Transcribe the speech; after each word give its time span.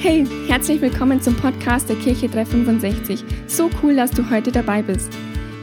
Hey, 0.00 0.24
herzlich 0.46 0.80
willkommen 0.80 1.20
zum 1.20 1.34
Podcast 1.34 1.88
der 1.88 1.96
Kirche 1.96 2.28
365. 2.28 3.24
So 3.48 3.68
cool, 3.82 3.96
dass 3.96 4.12
du 4.12 4.30
heute 4.30 4.52
dabei 4.52 4.80
bist. 4.80 5.10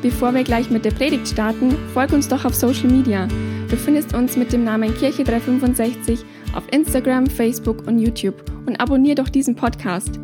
Bevor 0.02 0.34
wir 0.34 0.44
gleich 0.44 0.70
mit 0.70 0.84
der 0.84 0.92
Predigt 0.92 1.30
starten, 1.30 1.74
folg 1.94 2.12
uns 2.12 2.28
doch 2.28 2.44
auf 2.44 2.54
Social 2.54 2.90
Media. 2.90 3.30
Du 3.70 3.78
findest 3.78 4.14
uns 4.14 4.36
mit 4.36 4.52
dem 4.52 4.66
Namen 4.66 4.94
Kirche 4.94 5.24
365 5.24 6.20
auf 6.54 6.66
Instagram, 6.74 7.28
Facebook 7.28 7.88
und 7.88 7.98
YouTube 7.98 8.44
und 8.66 8.78
abonnier 8.82 9.16
doch 9.16 9.30
diesen 9.30 9.56
Podcast. 9.56 10.20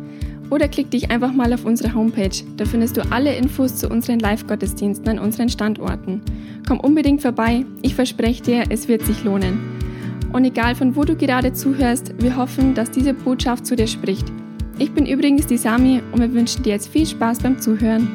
Oder 0.50 0.68
klick 0.68 0.90
dich 0.90 1.10
einfach 1.10 1.32
mal 1.32 1.50
auf 1.54 1.64
unsere 1.64 1.94
Homepage. 1.94 2.44
Da 2.58 2.66
findest 2.66 2.98
du 2.98 3.10
alle 3.10 3.34
Infos 3.34 3.76
zu 3.76 3.88
unseren 3.88 4.18
Live-Gottesdiensten 4.18 5.08
an 5.08 5.20
unseren 5.20 5.48
Standorten. 5.48 6.20
Komm 6.68 6.80
unbedingt 6.80 7.22
vorbei. 7.22 7.64
Ich 7.80 7.94
verspreche 7.94 8.42
dir, 8.42 8.64
es 8.68 8.88
wird 8.88 9.06
sich 9.06 9.24
lohnen. 9.24 9.71
Und 10.32 10.46
egal 10.46 10.74
von 10.74 10.96
wo 10.96 11.04
du 11.04 11.14
gerade 11.14 11.52
zuhörst, 11.52 12.14
wir 12.22 12.36
hoffen, 12.36 12.74
dass 12.74 12.90
diese 12.90 13.12
Botschaft 13.12 13.66
zu 13.66 13.76
dir 13.76 13.86
spricht. 13.86 14.32
Ich 14.78 14.94
bin 14.94 15.04
übrigens 15.04 15.46
die 15.46 15.58
Sami 15.58 16.02
und 16.10 16.20
wir 16.20 16.32
wünschen 16.32 16.62
dir 16.62 16.70
jetzt 16.70 16.88
viel 16.88 17.06
Spaß 17.06 17.40
beim 17.40 17.60
Zuhören. 17.60 18.08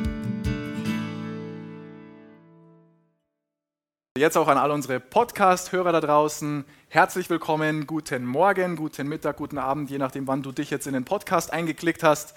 Jetzt 4.17 4.35
auch 4.35 4.47
an 4.47 4.57
alle 4.57 4.73
unsere 4.73 4.99
Podcast-Hörer 4.99 5.91
da 5.91 6.01
draußen. 6.01 6.65
Herzlich 6.89 7.29
willkommen, 7.29 7.85
guten 7.85 8.25
Morgen, 8.25 8.77
guten 8.77 9.07
Mittag, 9.07 9.37
guten 9.37 9.59
Abend, 9.59 9.91
je 9.91 9.99
nachdem, 9.99 10.25
wann 10.25 10.41
du 10.41 10.51
dich 10.51 10.71
jetzt 10.71 10.87
in 10.87 10.93
den 10.93 11.05
Podcast 11.05 11.53
eingeklickt 11.53 12.01
hast. 12.01 12.33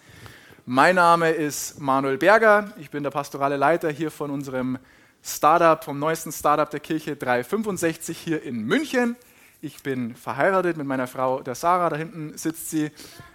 Mein 0.66 0.97
Name 0.97 1.30
ist 1.30 1.80
Manuel 1.80 2.19
Berger. 2.19 2.74
Ich 2.78 2.91
bin 2.91 3.02
der 3.02 3.10
pastorale 3.10 3.56
Leiter 3.56 3.88
hier 3.88 4.10
von 4.10 4.30
unserem 4.30 4.78
Startup, 5.22 5.83
vom 5.83 5.98
neuesten 5.98 6.33
Startup 6.33 6.69
der 6.69 6.80
Kirche 6.80 7.16
365 7.16 8.19
hier 8.19 8.42
in 8.42 8.60
München. 8.60 9.16
Ich 9.62 9.82
bin 9.82 10.14
verheiratet 10.14 10.78
mit 10.78 10.87
meiner 10.87 11.06
Frau, 11.06 11.42
der 11.42 11.55
Sarah, 11.55 11.91
da 11.91 11.96
hinten 11.96 12.37
sitzt 12.38 12.70
sie. 12.70 12.91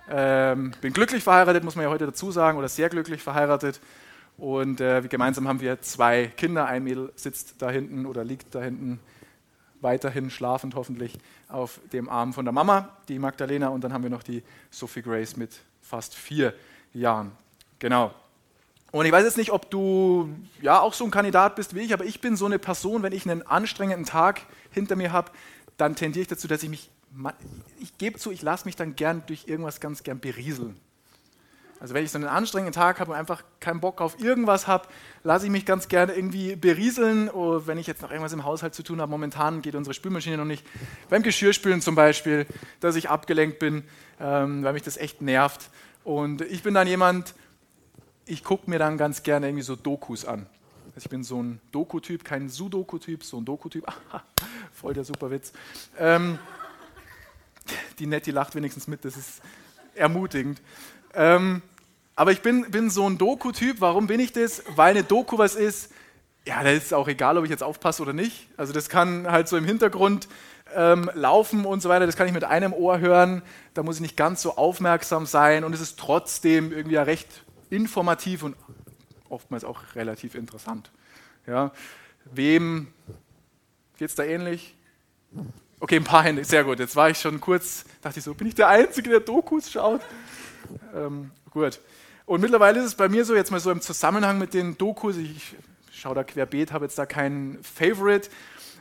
Ähm, 0.10 0.74
bin 0.82 0.92
glücklich 0.92 1.24
verheiratet, 1.24 1.64
muss 1.64 1.76
man 1.76 1.86
ja 1.86 1.92
heute 1.92 2.08
dazu 2.08 2.32
sagen, 2.32 2.58
oder 2.58 2.68
sehr 2.68 2.90
glücklich 2.90 3.22
verheiratet. 3.22 3.80
Und 4.38 4.82
äh, 4.82 5.04
gemeinsam 5.04 5.48
haben 5.48 5.62
wir 5.62 5.82
zwei 5.82 6.32
Kinder. 6.36 6.66
Ein 6.66 6.84
Mädel 6.84 7.12
sitzt 7.16 7.62
da 7.62 7.70
hinten 7.70 8.08
oder 8.08 8.24
liegt 8.24 8.56
da 8.56 8.62
hinten 8.62 9.00
weiterhin 9.82 10.32
schlafend 10.32 10.74
hoffentlich 10.74 11.14
auf 11.48 11.80
dem 11.94 12.10
Arm 12.10 12.34
von 12.34 12.44
der 12.44 12.54
Mama, 12.54 12.90
die 13.08 13.20
Magdalena. 13.20 13.68
Und 13.68 13.84
dann 13.84 13.94
haben 13.94 14.02
wir 14.02 14.10
noch 14.10 14.24
die 14.24 14.42
Sophie 14.72 15.04
Grace 15.04 15.38
mit 15.38 15.52
fast 15.84 16.16
vier 16.16 16.56
Jahren. 16.92 17.34
Genau. 17.78 18.12
Und 18.92 19.06
ich 19.06 19.12
weiß 19.12 19.26
jetzt 19.26 19.38
nicht, 19.38 19.52
ob 19.52 19.70
du 19.70 20.30
ja 20.60 20.80
auch 20.80 20.94
so 20.94 21.06
ein 21.06 21.12
Kandidat 21.12 21.56
bist 21.56 21.76
wie 21.76 21.82
ich, 21.82 21.94
aber 21.94 22.06
ich 22.06 22.20
bin 22.20 22.36
so 22.36 22.46
eine 22.46 22.58
Person, 22.58 23.04
wenn 23.04 23.14
ich 23.14 23.30
einen 23.30 23.46
anstrengenden 23.46 24.06
Tag 24.06 24.42
hinter 24.72 24.96
mir 24.96 25.12
habe, 25.12 25.32
dann 25.78 25.96
tendiere 25.96 26.22
ich 26.24 26.28
dazu, 26.28 26.48
dass 26.48 26.64
ich 26.64 26.70
mich, 26.70 26.90
ich 27.80 27.98
gebe 27.98 28.18
zu, 28.20 28.32
ich 28.32 28.42
lasse 28.42 28.66
mich 28.66 28.76
dann 28.76 28.96
gern 28.96 29.24
durch 29.28 29.48
irgendwas 29.48 29.80
ganz 29.80 30.04
gern 30.04 30.20
berieseln. 30.20 30.80
Also 31.80 31.94
wenn 31.94 32.06
ich 32.06 32.12
so 32.12 32.18
einen 32.18 32.28
anstrengenden 32.28 32.74
Tag 32.74 33.00
habe 33.00 33.12
und 33.12 33.18
einfach 33.18 33.44
keinen 33.60 33.82
Bock 33.82 34.00
auf 34.00 34.20
irgendwas 34.20 34.66
habe, 34.66 34.88
lasse 35.24 35.46
ich 35.46 35.52
mich 35.52 35.66
ganz 35.66 35.90
gerne 35.90 36.14
irgendwie 36.14 36.56
berieseln. 36.56 37.30
Oder 37.30 37.58
oh, 37.58 37.68
wenn 37.68 37.78
ich 37.78 37.86
jetzt 37.86 38.02
noch 38.02 38.12
irgendwas 38.12 38.32
im 38.32 38.46
Haushalt 38.46 38.74
zu 38.74 38.82
tun 38.82 39.02
habe, 39.02 39.12
momentan 39.12 39.62
geht 39.62 39.76
unsere 39.76 39.94
Spülmaschine 39.94 40.38
noch 40.38 40.46
nicht. 40.46 40.66
Beim 41.10 41.22
Geschirrspülen 41.22 41.82
zum 41.82 41.96
Beispiel, 41.96 42.46
dass 42.80 42.96
ich 42.96 43.10
abgelenkt 43.10 43.60
bin, 43.60 43.84
ähm, 44.22 44.64
weil 44.64 44.74
mich 44.74 44.84
das 44.84 44.96
echt 44.96 45.22
nervt. 45.22 45.70
Und 46.06 46.42
ich 46.42 46.64
bin 46.64 46.74
dann 46.74 46.88
jemand, 46.88 47.36
ich 48.26 48.44
gucke 48.44 48.70
mir 48.70 48.80
dann 48.80 48.98
ganz 48.98 49.24
gerne 49.24 49.48
irgendwie 49.48 49.64
so 49.64 49.76
Dokus 49.76 50.26
an. 50.26 50.48
Also 50.96 51.08
ich 51.08 51.10
bin 51.10 51.26
so 51.26 51.44
ein 51.44 51.60
Doku-Typ, 51.74 52.24
kein 52.24 52.48
Sudoku-Typ, 52.48 53.24
so 53.24 53.38
ein 53.38 53.44
Doku-Typ. 53.44 53.86
Voll 54.72 54.94
der 54.94 55.04
super 55.04 55.30
Witz. 55.30 55.52
Ähm, 56.00 56.40
die 58.00 58.08
Nettie 58.08 58.32
lacht 58.32 58.56
wenigstens 58.56 58.88
mit, 58.88 59.04
das 59.04 59.18
ist 59.18 59.42
ermutigend. 59.94 60.62
Ähm, 61.14 61.62
aber 62.16 62.32
ich 62.32 62.42
bin, 62.42 62.72
bin 62.72 62.90
so 62.90 63.10
ein 63.10 63.18
Doku-Typ. 63.18 63.82
Warum 63.82 64.08
bin 64.08 64.22
ich 64.22 64.32
das? 64.32 64.64
Weil 64.76 64.92
eine 64.92 65.04
Doku 65.04 65.38
was 65.38 65.56
ist, 65.56 65.92
ja, 66.48 66.64
da 66.64 66.70
ist 66.70 66.94
auch 66.94 67.10
egal, 67.10 67.38
ob 67.38 67.44
ich 67.44 67.50
jetzt 67.50 67.64
aufpasse 67.64 68.02
oder 68.02 68.14
nicht. 68.14 68.48
Also 68.56 68.72
das 68.72 68.88
kann 68.88 69.30
halt 69.30 69.50
so 69.50 69.58
im 69.58 69.66
Hintergrund 69.66 70.30
ähm, 70.76 71.12
laufen 71.14 71.66
und 71.66 71.82
so 71.82 71.90
weiter. 71.90 72.06
Das 72.06 72.16
kann 72.16 72.28
ich 72.28 72.34
mit 72.34 72.46
einem 72.46 72.72
Ohr 72.72 73.00
hören. 73.00 73.42
Da 73.74 73.84
muss 73.84 73.96
ich 73.96 74.02
nicht 74.02 74.16
ganz 74.16 74.42
so 74.42 74.56
aufmerksam 74.56 75.26
sein. 75.26 75.66
Und 75.66 75.74
es 75.74 75.82
ist 75.82 76.00
trotzdem 76.00 76.72
irgendwie 76.72 76.96
ja 76.96 77.04
recht 77.04 77.44
informativ 77.70 78.44
und 78.44 78.56
oftmals 79.36 79.64
auch 79.64 79.82
relativ 79.96 80.34
interessant. 80.34 80.92
Ja. 81.46 81.72
Wem 82.26 82.88
geht 83.98 84.10
es 84.10 84.16
da 84.16 84.24
ähnlich? 84.24 84.76
Okay, 85.80 85.98
ein 85.98 86.04
paar 86.04 86.24
Hände, 86.24 86.44
sehr 86.44 86.64
gut. 86.64 86.80
Jetzt 86.80 86.96
war 86.96 87.10
ich 87.10 87.20
schon 87.20 87.40
kurz, 87.40 87.86
dachte 88.02 88.20
ich 88.20 88.26
so, 88.26 88.34
bin 88.34 88.48
ich 88.48 88.56
der 88.56 88.70
Einzige, 88.70 89.10
der 89.10 89.20
Dokus 89.20 89.70
schaut? 89.70 90.02
Ähm, 90.96 91.32
gut. 91.52 91.80
Und 92.26 92.42
mittlerweile 92.42 92.80
ist 92.80 92.86
es 92.86 92.96
bei 92.96 93.10
mir 93.10 93.26
so, 93.26 93.36
jetzt 93.36 93.52
mal 93.52 93.60
so 93.60 93.70
im 93.70 93.82
Zusammenhang 93.82 94.40
mit 94.40 94.54
den 94.54 94.78
Dokus, 94.78 95.18
ich 95.18 95.56
schaue 95.92 96.16
da 96.16 96.24
querbeet, 96.24 96.72
habe 96.72 96.86
jetzt 96.86 96.98
da 96.98 97.06
keinen 97.06 97.62
Favorite, 97.64 98.30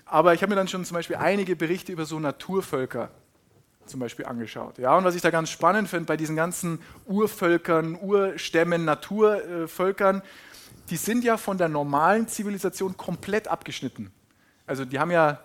aber 0.06 0.32
ich 0.32 0.42
habe 0.42 0.50
mir 0.50 0.56
dann 0.56 0.68
schon 0.68 0.84
zum 0.84 0.94
Beispiel 0.94 1.16
einige 1.16 1.56
Berichte 1.56 1.92
über 1.92 2.06
so 2.06 2.18
Naturvölker 2.18 3.10
zum 3.86 4.00
Beispiel 4.00 4.26
angeschaut. 4.26 4.78
Ja, 4.78 4.96
und 4.96 5.04
was 5.04 5.14
ich 5.14 5.22
da 5.22 5.30
ganz 5.30 5.50
spannend 5.50 5.88
finde 5.88 6.06
bei 6.06 6.16
diesen 6.16 6.36
ganzen 6.36 6.80
Urvölkern, 7.06 7.98
Urstämmen, 8.00 8.84
Naturvölkern, 8.84 10.22
die 10.90 10.96
sind 10.96 11.24
ja 11.24 11.36
von 11.36 11.58
der 11.58 11.68
normalen 11.68 12.28
Zivilisation 12.28 12.96
komplett 12.96 13.48
abgeschnitten. 13.48 14.10
Also 14.66 14.84
die 14.84 14.98
haben 14.98 15.10
ja 15.10 15.40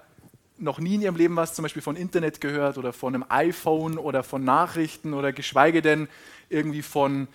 noch 0.57 0.79
nie 0.79 0.95
in 0.95 1.01
ihrem 1.01 1.15
Leben 1.15 1.35
was 1.35 1.53
zum 1.53 1.63
Beispiel 1.63 1.81
von 1.81 1.95
Internet 1.95 2.41
gehört 2.41 2.77
oder 2.77 2.91
von 2.91 3.15
einem 3.15 3.25
iPhone 3.29 3.97
oder 3.97 4.23
von 4.23 4.43
Nachrichten 4.43 5.13
oder 5.13 5.31
geschweige 5.31 5.81
denn 5.81 6.09
irgendwie 6.49 6.81
von, 6.81 7.27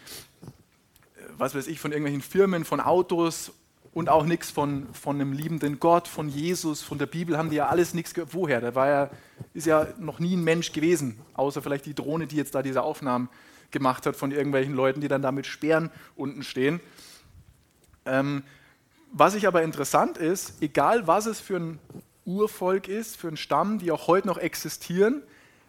was 1.38 1.54
weiß 1.54 1.66
ich, 1.69 1.81
von 1.81 1.93
irgendwelchen 1.93 2.22
Firmen, 2.22 2.64
von 2.64 2.81
Autos 2.81 3.53
und 3.94 4.09
auch 4.09 4.27
nichts 4.27 4.50
von, 4.50 4.93
von 4.93 5.21
einem 5.21 5.32
liebenden 5.32 5.78
Gott, 5.78 6.09
von 6.09 6.28
Jesus, 6.28 6.82
von 6.82 6.99
der 6.99 7.06
Bibel 7.06 7.38
haben 7.38 7.50
die 7.50 7.56
ja 7.56 7.69
alles 7.69 7.94
nichts 7.94 8.12
gehört. 8.12 8.34
Woher? 8.34 8.60
Da 8.60 8.75
war 8.75 8.88
ja, 8.88 9.10
ist 9.55 9.66
ja 9.66 9.87
noch 9.99 10.19
nie 10.19 10.37
ein 10.37 10.43
Mensch 10.43 10.72
gewesen, 10.72 11.16
außer 11.34 11.62
vielleicht 11.62 11.87
die 11.87 11.94
Drohne, 11.94 12.27
die 12.27 12.37
jetzt 12.37 12.56
da 12.56 12.62
diese 12.62 12.82
Aufnahmen 12.82 13.28
gemacht 13.71 14.05
hat 14.05 14.16
von 14.16 14.32
irgendwelchen 14.32 14.75
Leuten, 14.75 15.00
die 15.00 15.06
dann 15.06 15.22
da 15.22 15.31
mit 15.31 15.47
Speeren 15.47 15.91
unten 16.16 16.43
stehen. 16.43 16.81
Ähm, 18.05 18.43
was 19.12 19.37
ich 19.37 19.47
aber 19.47 19.62
interessant 19.62 20.19
ist, 20.19 20.61
egal 20.61 21.06
was 21.06 21.26
es 21.26 21.38
für 21.38 21.56
ein 21.56 21.78
Urvolk 22.25 22.88
ist, 22.88 23.16
für 23.16 23.28
einen 23.28 23.37
Stamm, 23.37 23.78
die 23.78 23.93
auch 23.93 24.09
heute 24.09 24.26
noch 24.26 24.38
existieren. 24.38 25.22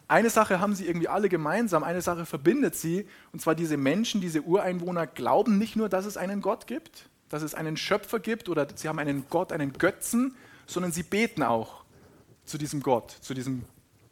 Eine 0.08 0.32
Sache 0.32 0.60
haben 0.60 0.74
sie 0.74 0.88
irgendwie 0.88 1.10
alle 1.10 1.30
gemeinsam, 1.30 1.84
eine 1.84 2.02
Sache 2.02 2.26
verbindet 2.26 2.76
sie, 2.76 3.08
und 3.32 3.40
zwar 3.40 3.54
diese 3.54 3.78
Menschen, 3.78 4.20
diese 4.20 4.42
Ureinwohner 4.42 5.06
glauben 5.06 5.60
nicht 5.60 5.76
nur, 5.76 5.90
dass 5.90 6.06
es 6.06 6.18
einen 6.18 6.42
Gott 6.42 6.66
gibt, 6.66 7.10
dass 7.30 7.44
es 7.44 7.56
einen 7.56 7.78
Schöpfer 7.78 8.20
gibt 8.20 8.50
oder 8.50 8.68
sie 8.76 8.88
haben 8.88 9.00
einen 9.00 9.26
Gott, 9.30 9.52
einen 9.52 9.74
Götzen, 9.74 10.36
sondern 10.66 10.92
sie 10.92 11.04
beten 11.04 11.44
auch 11.44 11.84
zu 12.46 12.58
diesem 12.58 12.82
Gott, 12.82 13.12
zu 13.22 13.34
diesem 13.34 13.64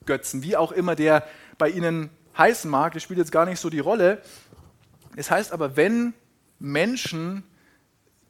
Götzen, 0.06 0.44
wie 0.44 0.57
auch 0.57 0.72
immer 0.72 0.96
der 0.96 1.28
bei 1.57 1.69
ihnen 1.69 2.09
heißen 2.38 2.69
mag, 2.69 2.94
das 2.94 3.03
spielt 3.03 3.19
jetzt 3.19 3.31
gar 3.31 3.46
nicht 3.46 3.59
so 3.59 3.69
die 3.69 3.79
Rolle. 3.79 4.22
Es 5.16 5.29
heißt 5.29 5.51
aber, 5.51 5.78
wenn 5.78 6.13
Menschen, 6.59 7.44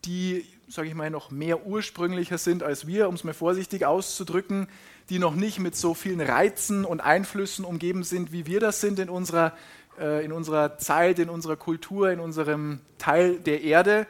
die 0.04 0.46
sage 0.74 0.88
ich 0.88 0.96
mal, 0.96 1.10
noch 1.10 1.30
mehr 1.30 1.66
ursprünglicher 1.66 2.38
sind 2.38 2.64
als 2.64 2.88
wir, 2.88 3.08
um 3.08 3.16
es 3.16 3.24
mal 3.24 3.34
vorsichtig 3.34 3.86
auszudrücken, 3.86 4.68
die 5.10 5.20
noch 5.20 5.36
nicht 5.36 5.60
mit 5.60 5.76
so 5.76 5.94
vielen 5.94 6.22
Reizen 6.22 6.86
und 6.86 7.02
Einflüssen 7.02 7.64
umgeben 7.64 8.04
sind, 8.04 8.32
wie 8.32 8.46
wir 8.46 8.60
das 8.60 8.82
sind 8.82 9.00
in 9.00 9.10
unserer, 9.10 9.54
äh, 10.00 10.26
in 10.26 10.32
unserer 10.32 10.78
Zeit, 10.78 11.20
in 11.20 11.30
unserer 11.30 11.58
Kultur, 11.58 12.10
in 12.10 12.20
unserem 12.20 12.80
Teil 12.98 13.40
der 13.40 13.62
Erde. 13.62 14.08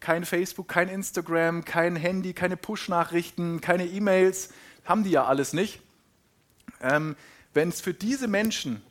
Kein 0.00 0.24
Facebook, 0.24 0.68
kein 0.68 0.88
Instagram, 0.88 1.64
kein 1.64 1.96
Handy, 1.96 2.32
keine 2.32 2.56
Push-Nachrichten, 2.56 3.60
keine 3.60 3.86
E-Mails, 3.86 4.50
haben 4.84 5.04
die 5.04 5.10
ja 5.10 5.24
alles 5.24 5.52
nicht. 5.52 5.80
Ähm, 6.80 7.16
Wenn 7.54 7.70
es 7.70 7.80
für 7.80 7.94
diese 7.94 8.28
Menschen 8.28 8.82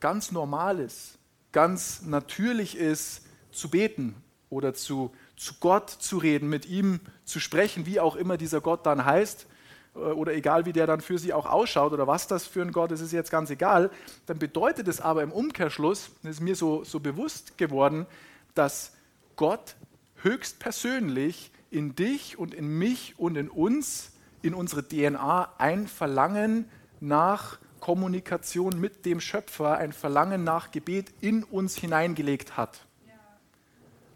ganz 0.00 0.32
normal 0.32 0.78
ist, 0.80 1.18
ganz 1.52 2.02
natürlich 2.02 2.76
ist, 2.76 3.22
zu 3.50 3.70
beten 3.70 4.14
oder 4.50 4.74
zu 4.74 5.12
zu 5.36 5.54
Gott 5.60 5.90
zu 5.90 6.18
reden, 6.18 6.48
mit 6.48 6.66
ihm 6.66 7.00
zu 7.24 7.40
sprechen, 7.40 7.86
wie 7.86 8.00
auch 8.00 8.16
immer 8.16 8.36
dieser 8.36 8.60
Gott 8.60 8.86
dann 8.86 9.04
heißt, 9.04 9.46
äh, 9.94 9.98
oder 9.98 10.32
egal 10.32 10.64
wie 10.64 10.72
der 10.72 10.86
dann 10.86 11.00
für 11.00 11.18
sie 11.18 11.32
auch 11.32 11.46
ausschaut 11.46 11.92
oder 11.92 12.06
was 12.06 12.26
das 12.26 12.46
für 12.46 12.62
ein 12.62 12.72
Gott 12.72 12.90
ist, 12.90 13.00
ist 13.00 13.12
jetzt 13.12 13.30
ganz 13.30 13.50
egal, 13.50 13.90
dann 14.24 14.38
bedeutet 14.38 14.88
es 14.88 15.00
aber 15.00 15.22
im 15.22 15.32
Umkehrschluss, 15.32 16.10
das 16.22 16.32
ist 16.32 16.40
mir 16.40 16.56
so, 16.56 16.84
so 16.84 17.00
bewusst 17.00 17.58
geworden, 17.58 18.06
dass 18.54 18.92
Gott 19.36 19.76
höchstpersönlich 20.22 21.50
in 21.70 21.94
dich 21.94 22.38
und 22.38 22.54
in 22.54 22.78
mich 22.78 23.18
und 23.18 23.36
in 23.36 23.48
uns, 23.48 24.12
in 24.42 24.54
unsere 24.54 24.86
DNA 24.86 25.52
ein 25.58 25.86
Verlangen 25.86 26.68
nach 27.00 27.58
Kommunikation 27.80 28.80
mit 28.80 29.04
dem 29.04 29.20
Schöpfer, 29.20 29.76
ein 29.76 29.92
Verlangen 29.92 30.42
nach 30.42 30.70
Gebet 30.70 31.12
in 31.20 31.44
uns 31.44 31.76
hineingelegt 31.76 32.56
hat. 32.56 32.80
Ja. 33.06 33.12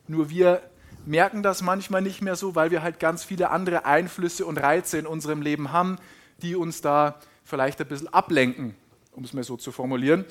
Nur 0.08 0.30
wir 0.30 0.62
merken 1.06 1.42
das 1.42 1.62
manchmal 1.62 2.02
nicht 2.02 2.22
mehr 2.22 2.36
so, 2.36 2.54
weil 2.54 2.70
wir 2.70 2.82
halt 2.82 2.98
ganz 2.98 3.24
viele 3.24 3.50
andere 3.50 3.84
Einflüsse 3.84 4.46
und 4.46 4.58
Reize 4.58 4.98
in 4.98 5.06
unserem 5.06 5.42
Leben 5.42 5.72
haben, 5.72 5.98
die 6.42 6.56
uns 6.56 6.80
da 6.80 7.20
vielleicht 7.44 7.80
ein 7.80 7.88
bisschen 7.88 8.12
ablenken, 8.12 8.74
um 9.12 9.24
es 9.24 9.32
mal 9.32 9.44
so 9.44 9.56
zu 9.56 9.72
formulieren. 9.72 10.24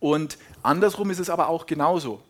Und 0.00 0.38
andersrum 0.62 1.10
ist 1.10 1.20
es 1.20 1.30
aber 1.30 1.48
auch 1.48 1.66
genauso. 1.66 2.22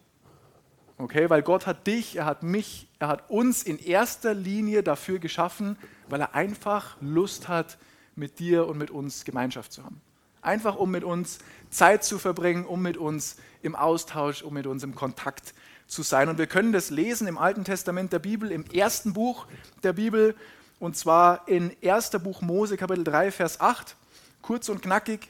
Okay, 0.99 1.29
weil 1.29 1.43
Gott 1.43 1.67
hat 1.67 1.87
dich, 1.87 2.17
er 2.17 2.25
hat 2.25 2.43
mich, 2.43 2.89
er 2.99 3.09
hat 3.09 3.29
uns 3.29 3.63
in 3.63 3.79
erster 3.79 4.33
Linie 4.33 4.83
dafür 4.83 5.19
geschaffen, 5.19 5.77
weil 6.09 6.21
er 6.21 6.35
einfach 6.35 6.97
Lust 7.01 7.49
hat, 7.49 7.77
mit 8.15 8.39
dir 8.39 8.67
und 8.67 8.79
mit 8.79 8.91
uns 8.91 9.25
Gemeinschaft 9.25 9.73
zu 9.73 9.85
haben. 9.85 10.01
Einfach 10.41 10.77
um 10.77 10.91
mit 10.91 11.05
uns 11.05 11.39
Zeit 11.69 12.03
zu 12.03 12.19
verbringen, 12.19 12.65
um 12.65 12.81
mit 12.81 12.97
uns 12.97 13.37
im 13.63 13.77
Austausch, 13.77 14.43
um 14.43 14.55
mit 14.55 14.67
uns 14.67 14.83
im 14.83 14.95
Kontakt 14.95 15.53
zu 15.87 16.03
sein. 16.03 16.29
Und 16.29 16.39
wir 16.39 16.47
können 16.47 16.73
das 16.73 16.91
lesen 16.91 17.29
im 17.29 17.37
Alten 17.37 17.65
Testament 17.65 18.13
der 18.13 18.19
Bibel, 18.19 18.51
im 18.51 18.65
ersten 18.71 19.13
Buch 19.13 19.47
der 19.83 19.93
Bibel, 19.93 20.35
und 20.79 20.97
zwar 20.97 21.49
in 21.49 21.75
1. 21.83 22.11
Buch 22.23 22.43
Mose, 22.43 22.77
Kapitel 22.77 23.05
3, 23.05 23.33
Vers 23.33 23.61
8. 23.61 23.97
Kurz 24.43 24.69
und 24.69 24.83
knackig 24.83 25.29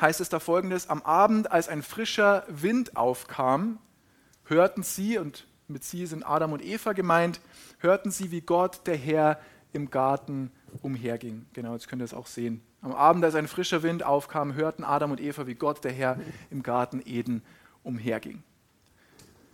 heißt 0.00 0.20
es 0.20 0.28
da 0.28 0.38
folgendes: 0.38 0.88
Am 0.88 1.02
Abend, 1.02 1.50
als 1.50 1.68
ein 1.68 1.82
frischer 1.82 2.44
Wind 2.48 2.96
aufkam, 2.96 3.78
hörten 4.48 4.82
sie, 4.82 5.18
und 5.18 5.46
mit 5.68 5.84
sie 5.84 6.06
sind 6.06 6.24
Adam 6.24 6.52
und 6.52 6.64
Eva 6.64 6.92
gemeint, 6.92 7.40
hörten 7.78 8.10
sie, 8.10 8.30
wie 8.30 8.40
Gott, 8.40 8.80
der 8.86 8.96
Herr, 8.96 9.40
im 9.72 9.90
Garten 9.90 10.50
umherging. 10.82 11.46
Genau, 11.52 11.74
jetzt 11.74 11.88
könnt 11.88 12.02
ihr 12.02 12.06
es 12.06 12.14
auch 12.14 12.26
sehen. 12.26 12.62
Am 12.80 12.92
Abend, 12.92 13.24
als 13.24 13.34
ein 13.34 13.48
frischer 13.48 13.82
Wind 13.82 14.02
aufkam, 14.02 14.54
hörten 14.54 14.84
Adam 14.84 15.10
und 15.10 15.20
Eva, 15.20 15.46
wie 15.46 15.54
Gott, 15.54 15.84
der 15.84 15.92
Herr, 15.92 16.18
im 16.50 16.62
Garten 16.62 17.02
Eden 17.04 17.42
umherging. 17.82 18.42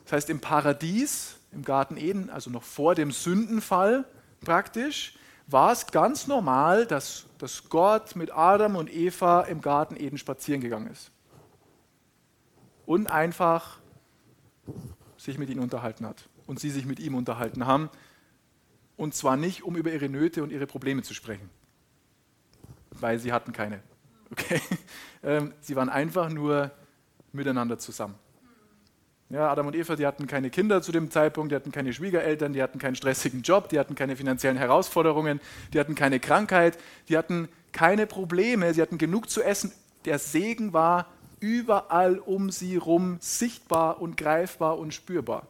Das 0.04 0.12
heißt, 0.12 0.30
im 0.30 0.40
Paradies, 0.40 1.36
im 1.52 1.62
Garten 1.62 1.96
Eden, 1.96 2.30
also 2.30 2.50
noch 2.50 2.62
vor 2.62 2.94
dem 2.94 3.10
Sündenfall 3.10 4.04
praktisch, 4.40 5.14
war 5.46 5.72
es 5.72 5.86
ganz 5.86 6.26
normal, 6.26 6.86
dass, 6.86 7.26
dass 7.38 7.68
Gott 7.68 8.16
mit 8.16 8.32
Adam 8.32 8.76
und 8.76 8.92
Eva 8.92 9.42
im 9.42 9.60
Garten 9.60 9.96
Eden 9.96 10.18
spazieren 10.18 10.60
gegangen 10.60 10.88
ist. 10.88 11.10
Und 12.86 13.06
einfach 13.08 13.78
sich 15.16 15.38
mit 15.38 15.50
ihnen 15.50 15.60
unterhalten 15.60 16.06
hat. 16.06 16.28
Und 16.46 16.60
sie 16.60 16.70
sich 16.70 16.86
mit 16.86 17.00
ihm 17.00 17.14
unterhalten 17.14 17.66
haben. 17.66 17.88
Und 18.96 19.14
zwar 19.14 19.36
nicht, 19.36 19.62
um 19.62 19.76
über 19.76 19.92
ihre 19.92 20.08
Nöte 20.08 20.42
und 20.42 20.50
ihre 20.50 20.66
Probleme 20.66 21.02
zu 21.02 21.14
sprechen. 21.14 21.48
Weil 22.90 23.18
sie 23.18 23.32
hatten 23.32 23.52
keine. 23.52 23.82
Okay? 24.30 24.60
Ähm, 25.26 25.54
sie 25.62 25.74
waren 25.74 25.88
einfach 25.88 26.28
nur 26.28 26.70
miteinander 27.32 27.78
zusammen. 27.78 28.14
Ja, 29.30 29.50
Adam 29.50 29.68
und 29.68 29.74
Eva, 29.74 29.96
die 29.96 30.06
hatten 30.06 30.26
keine 30.26 30.50
Kinder 30.50 30.82
zu 30.82 30.92
dem 30.92 31.10
Zeitpunkt, 31.10 31.50
die 31.50 31.56
hatten 31.56 31.72
keine 31.72 31.94
Schwiegereltern, 31.94 32.52
die 32.52 32.62
hatten 32.62 32.78
keinen 32.78 32.94
stressigen 32.94 33.40
Job, 33.40 33.70
die 33.70 33.78
hatten 33.78 33.94
keine 33.94 34.16
finanziellen 34.16 34.58
Herausforderungen, 34.58 35.40
die 35.72 35.80
hatten 35.80 35.94
keine 35.94 36.20
Krankheit, 36.20 36.76
die 37.08 37.16
hatten 37.16 37.48
keine 37.72 38.06
Probleme, 38.06 38.74
sie 38.74 38.82
hatten 38.82 38.98
genug 38.98 39.30
zu 39.30 39.42
essen. 39.42 39.72
Der 40.04 40.18
Segen 40.18 40.74
war 40.74 41.06
überall 41.44 42.18
um 42.18 42.50
sie 42.50 42.78
rum 42.78 43.18
sichtbar 43.20 44.00
und 44.00 44.16
greifbar 44.16 44.78
und 44.78 44.94
spürbar. 44.94 45.46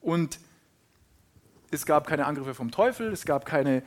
Und 0.00 0.40
es 1.70 1.86
gab 1.86 2.08
keine 2.08 2.26
Angriffe 2.26 2.54
vom 2.54 2.72
Teufel, 2.72 3.12
es 3.12 3.24
gab 3.24 3.46
keine 3.46 3.84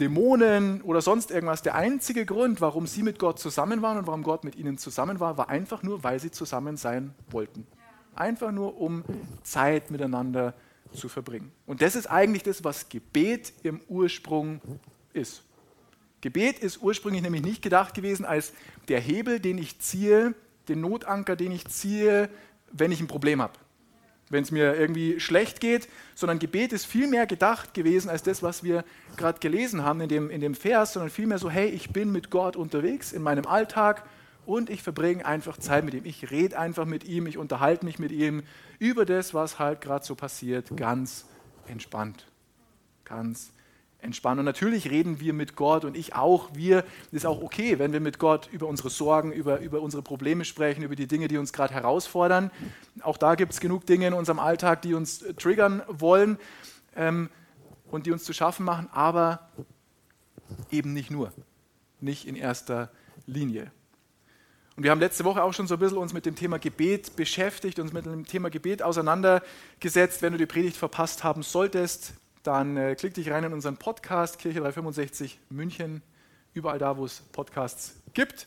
Dämonen 0.00 0.80
oder 0.80 1.02
sonst 1.02 1.30
irgendwas. 1.30 1.60
Der 1.60 1.74
einzige 1.74 2.24
Grund, 2.24 2.62
warum 2.62 2.86
sie 2.86 3.02
mit 3.02 3.18
Gott 3.18 3.38
zusammen 3.38 3.82
waren 3.82 3.98
und 3.98 4.06
warum 4.06 4.22
Gott 4.22 4.44
mit 4.44 4.56
ihnen 4.56 4.78
zusammen 4.78 5.20
war, 5.20 5.36
war 5.36 5.50
einfach 5.50 5.82
nur, 5.82 6.02
weil 6.02 6.20
sie 6.20 6.30
zusammen 6.30 6.78
sein 6.78 7.14
wollten. 7.28 7.66
Einfach 8.14 8.52
nur, 8.52 8.80
um 8.80 9.04
Zeit 9.42 9.90
miteinander 9.90 10.54
zu 10.94 11.10
verbringen. 11.10 11.52
Und 11.66 11.82
das 11.82 11.96
ist 11.96 12.06
eigentlich 12.06 12.44
das, 12.44 12.64
was 12.64 12.88
Gebet 12.88 13.52
im 13.62 13.82
Ursprung 13.88 14.62
ist. 15.12 15.42
Gebet 16.26 16.58
ist 16.58 16.82
ursprünglich 16.82 17.22
nämlich 17.22 17.42
nicht 17.42 17.62
gedacht 17.62 17.94
gewesen 17.94 18.24
als 18.24 18.52
der 18.88 18.98
Hebel, 18.98 19.38
den 19.38 19.58
ich 19.58 19.78
ziehe, 19.78 20.34
den 20.68 20.80
Notanker, 20.80 21.36
den 21.36 21.52
ich 21.52 21.68
ziehe, 21.68 22.28
wenn 22.72 22.90
ich 22.90 23.00
ein 23.00 23.06
Problem 23.06 23.40
habe 23.40 23.52
wenn 24.28 24.42
es 24.42 24.50
mir 24.50 24.74
irgendwie 24.74 25.20
schlecht 25.20 25.60
geht, 25.60 25.88
sondern 26.16 26.40
Gebet 26.40 26.72
ist 26.72 26.84
viel 26.84 27.06
mehr 27.06 27.26
gedacht 27.26 27.74
gewesen 27.74 28.08
als 28.08 28.24
das, 28.24 28.42
was 28.42 28.64
wir 28.64 28.84
gerade 29.16 29.38
gelesen 29.38 29.84
haben 29.84 30.00
in 30.00 30.08
dem, 30.08 30.30
in 30.30 30.40
dem 30.40 30.54
Vers, 30.54 30.94
sondern 30.94 31.10
vielmehr 31.10 31.38
so, 31.38 31.48
hey, 31.48 31.68
ich 31.68 31.90
bin 31.90 32.10
mit 32.10 32.30
Gott 32.30 32.56
unterwegs 32.56 33.12
in 33.12 33.22
meinem 33.22 33.46
Alltag 33.46 34.04
und 34.44 34.68
ich 34.68 34.82
verbringe 34.82 35.24
einfach 35.24 35.58
Zeit 35.58 35.84
mit 35.84 35.94
ihm. 35.94 36.04
Ich 36.04 36.30
rede 36.32 36.58
einfach 36.58 36.86
mit 36.86 37.04
ihm, 37.04 37.28
ich 37.28 37.38
unterhalte 37.38 37.84
mich 37.84 38.00
mit 38.00 38.10
ihm 38.10 38.42
über 38.80 39.04
das, 39.04 39.32
was 39.32 39.60
halt 39.60 39.80
gerade 39.80 40.04
so 40.04 40.16
passiert, 40.16 40.76
ganz 40.76 41.26
entspannt. 41.68 42.26
Ganz 43.04 43.52
entspannen. 44.00 44.40
Und 44.40 44.44
natürlich 44.44 44.90
reden 44.90 45.20
wir 45.20 45.32
mit 45.32 45.56
Gott 45.56 45.84
und 45.84 45.96
ich 45.96 46.14
auch. 46.14 46.50
Wir, 46.54 46.84
ist 47.12 47.26
auch 47.26 47.42
okay, 47.42 47.78
wenn 47.78 47.92
wir 47.92 48.00
mit 48.00 48.18
Gott 48.18 48.48
über 48.52 48.66
unsere 48.66 48.90
Sorgen, 48.90 49.32
über, 49.32 49.60
über 49.60 49.80
unsere 49.80 50.02
Probleme 50.02 50.44
sprechen, 50.44 50.82
über 50.82 50.96
die 50.96 51.06
Dinge, 51.06 51.28
die 51.28 51.38
uns 51.38 51.52
gerade 51.52 51.74
herausfordern. 51.74 52.50
Auch 53.02 53.16
da 53.16 53.34
gibt 53.34 53.52
es 53.52 53.60
genug 53.60 53.86
Dinge 53.86 54.08
in 54.08 54.12
unserem 54.12 54.38
Alltag, 54.38 54.82
die 54.82 54.94
uns 54.94 55.24
triggern 55.38 55.82
wollen 55.88 56.38
ähm, 56.94 57.30
und 57.90 58.06
die 58.06 58.12
uns 58.12 58.24
zu 58.24 58.32
schaffen 58.32 58.64
machen, 58.64 58.88
aber 58.92 59.48
eben 60.70 60.92
nicht 60.92 61.10
nur, 61.10 61.32
nicht 62.00 62.26
in 62.26 62.36
erster 62.36 62.90
Linie. 63.26 63.70
Und 64.76 64.82
wir 64.82 64.90
haben 64.90 65.00
letzte 65.00 65.24
Woche 65.24 65.42
auch 65.42 65.54
schon 65.54 65.66
so 65.66 65.74
ein 65.74 65.80
bisschen 65.80 65.96
uns 65.96 66.12
mit 66.12 66.26
dem 66.26 66.36
Thema 66.36 66.58
Gebet 66.58 67.16
beschäftigt, 67.16 67.78
uns 67.78 67.94
mit 67.94 68.04
dem 68.04 68.26
Thema 68.26 68.50
Gebet 68.50 68.82
auseinandergesetzt. 68.82 70.20
Wenn 70.20 70.32
du 70.32 70.38
die 70.38 70.44
Predigt 70.44 70.76
verpasst 70.76 71.24
haben 71.24 71.42
solltest, 71.42 72.12
dann 72.46 72.76
äh, 72.76 72.94
klick 72.94 73.14
dich 73.14 73.30
rein 73.30 73.44
in 73.44 73.52
unseren 73.52 73.76
Podcast, 73.76 74.38
Kirche 74.38 74.60
365 74.60 75.40
München, 75.50 76.02
überall 76.54 76.78
da, 76.78 76.96
wo 76.96 77.04
es 77.04 77.20
Podcasts 77.32 77.96
gibt 78.14 78.46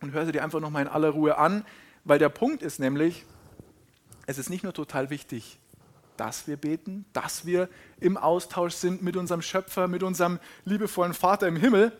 und 0.00 0.12
hör 0.12 0.26
sie 0.26 0.32
dir 0.32 0.44
einfach 0.44 0.60
nochmal 0.60 0.82
in 0.82 0.88
aller 0.88 1.10
Ruhe 1.10 1.38
an, 1.38 1.64
weil 2.04 2.18
der 2.18 2.28
Punkt 2.28 2.62
ist 2.62 2.78
nämlich, 2.78 3.24
es 4.26 4.38
ist 4.38 4.50
nicht 4.50 4.62
nur 4.62 4.72
total 4.72 5.10
wichtig, 5.10 5.58
dass 6.16 6.46
wir 6.46 6.56
beten, 6.56 7.04
dass 7.12 7.46
wir 7.46 7.68
im 8.00 8.16
Austausch 8.16 8.74
sind 8.74 9.02
mit 9.02 9.16
unserem 9.16 9.42
Schöpfer, 9.42 9.88
mit 9.88 10.02
unserem 10.02 10.38
liebevollen 10.64 11.14
Vater 11.14 11.46
im 11.46 11.56
Himmel. 11.56 11.92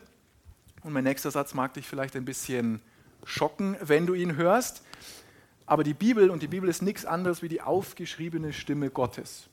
Und 0.83 0.93
mein 0.93 1.05
nächster 1.05 1.31
Satz 1.31 1.55
mag 1.55 1.75
dich 1.75 1.87
vielleicht 1.87 2.17
ein 2.17 2.25
bisschen 2.25 2.81
schocken, 3.25 3.77
wenn 3.81 4.07
du 4.07 4.15
ihn 4.15 4.37
hörst. 4.37 4.83
Aber 5.67 5.85
die 5.85 5.95
Bibel, 5.95 6.31
und 6.31 6.43
die 6.43 6.49
Bibel 6.49 6.69
ist 6.69 6.83
nichts 6.83 7.05
anderes 7.05 7.43
wie 7.43 7.49
die 7.49 7.63
aufgeschriebene 7.63 8.53
Stimme 8.53 8.91
Gottes. 8.91 9.49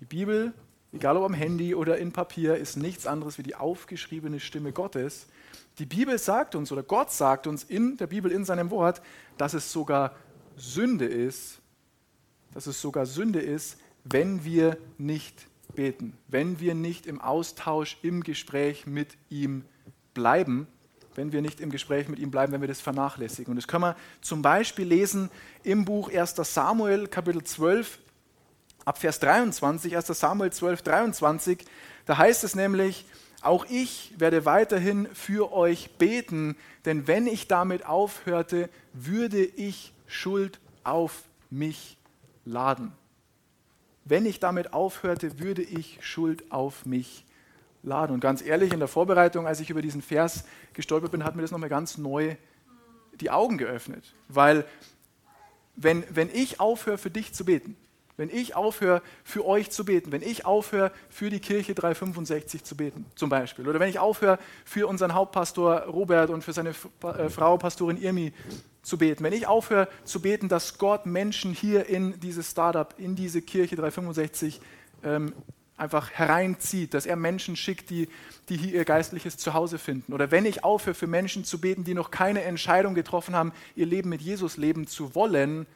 Die 0.00 0.04
Bibel, 0.04 0.52
egal 0.92 1.16
ob 1.16 1.24
am 1.24 1.34
Handy 1.34 1.74
oder 1.74 1.98
in 1.98 2.12
Papier, 2.12 2.56
ist 2.56 2.76
nichts 2.76 3.06
anderes 3.06 3.38
wie 3.38 3.42
die 3.42 3.56
aufgeschriebene 3.56 4.38
Stimme 4.40 4.72
Gottes. 4.72 5.26
Die 5.78 5.86
Bibel 5.86 6.18
sagt 6.18 6.54
uns 6.54 6.70
oder 6.70 6.82
Gott 6.82 7.10
sagt 7.10 7.46
uns 7.46 7.64
in 7.64 7.96
der 7.96 8.06
Bibel, 8.06 8.30
in 8.30 8.44
seinem 8.44 8.70
Wort, 8.70 9.02
dass 9.36 9.54
es 9.54 9.72
sogar 9.72 10.14
Sünde 10.56 11.06
ist, 11.06 11.60
dass 12.54 12.66
es 12.66 12.80
sogar 12.80 13.06
Sünde 13.06 13.40
ist, 13.40 13.78
wenn 14.04 14.44
wir 14.44 14.78
nicht 14.96 15.46
beten, 15.74 16.16
wenn 16.28 16.60
wir 16.60 16.74
nicht 16.74 17.06
im 17.06 17.20
Austausch, 17.20 17.98
im 18.02 18.22
Gespräch 18.22 18.86
mit 18.86 19.16
ihm 19.28 19.64
bleiben, 20.14 20.66
wenn 21.14 21.32
wir 21.32 21.42
nicht 21.42 21.60
im 21.60 21.70
Gespräch 21.70 22.08
mit 22.08 22.18
ihm 22.18 22.30
bleiben, 22.30 22.52
wenn 22.52 22.60
wir 22.60 22.68
das 22.68 22.80
vernachlässigen. 22.80 23.50
Und 23.50 23.56
das 23.56 23.66
können 23.66 23.84
wir 23.84 23.96
zum 24.20 24.42
Beispiel 24.42 24.86
lesen 24.86 25.30
im 25.64 25.84
Buch 25.84 26.10
1. 26.12 26.36
Samuel, 26.36 27.08
Kapitel 27.08 27.42
12, 27.42 27.98
ab 28.88 28.96
Vers 28.96 29.20
23, 29.20 29.94
1. 29.94 30.06
Samuel 30.06 30.50
12, 30.50 30.80
23, 30.80 31.58
da 32.06 32.16
heißt 32.16 32.42
es 32.42 32.54
nämlich, 32.54 33.04
auch 33.42 33.66
ich 33.68 34.14
werde 34.16 34.46
weiterhin 34.46 35.06
für 35.12 35.52
euch 35.52 35.90
beten, 35.98 36.56
denn 36.86 37.06
wenn 37.06 37.26
ich 37.26 37.48
damit 37.48 37.84
aufhörte, 37.84 38.70
würde 38.94 39.44
ich 39.44 39.92
Schuld 40.06 40.58
auf 40.84 41.24
mich 41.50 41.98
laden. 42.46 42.92
Wenn 44.06 44.24
ich 44.24 44.40
damit 44.40 44.72
aufhörte, 44.72 45.38
würde 45.38 45.60
ich 45.60 45.98
Schuld 46.00 46.50
auf 46.50 46.86
mich 46.86 47.26
laden. 47.82 48.14
Und 48.14 48.20
ganz 48.20 48.40
ehrlich, 48.40 48.72
in 48.72 48.78
der 48.78 48.88
Vorbereitung, 48.88 49.46
als 49.46 49.60
ich 49.60 49.68
über 49.68 49.82
diesen 49.82 50.00
Vers 50.00 50.44
gestolpert 50.72 51.10
bin, 51.12 51.24
hat 51.24 51.36
mir 51.36 51.42
das 51.42 51.50
nochmal 51.50 51.68
ganz 51.68 51.98
neu 51.98 52.36
die 53.20 53.30
Augen 53.30 53.58
geöffnet. 53.58 54.14
Weil 54.28 54.64
wenn, 55.76 56.04
wenn 56.08 56.30
ich 56.32 56.58
aufhöre, 56.58 56.96
für 56.96 57.10
dich 57.10 57.34
zu 57.34 57.44
beten, 57.44 57.76
wenn 58.18 58.28
ich 58.28 58.54
aufhöre, 58.56 59.00
für 59.24 59.46
euch 59.46 59.70
zu 59.70 59.84
beten, 59.84 60.12
wenn 60.12 60.22
ich 60.22 60.44
aufhöre, 60.44 60.92
für 61.08 61.30
die 61.30 61.38
Kirche 61.38 61.74
365 61.74 62.64
zu 62.64 62.76
beten, 62.76 63.06
zum 63.14 63.30
Beispiel, 63.30 63.66
oder 63.66 63.80
wenn 63.80 63.88
ich 63.88 64.00
aufhöre, 64.00 64.38
für 64.64 64.86
unseren 64.86 65.14
Hauptpastor 65.14 65.82
Robert 65.82 66.28
und 66.28 66.42
für 66.42 66.52
seine 66.52 66.70
äh, 66.70 67.30
Frau 67.30 67.56
Pastorin 67.56 67.96
Irmi 67.96 68.32
zu 68.82 68.98
beten, 68.98 69.22
wenn 69.22 69.32
ich 69.32 69.46
aufhöre 69.46 69.88
zu 70.04 70.20
beten, 70.20 70.48
dass 70.48 70.78
Gott 70.78 71.06
Menschen 71.06 71.52
hier 71.52 71.86
in 71.86 72.18
dieses 72.20 72.50
Startup, 72.50 72.92
in 72.98 73.14
diese 73.14 73.40
Kirche 73.40 73.76
365 73.76 74.60
ähm, 75.04 75.32
einfach 75.76 76.10
hereinzieht, 76.10 76.94
dass 76.94 77.06
er 77.06 77.14
Menschen 77.14 77.54
schickt, 77.54 77.88
die, 77.90 78.08
die 78.48 78.56
hier 78.56 78.74
ihr 78.74 78.84
geistliches 78.84 79.36
Zuhause 79.36 79.78
finden. 79.78 80.12
Oder 80.12 80.32
wenn 80.32 80.44
ich 80.44 80.64
aufhöre, 80.64 80.94
für 80.94 81.06
Menschen 81.06 81.44
zu 81.44 81.60
beten, 81.60 81.84
die 81.84 81.94
noch 81.94 82.10
keine 82.10 82.42
Entscheidung 82.42 82.94
getroffen 82.94 83.36
haben, 83.36 83.52
ihr 83.76 83.86
Leben 83.86 84.08
mit 84.08 84.20
Jesus 84.20 84.56
leben 84.56 84.88
zu 84.88 85.14
wollen, 85.14 85.66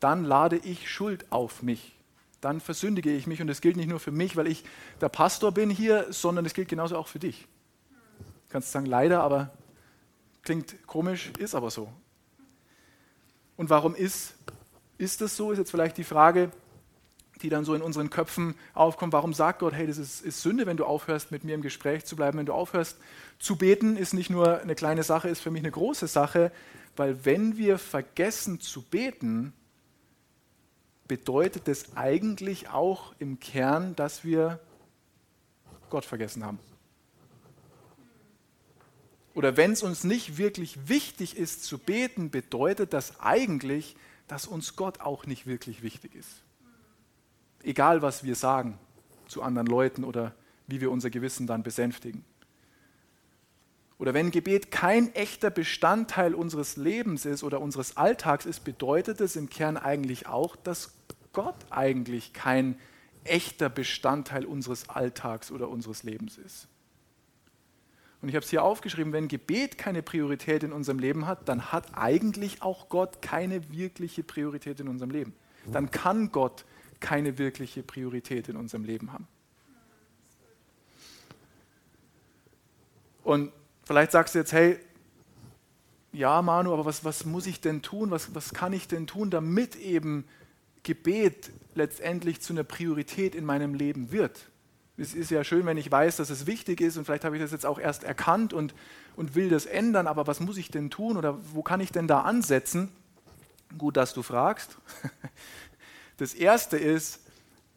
dann 0.00 0.24
lade 0.24 0.56
ich 0.56 0.90
Schuld 0.90 1.26
auf 1.30 1.62
mich. 1.62 1.96
Dann 2.40 2.60
versündige 2.60 3.10
ich 3.10 3.26
mich 3.26 3.40
und 3.40 3.46
das 3.46 3.60
gilt 3.60 3.76
nicht 3.76 3.88
nur 3.88 4.00
für 4.00 4.10
mich, 4.10 4.36
weil 4.36 4.46
ich 4.46 4.64
der 5.00 5.08
Pastor 5.08 5.52
bin 5.52 5.70
hier, 5.70 6.06
sondern 6.10 6.44
es 6.44 6.54
gilt 6.54 6.68
genauso 6.68 6.96
auch 6.96 7.08
für 7.08 7.18
dich. 7.18 7.46
Du 8.18 8.52
kannst 8.52 8.72
sagen, 8.72 8.86
leider, 8.86 9.22
aber 9.22 9.50
Klingt 10.44 10.86
komisch, 10.86 11.30
ist 11.38 11.54
aber 11.54 11.70
so. 11.70 11.90
Und 13.56 13.70
warum 13.70 13.94
ist, 13.94 14.34
ist 14.98 15.22
das 15.22 15.36
so, 15.36 15.52
ist 15.52 15.58
jetzt 15.58 15.70
vielleicht 15.70 15.96
die 15.96 16.04
Frage, 16.04 16.50
die 17.40 17.48
dann 17.48 17.64
so 17.64 17.74
in 17.74 17.80
unseren 17.80 18.10
Köpfen 18.10 18.54
aufkommt. 18.74 19.14
Warum 19.14 19.32
sagt 19.32 19.60
Gott, 19.60 19.72
hey, 19.72 19.86
das 19.86 19.96
ist, 19.96 20.20
ist, 20.20 20.42
Sünde, 20.42 20.66
wenn 20.66 20.76
du 20.76 20.84
aufhörst, 20.84 21.30
mit 21.30 21.44
mir 21.44 21.54
im 21.54 21.62
Gespräch 21.62 22.04
zu 22.04 22.14
bleiben, 22.14 22.38
wenn 22.38 22.46
du 22.46 22.52
aufhörst 22.52 22.98
zu 23.38 23.56
beten, 23.56 23.96
ist 23.96 24.12
nicht 24.12 24.28
nur 24.28 24.60
eine 24.60 24.74
kleine 24.74 25.02
Sache, 25.02 25.28
ist 25.28 25.40
für 25.40 25.50
mich 25.50 25.62
eine 25.62 25.70
große 25.70 26.06
Sache, 26.08 26.52
weil 26.94 27.24
wenn 27.24 27.56
wir 27.56 27.78
vergessen 27.78 28.60
zu 28.60 28.82
beten, 28.82 29.54
bedeutet 31.06 31.68
das 31.68 31.96
eigentlich 31.96 32.68
auch 32.70 33.14
im 33.18 33.40
Kern, 33.40 33.94
dass 33.96 34.24
wir 34.24 34.60
Gott 35.90 36.04
vergessen 36.04 36.44
haben. 36.44 36.58
Oder 39.34 39.56
wenn 39.56 39.72
es 39.72 39.82
uns 39.82 40.04
nicht 40.04 40.38
wirklich 40.38 40.88
wichtig 40.88 41.36
ist 41.36 41.64
zu 41.64 41.78
beten, 41.78 42.30
bedeutet 42.30 42.92
das 42.92 43.20
eigentlich, 43.20 43.96
dass 44.28 44.46
uns 44.46 44.76
Gott 44.76 45.00
auch 45.00 45.26
nicht 45.26 45.46
wirklich 45.46 45.82
wichtig 45.82 46.14
ist. 46.14 46.42
Egal, 47.62 48.00
was 48.00 48.24
wir 48.24 48.36
sagen 48.36 48.78
zu 49.26 49.42
anderen 49.42 49.66
Leuten 49.66 50.04
oder 50.04 50.34
wie 50.66 50.80
wir 50.80 50.90
unser 50.90 51.10
Gewissen 51.10 51.46
dann 51.46 51.62
besänftigen. 51.62 52.24
Oder 54.04 54.12
wenn 54.12 54.30
Gebet 54.30 54.70
kein 54.70 55.14
echter 55.14 55.48
Bestandteil 55.48 56.34
unseres 56.34 56.76
Lebens 56.76 57.24
ist 57.24 57.42
oder 57.42 57.62
unseres 57.62 57.96
Alltags 57.96 58.44
ist, 58.44 58.62
bedeutet 58.62 59.18
es 59.22 59.34
im 59.34 59.48
Kern 59.48 59.78
eigentlich 59.78 60.26
auch, 60.26 60.56
dass 60.56 60.92
Gott 61.32 61.56
eigentlich 61.70 62.34
kein 62.34 62.78
echter 63.24 63.70
Bestandteil 63.70 64.44
unseres 64.44 64.90
Alltags 64.90 65.50
oder 65.50 65.70
unseres 65.70 66.02
Lebens 66.02 66.36
ist. 66.36 66.68
Und 68.20 68.28
ich 68.28 68.34
habe 68.34 68.44
es 68.44 68.50
hier 68.50 68.62
aufgeschrieben, 68.62 69.14
wenn 69.14 69.26
Gebet 69.26 69.78
keine 69.78 70.02
Priorität 70.02 70.64
in 70.64 70.74
unserem 70.74 70.98
Leben 70.98 71.26
hat, 71.26 71.48
dann 71.48 71.72
hat 71.72 71.96
eigentlich 71.96 72.60
auch 72.60 72.90
Gott 72.90 73.22
keine 73.22 73.72
wirkliche 73.72 74.22
Priorität 74.22 74.80
in 74.80 74.88
unserem 74.88 75.12
Leben. 75.12 75.32
Dann 75.72 75.90
kann 75.90 76.30
Gott 76.30 76.66
keine 77.00 77.38
wirkliche 77.38 77.82
Priorität 77.82 78.50
in 78.50 78.56
unserem 78.56 78.84
Leben 78.84 79.14
haben. 79.14 79.26
Und 83.22 83.50
vielleicht 83.84 84.12
sagst 84.12 84.34
du 84.34 84.38
jetzt, 84.38 84.52
hey, 84.52 84.78
ja, 86.12 86.40
Manu, 86.42 86.72
aber 86.72 86.84
was, 86.84 87.04
was 87.04 87.24
muss 87.24 87.46
ich 87.46 87.60
denn 87.60 87.82
tun? 87.82 88.10
Was, 88.10 88.34
was 88.34 88.54
kann 88.54 88.72
ich 88.72 88.86
denn 88.86 89.06
tun, 89.06 89.30
damit 89.30 89.76
eben 89.76 90.24
Gebet 90.84 91.50
letztendlich 91.74 92.40
zu 92.40 92.52
einer 92.52 92.64
Priorität 92.64 93.34
in 93.34 93.44
meinem 93.44 93.74
Leben 93.74 94.12
wird? 94.12 94.50
Es 94.96 95.12
ist 95.12 95.32
ja 95.32 95.42
schön, 95.42 95.66
wenn 95.66 95.76
ich 95.76 95.90
weiß, 95.90 96.16
dass 96.16 96.30
es 96.30 96.46
wichtig 96.46 96.80
ist 96.80 96.96
und 96.96 97.04
vielleicht 97.04 97.24
habe 97.24 97.36
ich 97.36 97.42
das 97.42 97.50
jetzt 97.50 97.66
auch 97.66 97.80
erst 97.80 98.04
erkannt 98.04 98.52
und, 98.52 98.74
und 99.16 99.34
will 99.34 99.48
das 99.48 99.66
ändern, 99.66 100.06
aber 100.06 100.28
was 100.28 100.38
muss 100.38 100.56
ich 100.56 100.70
denn 100.70 100.88
tun 100.88 101.16
oder 101.16 101.36
wo 101.52 101.62
kann 101.62 101.80
ich 101.80 101.90
denn 101.90 102.06
da 102.06 102.20
ansetzen? 102.20 102.92
Gut, 103.76 103.96
dass 103.96 104.14
du 104.14 104.22
fragst. 104.22 104.76
Das 106.16 106.32
Erste 106.32 106.76
ist, 106.76 107.18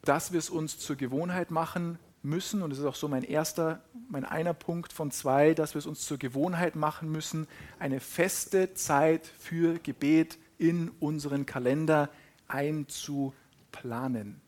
dass 0.02 0.30
wir 0.30 0.38
es 0.38 0.48
uns 0.48 0.78
zur 0.78 0.94
Gewohnheit 0.94 1.50
machen 1.50 1.98
müssen, 2.28 2.62
und 2.62 2.70
das 2.70 2.78
ist 2.78 2.84
auch 2.84 2.94
so 2.94 3.08
mein 3.08 3.24
erster, 3.24 3.82
mein 4.08 4.24
einer 4.24 4.54
Punkt 4.54 4.92
von 4.92 5.10
zwei, 5.10 5.54
dass 5.54 5.74
wir 5.74 5.78
es 5.80 5.86
uns 5.86 6.04
zur 6.04 6.18
Gewohnheit 6.18 6.76
machen 6.76 7.10
müssen, 7.10 7.48
eine 7.78 8.00
feste 8.00 8.74
Zeit 8.74 9.26
für 9.38 9.78
Gebet 9.78 10.38
in 10.58 10.90
unseren 11.00 11.46
Kalender 11.46 12.10
einzuplanen. 12.46 14.40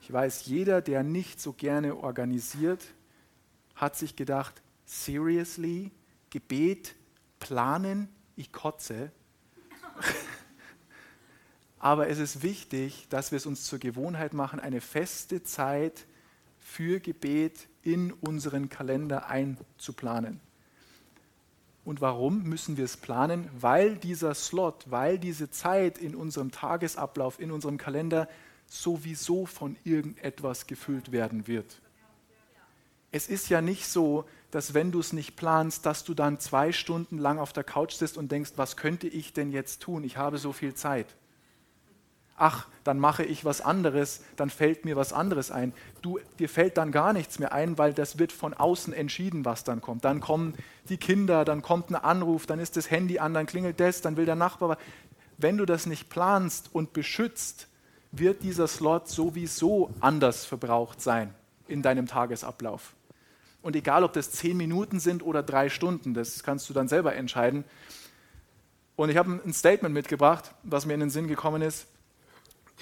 Ich 0.00 0.12
weiß, 0.12 0.46
jeder, 0.46 0.82
der 0.82 1.02
nicht 1.02 1.40
so 1.40 1.52
gerne 1.52 1.96
organisiert, 1.96 2.84
hat 3.74 3.96
sich 3.96 4.14
gedacht, 4.14 4.62
seriously, 4.84 5.90
Gebet 6.30 6.94
planen, 7.40 8.08
ich 8.36 8.52
kotze. 8.52 9.10
Aber 11.86 12.08
es 12.08 12.18
ist 12.18 12.42
wichtig, 12.42 13.06
dass 13.10 13.30
wir 13.30 13.36
es 13.36 13.46
uns 13.46 13.64
zur 13.64 13.78
Gewohnheit 13.78 14.34
machen, 14.34 14.58
eine 14.58 14.80
feste 14.80 15.44
Zeit 15.44 16.04
für 16.58 16.98
Gebet 16.98 17.68
in 17.84 18.10
unseren 18.10 18.68
Kalender 18.68 19.28
einzuplanen. 19.28 20.40
Und 21.84 22.00
warum 22.00 22.42
müssen 22.42 22.76
wir 22.76 22.86
es 22.86 22.96
planen? 22.96 23.48
Weil 23.56 23.94
dieser 23.94 24.34
Slot, 24.34 24.86
weil 24.90 25.20
diese 25.20 25.48
Zeit 25.48 25.98
in 25.98 26.16
unserem 26.16 26.50
Tagesablauf, 26.50 27.38
in 27.38 27.52
unserem 27.52 27.78
Kalender 27.78 28.28
sowieso 28.66 29.46
von 29.46 29.76
irgendetwas 29.84 30.66
gefüllt 30.66 31.12
werden 31.12 31.46
wird. 31.46 31.80
Es 33.12 33.28
ist 33.28 33.48
ja 33.48 33.60
nicht 33.60 33.86
so, 33.86 34.24
dass 34.50 34.74
wenn 34.74 34.90
du 34.90 34.98
es 34.98 35.12
nicht 35.12 35.36
planst, 35.36 35.86
dass 35.86 36.02
du 36.02 36.14
dann 36.14 36.40
zwei 36.40 36.72
Stunden 36.72 37.18
lang 37.18 37.38
auf 37.38 37.52
der 37.52 37.62
Couch 37.62 37.92
sitzt 37.92 38.16
und 38.18 38.32
denkst, 38.32 38.54
was 38.56 38.76
könnte 38.76 39.06
ich 39.06 39.34
denn 39.34 39.52
jetzt 39.52 39.82
tun? 39.82 40.02
Ich 40.02 40.16
habe 40.16 40.38
so 40.38 40.52
viel 40.52 40.74
Zeit 40.74 41.14
ach, 42.36 42.66
dann 42.84 42.98
mache 42.98 43.24
ich 43.24 43.44
was 43.44 43.60
anderes, 43.60 44.22
dann 44.36 44.50
fällt 44.50 44.84
mir 44.84 44.96
was 44.96 45.12
anderes 45.12 45.50
ein. 45.50 45.72
Du, 46.02 46.20
dir 46.38 46.48
fällt 46.48 46.76
dann 46.76 46.92
gar 46.92 47.12
nichts 47.12 47.38
mehr 47.38 47.52
ein, 47.52 47.78
weil 47.78 47.92
das 47.92 48.18
wird 48.18 48.32
von 48.32 48.54
außen 48.54 48.92
entschieden, 48.92 49.44
was 49.44 49.64
dann 49.64 49.80
kommt. 49.80 50.04
Dann 50.04 50.20
kommen 50.20 50.54
die 50.88 50.98
Kinder, 50.98 51.44
dann 51.44 51.62
kommt 51.62 51.90
ein 51.90 51.96
Anruf, 51.96 52.46
dann 52.46 52.60
ist 52.60 52.76
das 52.76 52.90
Handy 52.90 53.18
an, 53.18 53.34
dann 53.34 53.46
klingelt 53.46 53.80
das, 53.80 54.02
dann 54.02 54.16
will 54.16 54.26
der 54.26 54.36
Nachbar. 54.36 54.78
Wenn 55.38 55.56
du 55.56 55.66
das 55.66 55.86
nicht 55.86 56.08
planst 56.08 56.70
und 56.72 56.92
beschützt, 56.92 57.68
wird 58.12 58.42
dieser 58.42 58.68
Slot 58.68 59.08
sowieso 59.08 59.90
anders 60.00 60.44
verbraucht 60.44 61.02
sein 61.02 61.34
in 61.66 61.82
deinem 61.82 62.06
Tagesablauf. 62.06 62.94
Und 63.62 63.74
egal, 63.74 64.04
ob 64.04 64.12
das 64.12 64.30
zehn 64.30 64.56
Minuten 64.56 65.00
sind 65.00 65.24
oder 65.24 65.42
drei 65.42 65.68
Stunden, 65.68 66.14
das 66.14 66.44
kannst 66.44 66.70
du 66.70 66.72
dann 66.72 66.86
selber 66.86 67.16
entscheiden. 67.16 67.64
Und 68.94 69.10
ich 69.10 69.16
habe 69.16 69.40
ein 69.44 69.52
Statement 69.52 69.92
mitgebracht, 69.92 70.54
was 70.62 70.86
mir 70.86 70.94
in 70.94 71.00
den 71.00 71.10
Sinn 71.10 71.26
gekommen 71.26 71.62
ist 71.62 71.88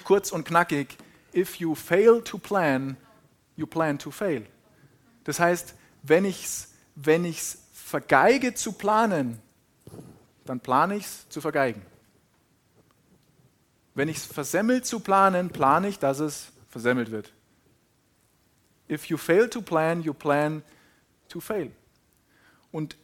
kurz 0.03 0.31
und 0.31 0.45
knackig, 0.45 0.97
if 1.33 1.55
you 1.55 1.75
fail 1.75 2.21
to 2.21 2.37
plan, 2.37 2.97
you 3.55 3.65
plan 3.65 3.97
to 3.97 4.11
fail. 4.11 4.45
Das 5.23 5.39
heißt, 5.39 5.75
wenn 6.03 6.25
ich 6.25 6.45
es 6.45 6.75
wenn 6.95 7.25
ich's 7.25 7.59
vergeige 7.73 8.53
zu 8.53 8.71
planen, 8.71 9.41
dann 10.45 10.59
plane 10.59 10.95
ich 10.95 11.05
es 11.05 11.29
zu 11.29 11.41
vergeigen. 11.41 11.81
Wenn 13.93 14.09
ich 14.09 14.17
es 14.17 14.25
versemmelt 14.25 14.85
zu 14.85 14.99
planen, 14.99 15.49
plane 15.49 15.89
ich, 15.89 15.99
dass 15.99 16.19
es 16.19 16.51
versemmelt 16.69 17.11
wird. 17.11 17.33
If 18.89 19.05
you 19.05 19.17
fail 19.17 19.49
to 19.49 19.61
plan, 19.61 20.01
you 20.01 20.13
plan 20.13 20.63
to 21.29 21.39
fail. 21.39 21.71
Und 22.71 22.97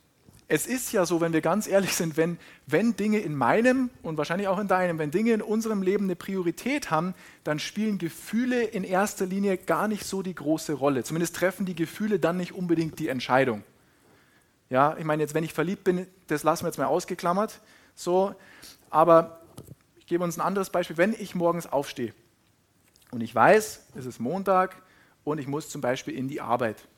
es 0.52 0.68
ist 0.68 0.92
ja 0.92 1.06
so, 1.06 1.22
wenn 1.22 1.32
wir 1.32 1.40
ganz 1.40 1.66
ehrlich 1.66 1.96
sind, 1.96 2.18
wenn, 2.18 2.38
wenn 2.68 2.98
Dinge 2.98 3.20
in 3.20 3.36
meinem 3.36 3.90
und 4.04 4.18
wahrscheinlich 4.18 4.50
auch 4.50 4.60
in 4.60 4.68
deinem, 4.68 5.00
wenn 5.00 5.10
Dinge 5.10 5.32
in 5.32 5.42
unserem 5.42 5.82
Leben 5.82 6.04
eine 6.04 6.18
Priorität 6.18 6.92
haben, 6.92 7.16
dann 7.46 7.58
spielen 7.58 7.98
Gefühle 7.98 8.62
in 8.62 8.84
erster 8.84 9.26
Linie 9.26 9.58
gar 9.58 9.88
nicht 9.88 10.04
so 10.04 10.22
die 10.22 10.36
große 10.36 10.74
Rolle. 10.74 11.06
Zumindest 11.06 11.38
treffen 11.38 11.66
die 11.66 11.74
Gefühle 11.74 12.20
dann 12.20 12.36
nicht 12.36 12.52
unbedingt 12.52 13.00
die 13.00 13.08
Entscheidung. 13.08 13.64
Ja, 14.70 14.98
ich 14.98 15.06
meine, 15.06 15.24
jetzt, 15.24 15.34
wenn 15.34 15.46
ich 15.46 15.54
verliebt 15.54 15.86
bin, 15.86 16.06
das 16.28 16.44
lassen 16.44 16.66
wir 16.66 16.68
jetzt 16.68 16.78
mal 16.78 16.86
ausgeklammert. 16.86 17.62
So, 17.96 18.36
aber 18.90 19.40
ich 20.00 20.06
gebe 20.06 20.22
uns 20.22 20.38
ein 20.38 20.42
anderes 20.42 20.70
Beispiel. 20.70 20.98
Wenn 20.98 21.14
ich 21.14 21.34
morgens 21.34 21.66
aufstehe 21.66 22.14
und 23.12 23.22
ich 23.22 23.34
weiß, 23.34 23.86
es 23.96 24.06
ist 24.06 24.20
Montag 24.20 24.82
und 25.24 25.38
ich 25.38 25.48
muss 25.48 25.70
zum 25.70 25.80
Beispiel 25.80 26.14
in 26.14 26.28
die 26.28 26.42
Arbeit 26.42 26.90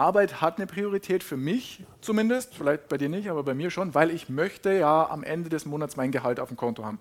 Arbeit 0.00 0.40
hat 0.40 0.56
eine 0.56 0.66
Priorität 0.66 1.22
für 1.22 1.36
mich 1.36 1.84
zumindest, 2.00 2.54
vielleicht 2.54 2.88
bei 2.88 2.96
dir 2.96 3.10
nicht, 3.10 3.28
aber 3.28 3.42
bei 3.42 3.52
mir 3.52 3.70
schon, 3.70 3.94
weil 3.94 4.10
ich 4.10 4.30
möchte 4.30 4.72
ja 4.72 5.06
am 5.10 5.22
Ende 5.22 5.50
des 5.50 5.66
Monats 5.66 5.96
mein 5.96 6.10
Gehalt 6.10 6.40
auf 6.40 6.48
dem 6.48 6.56
Konto 6.56 6.86
haben. 6.86 6.98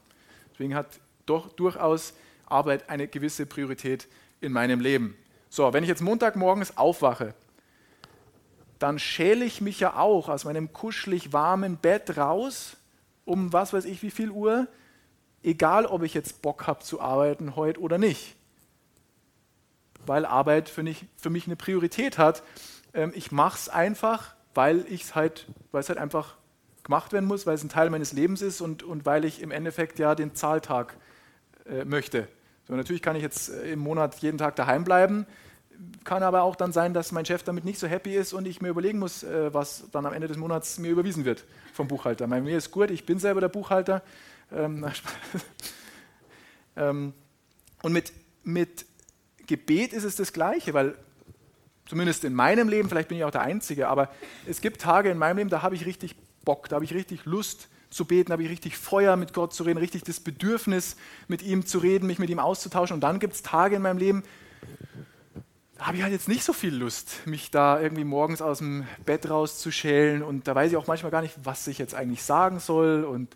Deswegen 0.52 0.76
hat 0.76 1.00
doch 1.26 1.48
durchaus 1.54 2.14
Arbeit 2.46 2.90
eine 2.90 3.08
gewisse 3.08 3.46
Priorität 3.46 4.10
in 4.42 4.52
meinem 4.52 4.82
Leben. 4.82 5.16
So, 5.50 5.72
wenn 5.72 5.84
ich 5.84 5.88
jetzt 5.88 6.02
Montagmorgens 6.02 6.76
aufwache, 6.78 7.34
dann 8.80 9.00
schäle 9.00 9.46
ich 9.46 9.62
mich 9.62 9.80
ja 9.80 9.96
auch 9.96 10.28
aus 10.28 10.44
meinem 10.44 10.74
kuschelig 10.74 11.32
warmen 11.32 11.78
Bett 11.78 12.18
raus, 12.18 12.76
um 13.24 13.54
was 13.54 13.72
weiß 13.72 13.86
ich 13.86 14.04
wie 14.04 14.12
viel 14.12 14.30
Uhr, 14.30 14.68
egal 15.42 15.86
ob 15.86 16.04
ich 16.04 16.14
jetzt 16.14 16.42
Bock 16.42 16.68
habe 16.68 16.84
zu 16.84 17.00
arbeiten 17.00 17.56
heute 17.56 17.80
oder 17.80 17.98
nicht. 17.98 18.36
Weil 20.06 20.26
Arbeit 20.26 20.68
für 20.68 20.84
mich, 20.84 21.06
für 21.16 21.30
mich 21.30 21.46
eine 21.48 21.56
Priorität 21.56 22.18
hat 22.18 22.44
ähm, 22.94 23.12
ich 23.16 23.32
mache 23.32 23.58
es 23.58 23.70
einfach, 23.70 24.36
weil 24.54 24.86
ich 24.90 25.16
halt, 25.16 25.48
es 25.74 25.90
halt 25.90 26.00
einfach 26.00 26.36
gemacht 26.84 27.14
werden 27.14 27.26
muss, 27.26 27.46
weil 27.46 27.56
es 27.56 27.64
ein 27.64 27.70
Teil 27.70 27.90
meines 27.90 28.14
Lebens 28.14 28.42
ist 28.42 28.62
und, 28.62 28.84
und 28.84 29.06
weil 29.06 29.26
ich 29.26 29.42
im 29.42 29.52
Endeffekt 29.52 30.00
ja 30.00 30.16
den 30.16 30.34
Zahltag 30.36 30.98
äh, 31.66 31.86
möchte. 31.86 32.28
So, 32.68 32.76
natürlich 32.76 33.02
kann 33.02 33.16
ich 33.16 33.22
jetzt 33.22 33.50
äh, 33.50 33.74
im 33.74 33.80
Monat 33.80 34.16
jeden 34.20 34.38
Tag 34.38 34.56
daheim 34.56 34.84
bleiben, 34.84 35.26
kann 36.04 36.24
aber 36.24 36.42
auch 36.42 36.56
dann 36.56 36.72
sein, 36.72 36.94
dass 36.94 37.12
mein 37.12 37.26
Chef 37.26 37.44
damit 37.44 37.64
nicht 37.64 37.80
so 37.80 37.88
happy 37.88 38.16
ist 38.16 38.34
und 38.34 38.48
ich 38.48 38.62
mir 38.62 38.70
überlegen 38.70 39.00
muss, 39.00 39.24
äh, 39.24 39.54
was 39.54 39.86
dann 39.92 40.06
am 40.06 40.14
Ende 40.14 40.28
des 40.28 40.38
Monats 40.38 40.80
mir 40.80 40.90
überwiesen 40.90 41.26
wird 41.26 41.46
vom 41.74 41.88
Buchhalter. 41.88 42.28
Bei 42.28 42.42
mir 42.42 42.58
ist 42.58 42.72
gut, 42.72 42.92
ich 42.92 43.06
bin 43.06 43.20
selber 43.20 43.42
der 43.42 43.50
Buchhalter. 43.50 44.02
Ähm, 44.52 44.86
ähm, 46.76 47.14
und 47.82 47.94
mit, 47.94 48.12
mit 48.44 48.86
Gebet 49.48 49.94
ist 49.94 50.04
es 50.04 50.16
das 50.16 50.34
Gleiche, 50.34 50.74
weil 50.74 50.96
Zumindest 51.90 52.24
in 52.24 52.36
meinem 52.36 52.70
Leben, 52.70 52.88
vielleicht 52.88 53.10
bin 53.10 53.18
ich 53.18 53.24
auch 53.24 53.32
der 53.32 53.42
Einzige, 53.42 53.88
aber 53.88 54.10
es 54.46 54.62
gibt 54.62 54.80
Tage 54.80 55.10
in 55.10 55.18
meinem 55.18 55.38
Leben, 55.38 55.50
da 55.50 55.64
habe 55.64 55.74
ich 55.74 55.88
richtig 55.88 56.16
Bock, 56.46 56.70
da 56.70 56.76
habe 56.76 56.86
ich 56.86 56.94
richtig 56.94 57.26
Lust 57.26 57.68
zu 57.90 58.06
beten, 58.06 58.32
habe 58.32 58.44
ich 58.44 58.50
richtig 58.52 58.78
Feuer 58.78 59.16
mit 59.16 59.34
Gott 59.34 59.56
zu 59.56 59.64
reden, 59.64 59.80
richtig 59.80 60.04
das 60.04 60.20
Bedürfnis 60.20 60.98
mit 61.28 61.42
ihm 61.42 61.66
zu 61.66 61.80
reden, 61.80 62.06
mich 62.06 62.20
mit 62.20 62.30
ihm 62.30 62.38
auszutauschen. 62.38 62.94
Und 62.94 63.02
dann 63.02 63.18
gibt 63.18 63.34
es 63.34 63.42
Tage 63.42 63.76
in 63.76 63.82
meinem 63.82 63.98
Leben, 63.98 64.24
da 65.80 65.88
habe 65.88 65.98
ich 65.98 66.04
halt 66.04 66.12
jetzt 66.12 66.28
nicht 66.28 66.44
so 66.44 66.54
viel 66.54 66.76
Lust, 66.76 67.26
mich 67.26 67.50
da 67.50 67.82
irgendwie 67.82 68.04
morgens 68.04 68.44
aus 68.44 68.60
dem 68.60 68.86
Bett 69.08 69.28
rauszuschälen. 69.28 70.22
Und 70.22 70.48
da 70.48 70.54
weiß 70.54 70.70
ich 70.70 70.78
auch 70.78 70.86
manchmal 70.86 71.12
gar 71.12 71.24
nicht, 71.24 71.34
was 71.44 71.66
ich 71.66 71.80
jetzt 71.80 71.96
eigentlich 71.96 72.22
sagen 72.22 72.60
soll. 72.60 73.04
Und 73.04 73.36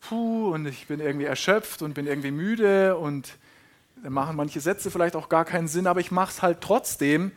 puh, 0.00 0.54
und 0.54 0.64
ich 0.64 0.86
bin 0.86 0.98
irgendwie 0.98 1.26
erschöpft 1.26 1.82
und 1.82 1.92
bin 1.92 2.06
irgendwie 2.06 2.30
müde. 2.30 2.96
Und 2.96 3.36
dann 4.02 4.12
machen 4.12 4.36
manche 4.36 4.60
Sätze 4.60 4.90
vielleicht 4.90 5.16
auch 5.16 5.28
gar 5.28 5.44
keinen 5.44 5.68
Sinn, 5.68 5.86
aber 5.86 6.00
ich 6.00 6.10
mache 6.10 6.30
es 6.30 6.42
halt 6.42 6.60
trotzdem, 6.60 7.32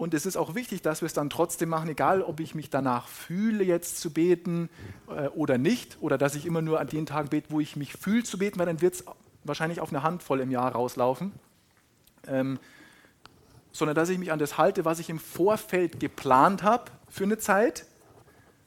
und 0.00 0.14
es 0.14 0.24
ist 0.24 0.38
auch 0.38 0.54
wichtig, 0.54 0.80
dass 0.80 1.02
wir 1.02 1.06
es 1.06 1.12
dann 1.12 1.28
trotzdem 1.28 1.68
machen, 1.68 1.90
egal 1.90 2.22
ob 2.22 2.40
ich 2.40 2.54
mich 2.54 2.70
danach 2.70 3.06
fühle, 3.06 3.62
jetzt 3.64 4.00
zu 4.00 4.10
beten 4.10 4.70
äh, 5.14 5.28
oder 5.28 5.58
nicht, 5.58 5.98
oder 6.00 6.16
dass 6.16 6.34
ich 6.34 6.46
immer 6.46 6.62
nur 6.62 6.80
an 6.80 6.86
den 6.86 7.04
Tagen 7.04 7.28
bete, 7.28 7.50
wo 7.50 7.60
ich 7.60 7.76
mich 7.76 7.92
fühle 7.92 8.24
zu 8.24 8.38
beten, 8.38 8.58
weil 8.58 8.64
dann 8.64 8.80
wird 8.80 8.94
es 8.94 9.04
wahrscheinlich 9.44 9.78
auf 9.78 9.90
eine 9.90 10.02
Handvoll 10.02 10.40
im 10.40 10.50
Jahr 10.50 10.72
rauslaufen. 10.72 11.32
Ähm, 12.26 12.58
sondern 13.72 13.94
dass 13.94 14.08
ich 14.08 14.16
mich 14.18 14.32
an 14.32 14.38
das 14.38 14.56
halte, 14.56 14.86
was 14.86 15.00
ich 15.00 15.10
im 15.10 15.18
Vorfeld 15.18 16.00
geplant 16.00 16.62
habe 16.62 16.90
für 17.10 17.24
eine 17.24 17.36
Zeit, 17.36 17.84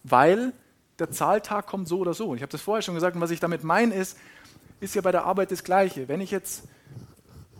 weil 0.03 0.53
der 0.99 1.09
Zahltag 1.09 1.65
kommt 1.65 1.87
so 1.87 1.97
oder 1.97 2.13
so. 2.13 2.27
Und 2.27 2.37
ich 2.37 2.43
habe 2.43 2.51
das 2.51 2.61
vorher 2.61 2.83
schon 2.83 2.93
gesagt, 2.93 3.15
und 3.15 3.21
was 3.21 3.31
ich 3.31 3.39
damit 3.39 3.63
meine 3.63 3.95
ist, 3.95 4.19
ist 4.79 4.95
ja 4.95 5.01
bei 5.01 5.11
der 5.11 5.25
Arbeit 5.25 5.51
das 5.51 5.63
Gleiche. 5.63 6.07
Wenn 6.07 6.21
ich 6.21 6.31
jetzt 6.31 6.63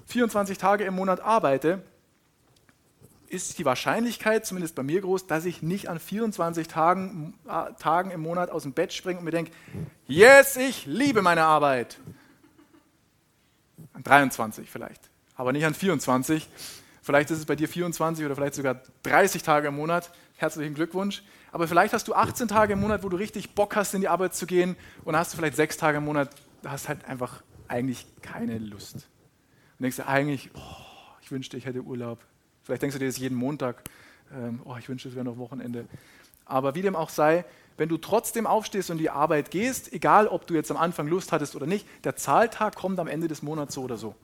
24 0.08 0.58
Tage 0.58 0.84
im 0.84 0.96
Monat 0.96 1.22
arbeite, 1.22 1.82
ist 3.34 3.58
die 3.58 3.66
Wahrscheinlichkeit, 3.66 4.46
zumindest 4.46 4.76
bei 4.76 4.84
mir 4.84 5.02
groß, 5.02 5.26
dass 5.26 5.46
ich 5.46 5.64
nicht 5.64 5.90
an 5.90 6.00
24 6.00 6.68
Tagen, 6.68 7.34
äh, 7.48 7.74
Tagen 7.80 8.12
im 8.12 8.22
Monat 8.22 8.52
aus 8.52 8.64
dem 8.64 8.74
Bett 8.74 8.94
springe 8.94 9.20
und 9.20 9.26
mir 9.26 9.32
denke, 9.32 9.52
yes, 10.08 10.56
ich 10.56 10.86
liebe 10.86 11.22
meine 11.22 11.44
Arbeit. 11.44 11.98
An 13.94 14.04
23 14.04 14.70
vielleicht, 14.70 15.10
aber 15.36 15.52
nicht 15.52 15.66
an 15.66 15.74
24. 15.74 16.48
Vielleicht 17.02 17.32
ist 17.32 17.40
es 17.40 17.46
bei 17.46 17.56
dir 17.56 17.68
24 17.68 18.24
oder 18.26 18.36
vielleicht 18.36 18.56
sogar 18.56 18.82
30 19.04 19.44
Tage 19.44 19.68
im 19.70 19.76
Monat. 19.76 20.12
Herzlichen 20.38 20.74
Glückwunsch. 20.74 21.24
Aber 21.52 21.68
vielleicht 21.68 21.94
hast 21.94 22.08
du 22.08 22.16
18 22.16 22.48
Tage 22.48 22.74
im 22.74 22.80
Monat, 22.80 23.04
wo 23.04 23.10
du 23.10 23.18
richtig 23.18 23.56
Bock 23.56 23.76
hast, 23.76 23.94
in 23.94 24.02
die 24.02 24.08
Arbeit 24.08 24.36
zu 24.36 24.46
gehen. 24.46 24.76
Und 25.04 25.18
hast 25.18 25.34
du 25.34 25.38
vielleicht 25.38 25.56
sechs 25.56 25.76
Tage 25.76 25.98
im 25.98 26.06
Monat, 26.06 26.30
da 26.64 26.72
hast 26.72 26.90
halt 26.90 27.06
einfach 27.06 27.44
eigentlich 27.68 28.08
keine 28.22 28.58
Lust. 28.58 28.96
Und 28.96 29.84
denkst 29.84 29.98
du 29.98 30.08
eigentlich, 30.08 30.50
oh, 30.56 30.60
ich 31.22 31.32
wünschte, 31.32 31.58
ich 31.58 31.66
hätte 31.66 31.82
Urlaub. 31.82 32.20
Vielleicht 32.64 32.82
denkst 32.82 32.96
du 32.96 33.00
dir 33.00 33.08
das 33.08 33.18
jeden 33.18 33.36
Montag, 33.36 33.84
ähm, 34.34 34.62
oh, 34.66 34.76
ich 34.80 34.90
wünschte, 34.90 35.10
es 35.10 35.16
wäre 35.16 35.26
noch 35.26 35.38
Wochenende. 35.38 35.86
Aber 36.46 36.74
wie 36.76 36.82
dem 36.82 36.96
auch 36.96 37.10
sei, 37.10 37.46
wenn 37.78 37.90
du 37.90 37.98
trotzdem 37.98 38.48
aufstehst 38.48 38.90
und 38.92 38.98
die 38.98 39.10
Arbeit 39.10 39.52
gehst, 39.52 39.92
egal 39.94 40.28
ob 40.28 40.48
du 40.48 40.54
jetzt 40.54 40.72
am 40.72 40.78
Anfang 40.78 41.08
Lust 41.08 41.32
hattest 41.32 41.56
oder 41.56 41.66
nicht, 41.66 41.86
der 42.04 42.16
Zahltag 42.16 42.76
kommt 42.76 43.00
am 43.00 43.08
Ende 43.08 43.28
des 43.28 43.42
Monats 43.42 43.76
so 43.76 43.84
oder 43.84 43.98
so. 43.98 44.16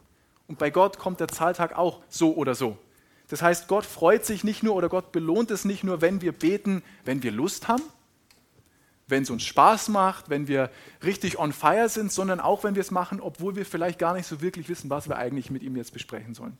Und 0.48 0.60
bei 0.60 0.70
Gott 0.70 0.98
kommt 0.98 1.20
der 1.20 1.28
Zahltag 1.28 1.78
auch 1.78 2.02
so 2.10 2.36
oder 2.36 2.56
so. 2.56 2.78
Das 3.28 3.42
heißt, 3.42 3.68
Gott 3.68 3.86
freut 3.86 4.26
sich 4.26 4.44
nicht 4.44 4.64
nur 4.64 4.76
oder 4.76 4.90
Gott 4.90 5.12
belohnt 5.12 5.52
es 5.52 5.66
nicht 5.66 5.84
nur, 5.84 6.02
wenn 6.02 6.22
wir 6.22 6.32
beten, 6.32 6.84
wenn 7.06 7.22
wir 7.22 7.32
Lust 7.32 7.68
haben, 7.68 7.84
wenn 9.10 9.24
es 9.24 9.30
uns 9.30 9.44
Spaß 9.44 9.90
macht, 9.90 10.30
wenn 10.30 10.48
wir 10.48 10.70
richtig 11.04 11.40
on 11.40 11.52
fire 11.52 11.90
sind, 11.90 12.12
sondern 12.12 12.40
auch, 12.40 12.64
wenn 12.64 12.76
wir 12.76 12.82
es 12.82 12.92
machen, 12.92 13.20
obwohl 13.20 13.56
wir 13.56 13.66
vielleicht 13.66 14.00
gar 14.00 14.14
nicht 14.14 14.28
so 14.28 14.42
wirklich 14.42 14.70
wissen, 14.70 14.90
was 14.90 15.10
wir 15.10 15.18
eigentlich 15.18 15.50
mit 15.50 15.64
ihm 15.64 15.76
jetzt 15.76 15.94
besprechen 15.94 16.34
sollen. 16.34 16.58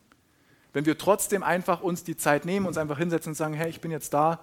Wenn 0.74 0.86
wir 0.86 0.98
trotzdem 0.98 1.44
einfach 1.44 1.82
uns 1.82 2.04
die 2.04 2.18
Zeit 2.18 2.46
nehmen, 2.46 2.66
uns 2.66 2.78
einfach 2.78 2.98
hinsetzen 2.98 3.32
und 3.32 3.36
sagen, 3.36 3.54
hey, 3.54 3.70
ich 3.70 3.82
bin 3.82 3.92
jetzt 3.92 4.14
da, 4.14 4.40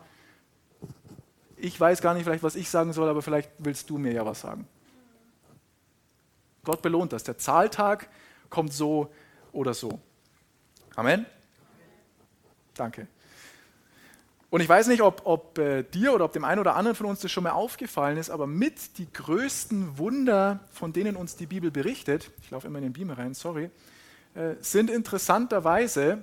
ich 1.56 1.78
weiß 1.78 2.00
gar 2.00 2.14
nicht 2.14 2.24
vielleicht, 2.24 2.42
was 2.42 2.56
ich 2.56 2.68
sagen 2.68 2.92
soll, 2.92 3.08
aber 3.08 3.22
vielleicht 3.22 3.50
willst 3.58 3.90
du 3.90 3.98
mir 3.98 4.12
ja 4.12 4.26
was 4.26 4.40
sagen. 4.40 4.66
Gott 6.64 6.82
belohnt 6.82 7.12
das. 7.12 7.22
Der 7.22 7.38
Zahltag 7.38 8.08
kommt 8.50 8.72
so 8.72 9.12
oder 9.52 9.72
so. 9.72 10.00
Amen. 10.96 11.26
Danke. 12.74 13.06
Und 14.48 14.60
ich 14.60 14.68
weiß 14.68 14.86
nicht, 14.86 15.02
ob, 15.02 15.22
ob 15.24 15.58
äh, 15.58 15.82
dir 15.82 16.14
oder 16.14 16.24
ob 16.24 16.32
dem 16.32 16.44
einen 16.44 16.60
oder 16.60 16.76
anderen 16.76 16.94
von 16.94 17.06
uns 17.06 17.20
das 17.20 17.32
schon 17.32 17.44
mal 17.44 17.50
aufgefallen 17.50 18.16
ist, 18.16 18.30
aber 18.30 18.46
mit 18.46 18.98
die 18.98 19.12
größten 19.12 19.98
Wunder, 19.98 20.60
von 20.72 20.92
denen 20.92 21.16
uns 21.16 21.36
die 21.36 21.46
Bibel 21.46 21.70
berichtet, 21.70 22.30
ich 22.42 22.50
laufe 22.50 22.68
immer 22.68 22.78
in 22.78 22.84
den 22.84 22.92
Beamer 22.92 23.18
rein, 23.18 23.34
sorry, 23.34 23.70
äh, 24.34 24.54
sind 24.60 24.88
interessanterweise 24.88 26.22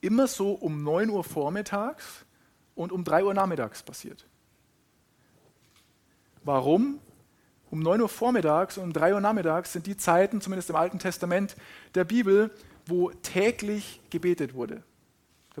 immer 0.00 0.26
so 0.26 0.52
um 0.52 0.82
9 0.82 1.10
Uhr 1.10 1.22
vormittags 1.22 2.24
und 2.74 2.90
um 2.90 3.04
3 3.04 3.24
Uhr 3.24 3.34
nachmittags 3.34 3.82
passiert. 3.82 4.24
Warum? 6.42 7.00
Um 7.70 7.80
9 7.80 8.00
Uhr 8.00 8.08
vormittags 8.08 8.78
und 8.78 8.84
um 8.84 8.92
3 8.94 9.14
Uhr 9.14 9.20
nachmittags 9.20 9.74
sind 9.74 9.86
die 9.86 9.96
Zeiten, 9.96 10.40
zumindest 10.40 10.70
im 10.70 10.76
Alten 10.76 10.98
Testament 10.98 11.54
der 11.94 12.04
Bibel, 12.04 12.50
wo 12.86 13.10
täglich 13.10 14.00
gebetet 14.08 14.54
wurde. 14.54 14.82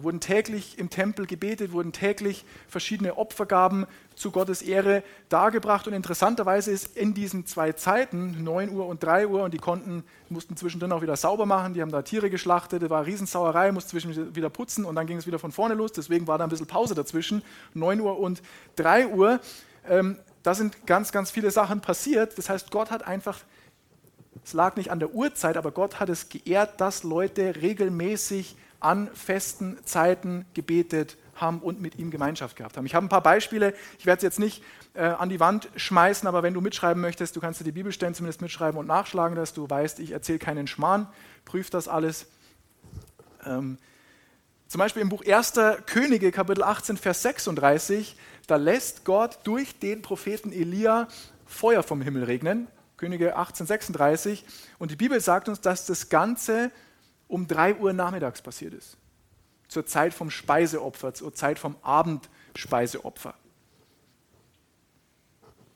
Wurden 0.02 0.20
täglich 0.20 0.78
im 0.78 0.90
Tempel 0.90 1.26
gebetet, 1.26 1.72
wurden 1.72 1.92
täglich 1.92 2.44
verschiedene 2.68 3.16
Opfergaben 3.16 3.86
zu 4.14 4.30
Gottes 4.30 4.62
Ehre 4.62 5.02
dargebracht. 5.28 5.86
Und 5.86 5.94
interessanterweise 5.94 6.70
ist 6.70 6.96
in 6.96 7.14
diesen 7.14 7.46
zwei 7.46 7.72
Zeiten, 7.72 8.42
9 8.42 8.70
Uhr 8.70 8.86
und 8.86 9.02
3 9.02 9.26
Uhr, 9.26 9.42
und 9.42 9.54
die 9.54 9.58
konnten, 9.58 10.04
mussten 10.28 10.56
zwischendrin 10.56 10.92
auch 10.92 11.02
wieder 11.02 11.16
sauber 11.16 11.46
machen, 11.46 11.74
die 11.74 11.82
haben 11.82 11.92
da 11.92 12.02
Tiere 12.02 12.30
geschlachtet, 12.30 12.82
da 12.82 12.90
war 12.90 13.06
Riesensauerei, 13.06 13.72
mussten 13.72 13.90
zwischendrin 13.90 14.34
wieder 14.34 14.50
putzen 14.50 14.84
und 14.84 14.94
dann 14.94 15.06
ging 15.06 15.16
es 15.16 15.26
wieder 15.26 15.38
von 15.38 15.52
vorne 15.52 15.74
los. 15.74 15.92
Deswegen 15.92 16.26
war 16.26 16.38
da 16.38 16.44
ein 16.44 16.50
bisschen 16.50 16.66
Pause 16.66 16.94
dazwischen, 16.94 17.42
9 17.74 18.00
Uhr 18.00 18.18
und 18.18 18.42
3 18.76 19.08
Uhr. 19.08 19.40
Ähm, 19.88 20.18
da 20.42 20.54
sind 20.54 20.86
ganz, 20.86 21.12
ganz 21.12 21.30
viele 21.30 21.50
Sachen 21.50 21.80
passiert. 21.80 22.38
Das 22.38 22.48
heißt, 22.48 22.70
Gott 22.70 22.90
hat 22.90 23.06
einfach 23.06 23.40
es 24.44 24.52
lag 24.52 24.76
nicht 24.76 24.90
an 24.90 25.00
der 25.00 25.14
Uhrzeit, 25.14 25.56
aber 25.56 25.70
Gott 25.70 26.00
hat 26.00 26.08
es 26.08 26.28
geehrt, 26.28 26.80
dass 26.80 27.02
Leute 27.02 27.56
regelmäßig 27.60 28.56
an 28.80 29.10
festen 29.14 29.78
Zeiten 29.84 30.46
gebetet 30.54 31.16
haben 31.34 31.60
und 31.60 31.80
mit 31.80 31.98
ihm 31.98 32.10
Gemeinschaft 32.10 32.56
gehabt 32.56 32.76
haben. 32.76 32.86
Ich 32.86 32.94
habe 32.94 33.06
ein 33.06 33.08
paar 33.08 33.22
Beispiele, 33.22 33.74
ich 33.98 34.06
werde 34.06 34.18
es 34.18 34.22
jetzt 34.22 34.38
nicht 34.38 34.62
äh, 34.94 35.04
an 35.04 35.28
die 35.28 35.40
Wand 35.40 35.68
schmeißen, 35.76 36.28
aber 36.28 36.42
wenn 36.42 36.54
du 36.54 36.60
mitschreiben 36.60 37.00
möchtest, 37.00 37.36
du 37.36 37.40
kannst 37.40 37.60
dir 37.60 37.64
die 37.64 37.72
Bibelstellen 37.72 38.14
zumindest 38.14 38.42
mitschreiben 38.42 38.78
und 38.78 38.86
nachschlagen, 38.86 39.36
dass 39.36 39.54
du 39.54 39.68
weißt, 39.68 40.00
ich 40.00 40.10
erzähle 40.10 40.38
keinen 40.38 40.66
Schmarrn, 40.66 41.06
prüf 41.44 41.70
das 41.70 41.88
alles. 41.88 42.26
Ähm, 43.44 43.78
zum 44.68 44.78
Beispiel 44.78 45.02
im 45.02 45.08
Buch 45.08 45.24
1. 45.26 45.54
Könige, 45.86 46.30
Kapitel 46.30 46.62
18, 46.62 46.96
Vers 46.96 47.22
36, 47.22 48.16
da 48.46 48.56
lässt 48.56 49.04
Gott 49.04 49.40
durch 49.44 49.78
den 49.78 50.02
Propheten 50.02 50.52
Elia 50.52 51.08
Feuer 51.46 51.82
vom 51.82 52.02
Himmel 52.02 52.24
regnen. 52.24 52.68
Könige 52.96 53.34
18, 53.34 53.66
36. 53.66 54.44
Und 54.78 54.90
die 54.90 54.96
Bibel 54.96 55.20
sagt 55.20 55.48
uns, 55.48 55.60
dass 55.60 55.86
das 55.86 56.08
Ganze 56.08 56.70
um 57.30 57.46
3 57.46 57.76
Uhr 57.76 57.92
nachmittags 57.92 58.42
passiert 58.42 58.74
ist. 58.74 58.96
Zur 59.68 59.86
Zeit 59.86 60.12
vom 60.12 60.30
Speiseopfer, 60.30 61.14
zur 61.14 61.32
Zeit 61.32 61.58
vom 61.58 61.76
Abendspeiseopfer. 61.82 63.34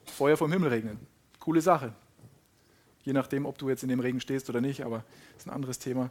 Feuer 0.07 0.37
vom 0.37 0.53
Himmel 0.53 0.69
regnen. 0.69 1.07
Coole 1.39 1.61
Sache. 1.61 1.93
Je 3.03 3.13
nachdem, 3.13 3.47
ob 3.47 3.59
du 3.59 3.69
jetzt 3.69 3.83
in 3.83 3.89
dem 3.89 4.01
Regen 4.01 4.21
stehst 4.21 4.49
oder 4.51 4.61
nicht, 4.61 4.83
aber 4.83 5.05
das 5.33 5.43
ist 5.43 5.47
ein 5.47 5.55
anderes 5.55 5.79
Thema. 5.79 6.11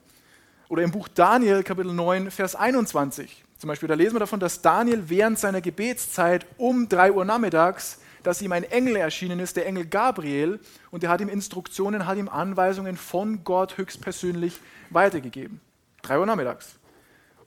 Oder 0.69 0.83
im 0.83 0.91
Buch 0.91 1.07
Daniel, 1.07 1.63
Kapitel 1.63 1.93
9, 1.93 2.31
Vers 2.31 2.55
21. 2.55 3.43
Zum 3.57 3.67
Beispiel, 3.67 3.89
da 3.89 3.95
lesen 3.95 4.15
wir 4.15 4.19
davon, 4.19 4.39
dass 4.39 4.61
Daniel 4.61 5.09
während 5.09 5.39
seiner 5.39 5.61
Gebetszeit 5.61 6.45
um 6.57 6.87
3 6.87 7.11
Uhr 7.11 7.25
nachmittags 7.25 7.99
dass 8.23 8.41
ihm 8.41 8.51
ein 8.51 8.63
Engel 8.63 8.95
erschienen 8.95 9.39
ist, 9.39 9.55
der 9.57 9.65
Engel 9.65 9.85
Gabriel, 9.85 10.59
und 10.91 11.03
der 11.03 11.09
hat 11.09 11.21
ihm 11.21 11.29
Instruktionen, 11.29 12.07
hat 12.07 12.17
ihm 12.17 12.29
Anweisungen 12.29 12.97
von 12.97 13.43
Gott 13.43 13.77
höchstpersönlich 13.77 14.59
weitergegeben. 14.89 15.61
Drei 16.01 16.19
Uhr 16.19 16.25
nachmittags. 16.25 16.79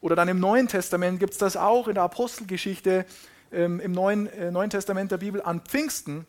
Oder 0.00 0.14
dann 0.14 0.28
im 0.28 0.38
Neuen 0.38 0.68
Testament 0.68 1.18
gibt 1.18 1.32
es 1.32 1.38
das 1.38 1.56
auch 1.56 1.88
in 1.88 1.94
der 1.94 2.04
Apostelgeschichte, 2.04 3.06
ähm, 3.52 3.80
im 3.80 3.92
Neuen, 3.92 4.26
äh, 4.28 4.50
Neuen 4.50 4.70
Testament 4.70 5.10
der 5.10 5.18
Bibel 5.18 5.42
an 5.42 5.60
Pfingsten. 5.60 6.26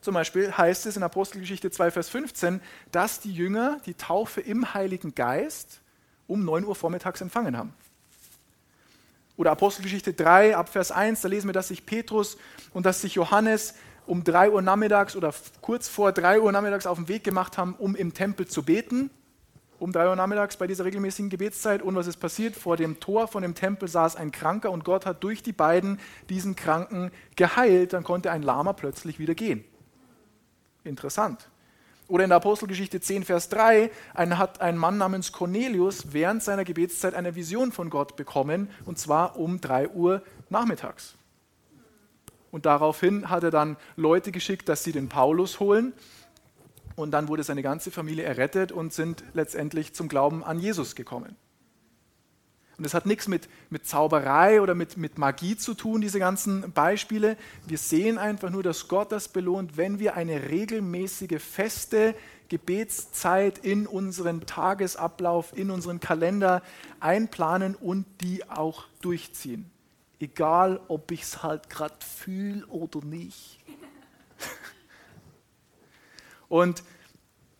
Zum 0.00 0.14
Beispiel 0.14 0.50
heißt 0.50 0.86
es 0.86 0.96
in 0.96 1.02
Apostelgeschichte 1.02 1.70
2, 1.70 1.90
Vers 1.92 2.08
15, 2.08 2.60
dass 2.90 3.20
die 3.20 3.32
Jünger 3.32 3.80
die 3.86 3.94
Taufe 3.94 4.40
im 4.40 4.74
Heiligen 4.74 5.14
Geist 5.14 5.80
um 6.26 6.44
9 6.44 6.64
Uhr 6.64 6.74
vormittags 6.74 7.20
empfangen 7.20 7.56
haben. 7.56 7.74
Oder 9.36 9.52
Apostelgeschichte 9.52 10.12
3, 10.12 10.56
ab 10.56 10.68
Vers 10.68 10.92
1, 10.92 11.22
da 11.22 11.28
lesen 11.28 11.48
wir, 11.48 11.52
dass 11.52 11.68
sich 11.68 11.86
Petrus 11.86 12.36
und 12.74 12.86
dass 12.86 13.00
sich 13.00 13.14
Johannes 13.14 13.74
um 14.06 14.24
3 14.24 14.50
Uhr 14.50 14.62
nachmittags 14.62 15.16
oder 15.16 15.32
kurz 15.60 15.88
vor 15.88 16.12
3 16.12 16.40
Uhr 16.40 16.52
nachmittags 16.52 16.86
auf 16.86 16.98
den 16.98 17.08
Weg 17.08 17.24
gemacht 17.24 17.56
haben, 17.56 17.74
um 17.78 17.94
im 17.94 18.14
Tempel 18.14 18.46
zu 18.46 18.62
beten. 18.62 19.10
Um 19.78 19.92
3 19.92 20.10
Uhr 20.10 20.16
nachmittags 20.16 20.56
bei 20.56 20.66
dieser 20.66 20.84
regelmäßigen 20.84 21.30
Gebetszeit. 21.30 21.82
Und 21.82 21.94
was 21.96 22.06
ist 22.06 22.18
passiert? 22.18 22.54
Vor 22.54 22.76
dem 22.76 23.00
Tor 23.00 23.26
von 23.26 23.42
dem 23.42 23.54
Tempel 23.54 23.88
saß 23.88 24.16
ein 24.16 24.30
Kranker 24.30 24.70
und 24.70 24.84
Gott 24.84 25.06
hat 25.06 25.24
durch 25.24 25.42
die 25.42 25.52
beiden 25.52 25.98
diesen 26.28 26.54
Kranken 26.54 27.10
geheilt. 27.36 27.92
Dann 27.92 28.04
konnte 28.04 28.30
ein 28.30 28.42
Lama 28.42 28.74
plötzlich 28.74 29.18
wieder 29.18 29.34
gehen. 29.34 29.64
Interessant. 30.84 31.48
Oder 32.12 32.24
in 32.24 32.28
der 32.28 32.36
Apostelgeschichte 32.36 33.00
10, 33.00 33.24
Vers 33.24 33.48
3, 33.48 33.90
ein, 34.12 34.36
hat 34.36 34.60
ein 34.60 34.76
Mann 34.76 34.98
namens 34.98 35.32
Cornelius 35.32 36.12
während 36.12 36.42
seiner 36.42 36.62
Gebetszeit 36.62 37.14
eine 37.14 37.36
Vision 37.36 37.72
von 37.72 37.88
Gott 37.88 38.16
bekommen, 38.16 38.68
und 38.84 38.98
zwar 38.98 39.38
um 39.38 39.62
3 39.62 39.88
Uhr 39.88 40.22
nachmittags. 40.50 41.14
Und 42.50 42.66
daraufhin 42.66 43.30
hat 43.30 43.44
er 43.44 43.50
dann 43.50 43.78
Leute 43.96 44.30
geschickt, 44.30 44.68
dass 44.68 44.84
sie 44.84 44.92
den 44.92 45.08
Paulus 45.08 45.58
holen. 45.58 45.94
Und 46.96 47.12
dann 47.12 47.28
wurde 47.28 47.44
seine 47.44 47.62
ganze 47.62 47.90
Familie 47.90 48.24
errettet 48.24 48.72
und 48.72 48.92
sind 48.92 49.24
letztendlich 49.32 49.94
zum 49.94 50.08
Glauben 50.08 50.44
an 50.44 50.58
Jesus 50.60 50.94
gekommen. 50.94 51.34
Und 52.82 52.86
es 52.86 52.94
hat 52.94 53.06
nichts 53.06 53.28
mit, 53.28 53.48
mit 53.70 53.86
Zauberei 53.86 54.60
oder 54.60 54.74
mit, 54.74 54.96
mit 54.96 55.16
Magie 55.16 55.56
zu 55.56 55.74
tun, 55.74 56.00
diese 56.00 56.18
ganzen 56.18 56.72
Beispiele. 56.72 57.36
Wir 57.64 57.78
sehen 57.78 58.18
einfach 58.18 58.50
nur, 58.50 58.64
dass 58.64 58.88
Gott 58.88 59.12
das 59.12 59.28
belohnt, 59.28 59.76
wenn 59.76 60.00
wir 60.00 60.16
eine 60.16 60.50
regelmäßige, 60.50 61.40
feste 61.40 62.16
Gebetszeit 62.48 63.58
in 63.58 63.86
unseren 63.86 64.46
Tagesablauf, 64.46 65.56
in 65.56 65.70
unseren 65.70 66.00
Kalender 66.00 66.60
einplanen 66.98 67.76
und 67.76 68.04
die 68.20 68.50
auch 68.50 68.86
durchziehen. 69.00 69.70
Egal, 70.18 70.80
ob 70.88 71.12
ich 71.12 71.22
es 71.22 71.44
halt 71.44 71.70
gerade 71.70 71.94
fühle 72.00 72.66
oder 72.66 73.06
nicht. 73.06 73.60
Und 76.48 76.82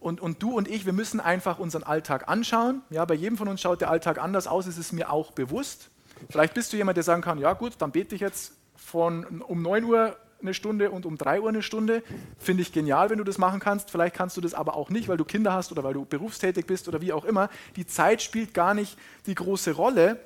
und, 0.03 0.21
und 0.21 0.43
du 0.43 0.57
und 0.57 0.69
ich, 0.69 0.85
wir 0.85 0.93
müssen 0.93 1.21
einfach 1.21 1.59
unseren 1.59 1.85
Alltag 1.85 2.29
anschauen. 2.29 2.83
Ja, 2.91 3.05
bei 3.05 3.15
jedem 3.15 3.39
von 3.39 3.49
uns 3.49 3.61
schaut 3.61 3.81
der 3.81 3.91
Alltag 3.91 4.19
anders 4.19 4.47
aus, 4.47 4.67
ist 4.67 4.79
es 4.79 4.93
mir 4.93 5.11
auch 5.11 5.33
bewusst. 5.33 5.91
Vielleicht 6.29 6.55
bist 6.55 6.73
du 6.73 6.77
jemand, 6.77 6.97
der 6.97 7.05
sagen 7.05 7.23
kann, 7.23 7.39
ja 7.39 7.53
gut, 7.53 7.75
dann 7.79 7.93
bete 7.93 8.15
ich 8.15 8.21
jetzt 8.21 8.53
von 8.77 9.43
um 9.43 9.63
9 9.63 9.85
Uhr 9.85 10.17
eine 10.41 10.55
Stunde 10.55 10.91
und 10.91 11.07
um 11.07 11.17
3 11.17 11.41
Uhr 11.41 11.49
eine 11.49 11.63
Stunde. 11.63 12.03
Finde 12.39 12.63
ich 12.63 12.73
genial, 12.73 13.11
wenn 13.11 13.19
du 13.19 13.25
das 13.25 13.39
machen 13.39 13.61
kannst. 13.61 13.91
Vielleicht 13.91 14.15
kannst 14.15 14.37
du 14.37 14.41
das 14.41 14.55
aber 14.55 14.75
auch 14.75 14.91
nicht, 14.91 15.09
weil 15.09 15.17
du 15.17 15.25
Kinder 15.25 15.53
hast 15.53 15.73
oder 15.73 15.85
weil 15.85 15.95
du 15.95 16.05
berufstätig 16.05 16.67
bist 16.67 16.89
oder 16.89 17.01
wie 17.01 17.13
auch 17.13 17.25
immer. 17.25 17.49
Die 17.77 17.87
Zeit 17.87 18.23
spielt 18.23 18.55
gar 18.55 18.75
nicht 18.75 18.99
die 19.27 19.35
große 19.35 19.73
Rolle, 19.73 20.19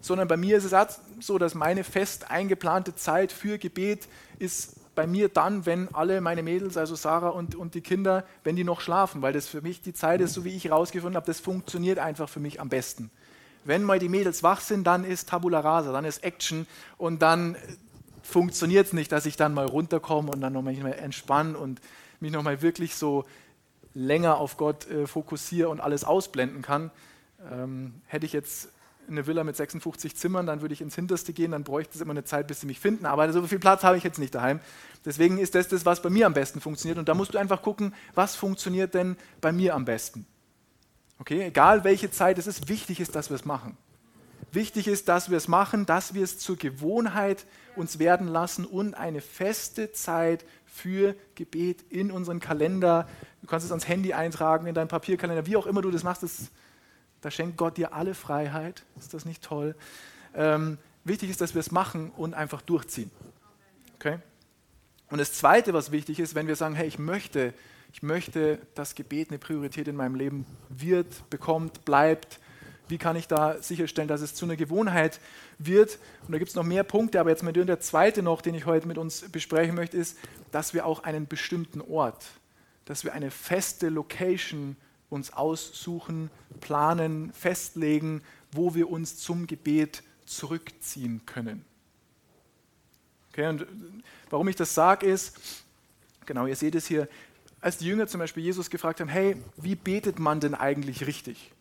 sondern 0.00 0.28
bei 0.28 0.36
mir 0.36 0.56
ist 0.56 0.70
es 0.70 1.00
so, 1.18 1.38
dass 1.38 1.54
meine 1.54 1.84
fest 1.84 2.30
eingeplante 2.30 2.94
Zeit 2.94 3.32
für 3.32 3.58
Gebet 3.58 4.08
ist 4.38 4.79
bei 4.94 5.06
mir 5.06 5.28
dann, 5.28 5.66
wenn 5.66 5.94
alle 5.94 6.20
meine 6.20 6.42
Mädels, 6.42 6.76
also 6.76 6.94
Sarah 6.94 7.30
und, 7.30 7.54
und 7.54 7.74
die 7.74 7.80
Kinder, 7.80 8.24
wenn 8.44 8.56
die 8.56 8.64
noch 8.64 8.80
schlafen, 8.80 9.22
weil 9.22 9.32
das 9.32 9.46
für 9.46 9.62
mich 9.62 9.80
die 9.80 9.94
Zeit 9.94 10.20
ist, 10.20 10.34
so 10.34 10.44
wie 10.44 10.50
ich 10.50 10.64
herausgefunden 10.64 11.16
habe, 11.16 11.26
das 11.26 11.40
funktioniert 11.40 11.98
einfach 11.98 12.28
für 12.28 12.40
mich 12.40 12.60
am 12.60 12.68
besten. 12.68 13.10
Wenn 13.64 13.84
mal 13.84 13.98
die 13.98 14.08
Mädels 14.08 14.42
wach 14.42 14.60
sind, 14.60 14.86
dann 14.86 15.04
ist 15.04 15.28
Tabula 15.28 15.60
Rasa, 15.60 15.92
dann 15.92 16.04
ist 16.04 16.24
Action 16.24 16.66
und 16.96 17.22
dann 17.22 17.56
funktioniert 18.22 18.86
es 18.86 18.92
nicht, 18.92 19.12
dass 19.12 19.26
ich 19.26 19.36
dann 19.36 19.54
mal 19.54 19.66
runterkomme 19.66 20.30
und 20.30 20.40
dann 20.40 20.52
nochmal 20.52 20.74
entspanne 20.92 21.58
und 21.58 21.80
mich 22.20 22.32
nochmal 22.32 22.62
wirklich 22.62 22.94
so 22.94 23.24
länger 23.94 24.38
auf 24.38 24.56
Gott 24.56 24.88
äh, 24.88 25.06
fokussiere 25.06 25.68
und 25.68 25.80
alles 25.80 26.04
ausblenden 26.04 26.62
kann. 26.62 26.90
Ähm, 27.50 27.94
hätte 28.06 28.26
ich 28.26 28.32
jetzt 28.32 28.68
eine 29.10 29.26
Villa 29.26 29.44
mit 29.44 29.56
56 29.56 30.16
Zimmern, 30.16 30.46
dann 30.46 30.60
würde 30.60 30.74
ich 30.74 30.80
ins 30.80 30.94
Hinterste 30.94 31.32
gehen, 31.32 31.52
dann 31.52 31.64
bräuchte 31.64 31.94
es 31.94 32.00
immer 32.00 32.12
eine 32.12 32.24
Zeit, 32.24 32.46
bis 32.46 32.60
sie 32.60 32.66
mich 32.66 32.80
finden. 32.80 33.06
Aber 33.06 33.32
so 33.32 33.46
viel 33.46 33.58
Platz 33.58 33.82
habe 33.82 33.96
ich 33.96 34.04
jetzt 34.04 34.18
nicht 34.18 34.34
daheim. 34.34 34.60
Deswegen 35.04 35.38
ist 35.38 35.54
das 35.54 35.68
das, 35.68 35.86
was 35.86 36.02
bei 36.02 36.10
mir 36.10 36.26
am 36.26 36.34
besten 36.34 36.60
funktioniert. 36.60 36.98
Und 36.98 37.08
da 37.08 37.14
musst 37.14 37.34
du 37.34 37.38
einfach 37.38 37.62
gucken, 37.62 37.94
was 38.14 38.36
funktioniert 38.36 38.94
denn 38.94 39.16
bei 39.40 39.52
mir 39.52 39.74
am 39.74 39.84
besten. 39.84 40.26
Okay, 41.18 41.42
egal 41.42 41.84
welche 41.84 42.10
Zeit 42.10 42.38
es 42.38 42.46
ist, 42.46 42.68
wichtig 42.68 43.00
ist, 43.00 43.14
dass 43.14 43.30
wir 43.30 43.34
es 43.34 43.44
machen. 43.44 43.76
Wichtig 44.52 44.88
ist, 44.88 45.08
dass 45.08 45.30
wir 45.30 45.36
es 45.36 45.48
machen, 45.48 45.86
dass 45.86 46.14
wir 46.14 46.24
es 46.24 46.38
zur 46.38 46.56
Gewohnheit 46.56 47.46
uns 47.76 47.98
werden 47.98 48.26
lassen 48.26 48.64
und 48.64 48.94
eine 48.94 49.20
feste 49.20 49.92
Zeit 49.92 50.44
für 50.66 51.14
Gebet 51.34 51.84
in 51.90 52.10
unseren 52.10 52.40
Kalender. 52.40 53.08
Du 53.42 53.46
kannst 53.46 53.64
es 53.64 53.70
ans 53.70 53.86
Handy 53.86 54.12
eintragen, 54.12 54.66
in 54.66 54.74
deinen 54.74 54.88
Papierkalender, 54.88 55.46
wie 55.46 55.56
auch 55.56 55.66
immer 55.66 55.82
du 55.82 55.90
das 55.90 56.02
machst. 56.02 56.22
Das, 56.22 56.50
da 57.20 57.30
schenkt 57.30 57.56
Gott 57.56 57.76
dir 57.76 57.92
alle 57.92 58.14
Freiheit. 58.14 58.84
Ist 58.98 59.14
das 59.14 59.24
nicht 59.24 59.42
toll? 59.42 59.74
Ähm, 60.34 60.78
wichtig 61.04 61.30
ist, 61.30 61.40
dass 61.40 61.54
wir 61.54 61.60
es 61.60 61.70
machen 61.70 62.10
und 62.16 62.34
einfach 62.34 62.62
durchziehen. 62.62 63.10
Okay? 63.96 64.18
Und 65.10 65.18
das 65.18 65.32
Zweite, 65.32 65.74
was 65.74 65.90
wichtig 65.90 66.20
ist, 66.20 66.34
wenn 66.34 66.46
wir 66.46 66.56
sagen, 66.56 66.74
hey, 66.74 66.86
ich 66.86 66.98
möchte, 66.98 67.52
ich 67.92 68.02
möchte, 68.02 68.58
dass 68.74 68.94
Gebet 68.94 69.30
eine 69.30 69.38
Priorität 69.38 69.88
in 69.88 69.96
meinem 69.96 70.14
Leben 70.14 70.46
wird, 70.68 71.28
bekommt, 71.30 71.84
bleibt, 71.84 72.38
wie 72.88 72.98
kann 72.98 73.16
ich 73.16 73.28
da 73.28 73.60
sicherstellen, 73.62 74.08
dass 74.08 74.20
es 74.20 74.34
zu 74.34 74.44
einer 74.44 74.56
Gewohnheit 74.56 75.20
wird? 75.58 75.98
Und 76.26 76.32
da 76.32 76.38
gibt 76.38 76.50
es 76.50 76.56
noch 76.56 76.64
mehr 76.64 76.82
Punkte, 76.82 77.20
aber 77.20 77.30
jetzt 77.30 77.42
mit 77.42 77.56
der 77.56 77.80
zweite 77.80 78.22
noch, 78.22 78.42
den 78.42 78.54
ich 78.54 78.66
heute 78.66 78.88
mit 78.88 78.98
uns 78.98 79.28
besprechen 79.30 79.74
möchte, 79.74 79.96
ist, 79.96 80.18
dass 80.50 80.74
wir 80.74 80.86
auch 80.86 81.04
einen 81.04 81.26
bestimmten 81.26 81.80
Ort, 81.80 82.26
dass 82.84 83.04
wir 83.04 83.12
eine 83.12 83.30
feste 83.30 83.88
Location 83.88 84.76
uns 85.10 85.32
aussuchen, 85.32 86.30
planen, 86.60 87.32
festlegen, 87.32 88.22
wo 88.52 88.74
wir 88.74 88.88
uns 88.90 89.18
zum 89.18 89.46
Gebet 89.46 90.02
zurückziehen 90.24 91.26
können. 91.26 91.64
Okay, 93.32 93.46
und 93.48 93.66
warum 94.30 94.48
ich 94.48 94.56
das 94.56 94.74
sage, 94.74 95.06
ist, 95.06 95.36
genau, 96.26 96.46
ihr 96.46 96.56
seht 96.56 96.74
es 96.74 96.86
hier, 96.86 97.08
als 97.60 97.78
die 97.78 97.86
Jünger 97.86 98.06
zum 98.06 98.20
Beispiel 98.20 98.42
Jesus 98.42 98.70
gefragt 98.70 99.00
haben, 99.00 99.08
hey, 99.08 99.36
wie 99.56 99.74
betet 99.74 100.18
man 100.18 100.40
denn 100.40 100.54
eigentlich 100.54 101.06
richtig? 101.06 101.52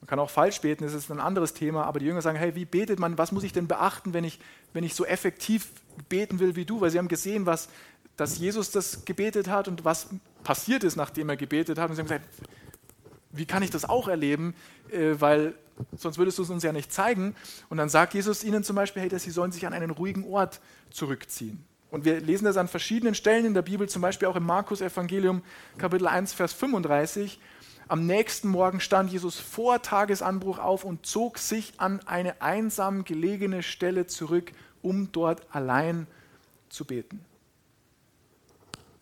Man 0.00 0.08
kann 0.08 0.18
auch 0.18 0.30
falsch 0.30 0.60
beten, 0.60 0.84
das 0.84 0.94
ist 0.94 1.10
ein 1.10 1.20
anderes 1.20 1.54
Thema, 1.54 1.84
aber 1.84 1.98
die 1.98 2.06
Jünger 2.06 2.22
sagen, 2.22 2.38
hey, 2.38 2.54
wie 2.54 2.64
betet 2.64 2.98
man, 2.98 3.18
was 3.18 3.32
muss 3.32 3.44
ich 3.44 3.52
denn 3.52 3.66
beachten, 3.66 4.12
wenn 4.12 4.24
ich, 4.24 4.38
wenn 4.72 4.84
ich 4.84 4.94
so 4.94 5.04
effektiv 5.04 5.68
beten 6.08 6.38
will 6.38 6.56
wie 6.56 6.64
du? 6.64 6.80
Weil 6.80 6.90
sie 6.90 6.98
haben 6.98 7.08
gesehen, 7.08 7.46
was, 7.46 7.68
dass 8.16 8.38
Jesus 8.38 8.70
das 8.70 9.04
gebetet 9.04 9.48
hat 9.48 9.68
und 9.68 9.84
was 9.84 10.08
passiert 10.42 10.84
ist, 10.84 10.96
nachdem 10.96 11.28
er 11.28 11.36
gebetet 11.36 11.78
hat. 11.78 11.90
Und 11.90 11.96
sie 11.96 12.02
haben 12.02 12.08
gesagt, 12.08 12.26
wie 13.32 13.46
kann 13.46 13.62
ich 13.62 13.70
das 13.70 13.88
auch 13.88 14.08
erleben? 14.08 14.54
Äh, 14.90 15.20
weil 15.20 15.54
sonst 15.96 16.18
würdest 16.18 16.38
du 16.38 16.42
es 16.42 16.50
uns 16.50 16.62
ja 16.62 16.72
nicht 16.72 16.92
zeigen. 16.92 17.34
Und 17.68 17.76
dann 17.76 17.88
sagt 17.88 18.14
Jesus 18.14 18.44
ihnen 18.44 18.64
zum 18.64 18.76
Beispiel, 18.76 19.02
hey, 19.02 19.08
dass 19.08 19.22
sie 19.22 19.30
sollen 19.30 19.52
sich 19.52 19.66
an 19.66 19.72
einen 19.72 19.90
ruhigen 19.90 20.24
Ort 20.24 20.60
zurückziehen. 20.90 21.64
Und 21.90 22.04
wir 22.04 22.20
lesen 22.20 22.44
das 22.44 22.56
an 22.56 22.68
verschiedenen 22.68 23.14
Stellen 23.14 23.44
in 23.44 23.54
der 23.54 23.62
Bibel, 23.62 23.88
zum 23.88 24.02
Beispiel 24.02 24.28
auch 24.28 24.36
im 24.36 24.44
Markus 24.44 24.80
Evangelium 24.80 25.42
Kapitel 25.76 26.06
1, 26.06 26.32
Vers 26.32 26.52
35. 26.52 27.40
Am 27.88 28.06
nächsten 28.06 28.48
Morgen 28.48 28.78
stand 28.78 29.10
Jesus 29.10 29.40
vor 29.40 29.82
Tagesanbruch 29.82 30.60
auf 30.60 30.84
und 30.84 31.04
zog 31.04 31.38
sich 31.38 31.72
an 31.78 31.98
eine 32.06 32.40
einsam 32.40 33.04
gelegene 33.04 33.64
Stelle 33.64 34.06
zurück, 34.06 34.52
um 34.82 35.10
dort 35.10 35.52
allein 35.52 36.06
zu 36.68 36.84
beten. 36.84 37.24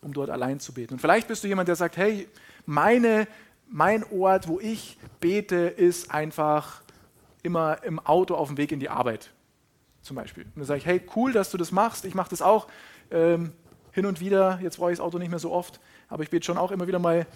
Um 0.01 0.13
dort 0.13 0.29
allein 0.29 0.59
zu 0.59 0.73
beten. 0.73 0.93
Und 0.93 0.99
vielleicht 0.99 1.27
bist 1.27 1.43
du 1.43 1.47
jemand, 1.47 1.67
der 1.67 1.75
sagt, 1.75 1.97
hey, 1.97 2.27
meine 2.65 3.27
mein 3.69 4.03
Ort, 4.11 4.47
wo 4.47 4.59
ich 4.59 4.97
bete, 5.19 5.55
ist 5.55 6.11
einfach 6.11 6.81
immer 7.43 7.83
im 7.83 7.99
Auto 7.99 8.35
auf 8.35 8.47
dem 8.47 8.57
Weg 8.57 8.71
in 8.71 8.79
die 8.79 8.89
Arbeit, 8.89 9.29
zum 10.01 10.15
Beispiel. 10.15 10.43
Und 10.43 10.57
dann 10.57 10.65
sage 10.65 10.79
ich, 10.79 10.85
hey, 10.85 11.01
cool, 11.15 11.31
dass 11.31 11.51
du 11.51 11.57
das 11.57 11.71
machst. 11.71 12.03
Ich 12.05 12.15
mache 12.15 12.29
das 12.31 12.41
auch 12.41 12.67
ähm, 13.11 13.53
hin 13.91 14.05
und 14.05 14.19
wieder. 14.19 14.59
Jetzt 14.61 14.77
brauche 14.77 14.91
ich 14.91 14.97
das 14.97 15.05
Auto 15.05 15.19
nicht 15.19 15.29
mehr 15.29 15.39
so 15.39 15.51
oft, 15.51 15.79
aber 16.09 16.23
ich 16.23 16.29
bete 16.29 16.45
schon 16.45 16.57
auch 16.57 16.71
immer 16.71 16.87
wieder 16.87 16.99
mal 16.99 17.27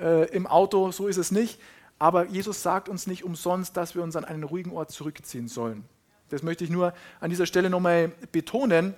äh, 0.00 0.28
im 0.30 0.46
Auto. 0.46 0.90
So 0.90 1.06
ist 1.06 1.18
es 1.18 1.30
nicht. 1.30 1.60
Aber 1.98 2.26
Jesus 2.26 2.62
sagt 2.62 2.88
uns 2.88 3.06
nicht 3.06 3.22
umsonst, 3.22 3.76
dass 3.76 3.94
wir 3.94 4.02
uns 4.02 4.16
an 4.16 4.24
einen 4.24 4.42
ruhigen 4.42 4.72
Ort 4.72 4.90
zurückziehen 4.90 5.46
sollen. 5.46 5.84
Das 6.30 6.42
möchte 6.42 6.64
ich 6.64 6.70
nur 6.70 6.94
an 7.20 7.30
dieser 7.30 7.46
Stelle 7.46 7.70
nochmal 7.70 8.12
betonen. 8.32 8.94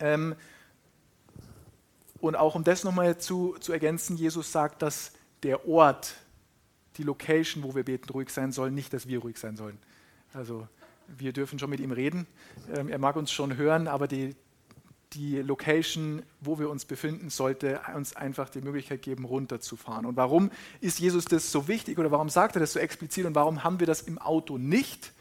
Ähm, 0.00 0.34
und 2.20 2.36
auch 2.36 2.54
um 2.54 2.64
das 2.64 2.84
nochmal 2.84 3.18
zu, 3.18 3.56
zu 3.60 3.72
ergänzen, 3.72 4.16
Jesus 4.16 4.52
sagt, 4.52 4.82
dass 4.82 5.12
der 5.42 5.66
Ort, 5.66 6.14
die 6.96 7.02
Location, 7.02 7.62
wo 7.62 7.74
wir 7.74 7.84
beten, 7.84 8.10
ruhig 8.10 8.30
sein 8.30 8.52
soll, 8.52 8.70
nicht, 8.70 8.92
dass 8.92 9.08
wir 9.08 9.20
ruhig 9.20 9.38
sein 9.38 9.56
sollen. 9.56 9.78
Also 10.34 10.68
wir 11.08 11.32
dürfen 11.32 11.58
schon 11.58 11.70
mit 11.70 11.80
ihm 11.80 11.92
reden, 11.92 12.26
ähm, 12.74 12.88
er 12.88 12.98
mag 12.98 13.16
uns 13.16 13.32
schon 13.32 13.56
hören, 13.56 13.88
aber 13.88 14.06
die, 14.06 14.36
die 15.12 15.38
Location, 15.38 16.22
wo 16.40 16.58
wir 16.58 16.70
uns 16.70 16.84
befinden, 16.84 17.30
sollte 17.30 17.80
uns 17.96 18.14
einfach 18.14 18.48
die 18.48 18.60
Möglichkeit 18.60 19.02
geben, 19.02 19.24
runterzufahren. 19.24 20.06
Und 20.06 20.16
warum 20.16 20.50
ist 20.80 21.00
Jesus 21.00 21.24
das 21.24 21.50
so 21.50 21.66
wichtig 21.68 21.98
oder 21.98 22.10
warum 22.10 22.28
sagt 22.28 22.56
er 22.56 22.60
das 22.60 22.74
so 22.74 22.78
explizit 22.78 23.26
und 23.26 23.34
warum 23.34 23.64
haben 23.64 23.80
wir 23.80 23.86
das 23.86 24.02
im 24.02 24.18
Auto 24.18 24.58
nicht? 24.58 25.12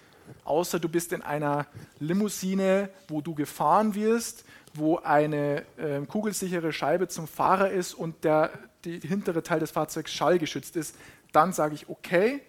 Außer 0.43 0.79
du 0.79 0.89
bist 0.89 1.13
in 1.13 1.21
einer 1.21 1.67
Limousine, 1.99 2.89
wo 3.07 3.21
du 3.21 3.35
gefahren 3.35 3.95
wirst, 3.95 4.45
wo 4.73 4.97
eine 4.97 5.63
äh, 5.77 6.01
kugelsichere 6.07 6.71
Scheibe 6.73 7.07
zum 7.07 7.27
Fahrer 7.27 7.71
ist 7.71 7.93
und 7.93 8.23
der, 8.23 8.51
die 8.85 8.99
hintere 8.99 9.43
Teil 9.43 9.59
des 9.59 9.71
Fahrzeugs 9.71 10.11
schallgeschützt 10.11 10.75
ist, 10.75 10.95
dann 11.31 11.53
sage 11.53 11.75
ich, 11.75 11.89
okay, 11.89 12.41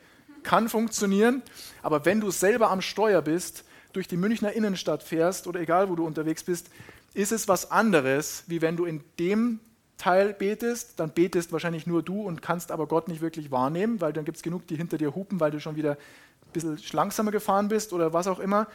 kann 0.43 0.69
funktionieren. 0.69 1.43
Aber 1.83 2.05
wenn 2.05 2.21
du 2.21 2.31
selber 2.31 2.71
am 2.71 2.81
Steuer 2.81 3.23
bist, 3.23 3.65
durch 3.93 4.09
die 4.09 4.17
Münchner 4.17 4.53
Innenstadt 4.53 5.03
fährst 5.03 5.47
oder 5.47 5.61
egal 5.61 5.89
wo 5.89 5.97
du 5.97 6.07
unterwegs 6.07 6.45
bist, 6.45 6.71
ist 7.13 7.33
es 7.33 7.49
was 7.49 7.71
anderes, 7.71 8.45
wie 8.47 8.63
wenn 8.63 8.77
du 8.77 8.85
in 8.85 9.03
dem 9.19 9.61
Teil 9.97 10.33
betest, 10.33 10.99
dann 10.99 11.11
betest 11.11 11.53
wahrscheinlich 11.53 11.87
nur 11.87 12.03
du 12.03 12.23
und 12.23 12.41
kannst 12.41 12.71
aber 12.73 12.87
Gott 12.87 13.09
nicht 13.09 13.21
wirklich 13.21 13.51
wahrnehmen, 13.51 14.01
weil 14.01 14.13
dann 14.13 14.25
gibt 14.25 14.39
es 14.39 14.43
genug, 14.43 14.67
die 14.67 14.77
hinter 14.77 14.97
dir 14.97 15.15
hupen, 15.15 15.41
weil 15.41 15.51
du 15.51 15.61
schon 15.61 15.77
wieder 15.77 15.99
bisschen 16.53 16.79
langsamer 16.93 17.31
gefahren 17.31 17.69
bist 17.69 17.93
oder 17.93 18.13
was 18.13 18.27
auch 18.27 18.39
immer. 18.39 18.67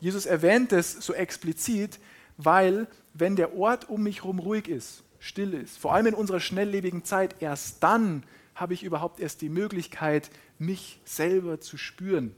Jesus 0.00 0.26
erwähnt 0.26 0.72
es 0.72 0.92
so 0.92 1.12
explizit, 1.12 1.98
weil 2.36 2.86
wenn 3.14 3.36
der 3.36 3.56
Ort 3.56 3.88
um 3.88 4.02
mich 4.02 4.22
herum 4.22 4.38
ruhig 4.38 4.68
ist, 4.68 5.02
still 5.18 5.54
ist, 5.54 5.78
vor 5.78 5.94
allem 5.94 6.06
in 6.06 6.14
unserer 6.14 6.40
schnelllebigen 6.40 7.04
Zeit, 7.04 7.36
erst 7.40 7.82
dann 7.82 8.22
habe 8.54 8.74
ich 8.74 8.82
überhaupt 8.82 9.20
erst 9.20 9.42
die 9.42 9.48
Möglichkeit, 9.48 10.30
mich 10.58 11.00
selber 11.04 11.60
zu 11.60 11.76
spüren. 11.76 12.34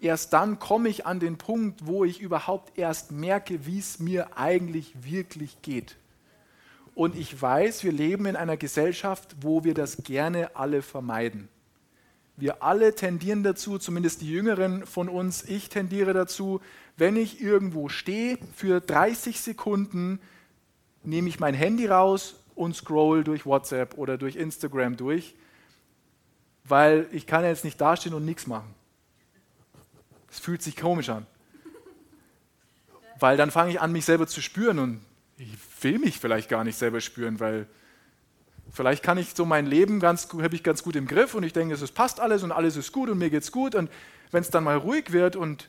Erst 0.00 0.32
dann 0.32 0.58
komme 0.58 0.88
ich 0.88 1.06
an 1.06 1.20
den 1.20 1.38
Punkt, 1.38 1.86
wo 1.86 2.04
ich 2.04 2.20
überhaupt 2.20 2.78
erst 2.78 3.10
merke, 3.10 3.66
wie 3.66 3.78
es 3.78 3.98
mir 3.98 4.38
eigentlich 4.38 4.92
wirklich 5.02 5.60
geht. 5.60 5.96
Und 6.94 7.16
ich 7.16 7.40
weiß, 7.40 7.84
wir 7.84 7.92
leben 7.92 8.26
in 8.26 8.36
einer 8.36 8.56
Gesellschaft, 8.56 9.36
wo 9.40 9.64
wir 9.64 9.74
das 9.74 9.98
gerne 9.98 10.56
alle 10.56 10.82
vermeiden. 10.82 11.48
Wir 12.40 12.62
alle 12.62 12.94
tendieren 12.94 13.42
dazu, 13.42 13.78
zumindest 13.78 14.20
die 14.20 14.30
Jüngeren 14.30 14.86
von 14.86 15.08
uns, 15.08 15.42
ich 15.42 15.70
tendiere 15.70 16.12
dazu, 16.12 16.60
wenn 16.96 17.16
ich 17.16 17.40
irgendwo 17.40 17.88
stehe, 17.88 18.38
für 18.54 18.80
30 18.80 19.40
Sekunden 19.40 20.20
nehme 21.02 21.28
ich 21.28 21.40
mein 21.40 21.54
Handy 21.54 21.86
raus 21.86 22.36
und 22.54 22.76
scroll 22.76 23.24
durch 23.24 23.44
WhatsApp 23.44 23.98
oder 23.98 24.18
durch 24.18 24.36
Instagram 24.36 24.96
durch, 24.96 25.34
weil 26.62 27.08
ich 27.10 27.26
kann 27.26 27.42
jetzt 27.42 27.64
nicht 27.64 27.80
dastehen 27.80 28.14
und 28.14 28.24
nichts 28.24 28.46
machen. 28.46 28.72
Es 30.30 30.38
fühlt 30.38 30.62
sich 30.62 30.76
komisch 30.76 31.08
an. 31.08 31.26
Weil 33.18 33.36
dann 33.36 33.50
fange 33.50 33.72
ich 33.72 33.80
an, 33.80 33.90
mich 33.90 34.04
selber 34.04 34.28
zu 34.28 34.40
spüren 34.40 34.78
und 34.78 35.00
ich 35.38 35.56
will 35.80 35.98
mich 35.98 36.20
vielleicht 36.20 36.48
gar 36.48 36.62
nicht 36.62 36.78
selber 36.78 37.00
spüren, 37.00 37.40
weil 37.40 37.66
vielleicht 38.70 39.02
kann 39.02 39.18
ich 39.18 39.34
so 39.34 39.44
mein 39.44 39.66
Leben 39.66 40.00
ganz 40.00 40.28
habe 40.32 40.54
ich 40.54 40.62
ganz 40.62 40.82
gut 40.82 40.96
im 40.96 41.06
Griff 41.06 41.34
und 41.34 41.42
ich 41.42 41.52
denke, 41.52 41.74
es 41.74 41.90
passt 41.92 42.20
alles 42.20 42.42
und 42.42 42.52
alles 42.52 42.76
ist 42.76 42.92
gut 42.92 43.08
und 43.08 43.18
mir 43.18 43.30
geht's 43.30 43.52
gut. 43.52 43.74
Und 43.74 43.90
wenn 44.30 44.42
es 44.42 44.50
dann 44.50 44.64
mal 44.64 44.76
ruhig 44.76 45.12
wird 45.12 45.36
und 45.36 45.68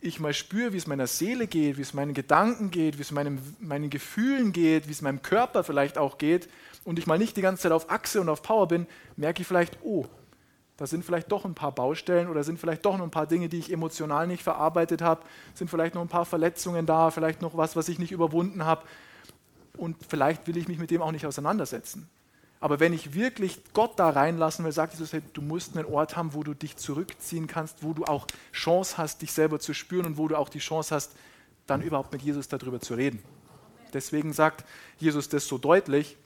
ich 0.00 0.20
mal 0.20 0.34
spüre, 0.34 0.72
wie 0.72 0.76
es 0.76 0.86
meiner 0.86 1.06
Seele 1.06 1.46
geht, 1.46 1.78
wie 1.78 1.82
es 1.82 1.94
meinen 1.94 2.14
Gedanken 2.14 2.70
geht, 2.70 2.98
wie 2.98 3.02
es 3.02 3.12
meinem, 3.12 3.38
meinen 3.60 3.90
Gefühlen 3.90 4.52
geht, 4.52 4.88
wie 4.88 4.92
es 4.92 5.02
meinem 5.02 5.22
Körper 5.22 5.64
vielleicht 5.64 5.98
auch 5.98 6.18
geht 6.18 6.48
und 6.84 6.98
ich 6.98 7.06
mal 7.06 7.18
nicht 7.18 7.36
die 7.36 7.42
ganze 7.42 7.62
Zeit 7.62 7.72
auf 7.72 7.90
Achse 7.90 8.20
und 8.20 8.28
auf 8.28 8.42
Power 8.42 8.68
bin, 8.68 8.86
merke 9.16 9.42
ich 9.42 9.48
vielleicht, 9.48 9.78
oh, 9.82 10.06
da 10.76 10.86
sind 10.86 11.04
vielleicht 11.04 11.32
doch 11.32 11.46
ein 11.46 11.54
paar 11.54 11.72
Baustellen 11.72 12.28
oder 12.28 12.44
sind 12.44 12.60
vielleicht 12.60 12.84
doch 12.84 12.98
noch 12.98 13.04
ein 13.04 13.10
paar 13.10 13.26
Dinge, 13.26 13.48
die 13.48 13.58
ich 13.58 13.72
emotional 13.72 14.26
nicht 14.26 14.42
verarbeitet 14.42 15.00
habe, 15.00 15.22
sind 15.54 15.70
vielleicht 15.70 15.94
noch 15.94 16.02
ein 16.02 16.08
paar 16.08 16.26
Verletzungen 16.26 16.84
da, 16.84 17.10
vielleicht 17.10 17.40
noch 17.40 17.56
was, 17.56 17.76
was 17.76 17.88
ich 17.88 17.98
nicht 17.98 18.12
überwunden 18.12 18.64
habe 18.64 18.82
und 19.78 19.96
vielleicht 20.08 20.46
will 20.46 20.56
ich 20.56 20.68
mich 20.68 20.78
mit 20.78 20.90
dem 20.90 21.02
auch 21.02 21.12
nicht 21.12 21.26
auseinandersetzen. 21.26 22.08
Aber 22.60 22.80
wenn 22.80 22.92
ich 22.92 23.14
wirklich 23.14 23.60
Gott 23.74 23.98
da 23.98 24.10
reinlassen 24.10 24.64
will, 24.64 24.72
sagt 24.72 24.94
Jesus, 24.94 25.12
hey, 25.12 25.22
du 25.34 25.42
musst 25.42 25.76
einen 25.76 25.86
Ort 25.86 26.16
haben, 26.16 26.32
wo 26.32 26.42
du 26.42 26.54
dich 26.54 26.76
zurückziehen 26.76 27.46
kannst, 27.46 27.82
wo 27.82 27.92
du 27.92 28.04
auch 28.04 28.26
Chance 28.52 28.96
hast, 28.96 29.22
dich 29.22 29.32
selber 29.32 29.60
zu 29.60 29.74
spüren 29.74 30.06
und 30.06 30.16
wo 30.16 30.26
du 30.26 30.36
auch 30.36 30.48
die 30.48 30.58
Chance 30.58 30.94
hast, 30.94 31.12
dann 31.66 31.82
überhaupt 31.82 32.12
mit 32.12 32.22
Jesus 32.22 32.48
darüber 32.48 32.80
zu 32.80 32.94
reden. 32.94 33.22
Deswegen 33.92 34.32
sagt 34.32 34.64
Jesus 34.98 35.28
das 35.28 35.46
so 35.46 35.58
deutlich. 35.58 36.16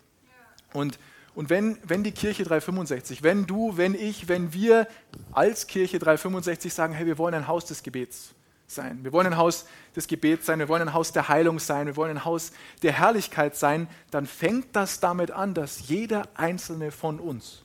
Und, 0.72 0.98
und 1.34 1.50
wenn, 1.50 1.78
wenn 1.84 2.04
die 2.04 2.12
Kirche 2.12 2.44
365, 2.44 3.22
wenn 3.22 3.46
du, 3.46 3.76
wenn 3.76 3.94
ich, 3.94 4.28
wenn 4.28 4.52
wir 4.52 4.86
als 5.32 5.66
Kirche 5.66 5.98
365 5.98 6.72
sagen, 6.72 6.94
hey, 6.94 7.06
wir 7.06 7.18
wollen 7.18 7.34
ein 7.34 7.48
Haus 7.48 7.64
des 7.64 7.82
Gebets, 7.82 8.30
sein. 8.70 9.04
Wir 9.04 9.12
wollen 9.12 9.28
ein 9.28 9.36
Haus 9.36 9.66
des 9.96 10.06
Gebets 10.06 10.46
sein, 10.46 10.58
wir 10.58 10.68
wollen 10.68 10.82
ein 10.82 10.94
Haus 10.94 11.12
der 11.12 11.28
Heilung 11.28 11.58
sein, 11.58 11.86
wir 11.86 11.96
wollen 11.96 12.18
ein 12.18 12.24
Haus 12.24 12.52
der 12.82 12.92
Herrlichkeit 12.92 13.56
sein, 13.56 13.88
dann 14.10 14.26
fängt 14.26 14.76
das 14.76 15.00
damit 15.00 15.30
an, 15.30 15.54
dass 15.54 15.88
jeder 15.88 16.28
einzelne 16.34 16.90
von 16.90 17.18
uns, 17.20 17.62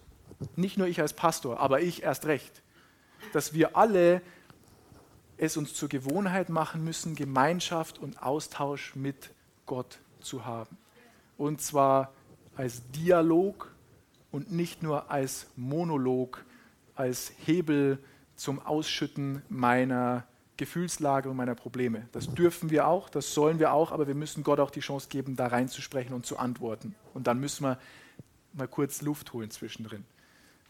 nicht 0.55 0.77
nur 0.77 0.87
ich 0.87 1.01
als 1.01 1.13
Pastor, 1.13 1.59
aber 1.59 1.81
ich 1.81 2.03
erst 2.03 2.25
recht, 2.25 2.61
dass 3.33 3.53
wir 3.53 3.77
alle 3.77 4.21
es 5.37 5.57
uns 5.57 5.73
zur 5.73 5.89
Gewohnheit 5.89 6.49
machen 6.49 6.83
müssen, 6.83 7.15
Gemeinschaft 7.15 7.99
und 7.99 8.21
Austausch 8.21 8.95
mit 8.95 9.31
Gott 9.65 9.99
zu 10.21 10.45
haben. 10.45 10.77
Und 11.37 11.61
zwar 11.61 12.13
als 12.55 12.89
Dialog 12.91 13.73
und 14.31 14.51
nicht 14.51 14.81
nur 14.81 15.11
als 15.11 15.47
Monolog, 15.55 16.45
als 16.95 17.33
Hebel 17.45 17.99
zum 18.35 18.59
Ausschütten 18.65 19.41
meiner 19.49 20.25
Gefühlslage 20.57 21.29
und 21.29 21.37
meiner 21.37 21.55
Probleme. 21.55 22.07
Das 22.11 22.33
dürfen 22.33 22.69
wir 22.69 22.87
auch, 22.87 23.09
das 23.09 23.33
sollen 23.33 23.59
wir 23.59 23.73
auch, 23.73 23.91
aber 23.91 24.07
wir 24.07 24.15
müssen 24.15 24.43
Gott 24.43 24.59
auch 24.59 24.71
die 24.71 24.79
Chance 24.79 25.09
geben, 25.09 25.35
da 25.35 25.47
reinzusprechen 25.47 26.13
und 26.13 26.25
zu 26.25 26.37
antworten. 26.37 26.95
Und 27.13 27.27
dann 27.27 27.39
müssen 27.39 27.63
wir 27.63 27.77
mal 28.53 28.67
kurz 28.67 29.01
Luft 29.01 29.33
holen 29.33 29.51
zwischendrin. 29.51 30.05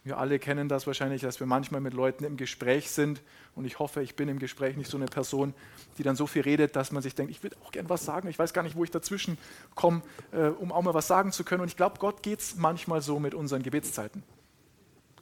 Wir 0.05 0.19
alle 0.19 0.37
kennen 0.37 0.69
das 0.69 0.85
wahrscheinlich, 0.85 1.23
dass 1.23 1.39
wir 1.39 1.47
manchmal 1.47 1.81
mit 1.81 1.95
Leuten 1.95 2.25
im 2.25 2.37
Gespräch 2.37 2.91
sind 2.91 3.23
und 3.55 3.65
ich 3.65 3.79
hoffe, 3.79 4.03
ich 4.03 4.15
bin 4.15 4.29
im 4.29 4.37
Gespräch 4.37 4.77
nicht 4.77 4.89
so 4.89 4.97
eine 4.97 5.07
Person, 5.07 5.55
die 5.97 6.03
dann 6.03 6.15
so 6.15 6.27
viel 6.27 6.43
redet, 6.43 6.75
dass 6.75 6.91
man 6.91 7.01
sich 7.01 7.15
denkt, 7.15 7.31
ich 7.31 7.41
will 7.41 7.49
auch 7.63 7.71
gern 7.71 7.89
was 7.89 8.05
sagen, 8.05 8.27
ich 8.27 8.37
weiß 8.37 8.53
gar 8.53 8.61
nicht, 8.61 8.75
wo 8.75 8.83
ich 8.83 8.91
dazwischen 8.91 9.39
komme, 9.73 10.03
äh, 10.31 10.49
um 10.49 10.71
auch 10.71 10.83
mal 10.83 10.93
was 10.93 11.07
sagen 11.07 11.31
zu 11.31 11.43
können. 11.43 11.61
Und 11.61 11.69
ich 11.69 11.75
glaube, 11.75 11.97
Gott 11.97 12.21
geht 12.21 12.39
es 12.39 12.55
manchmal 12.55 13.01
so 13.01 13.19
mit 13.19 13.33
unseren 13.33 13.63
Gebetszeiten. 13.63 14.21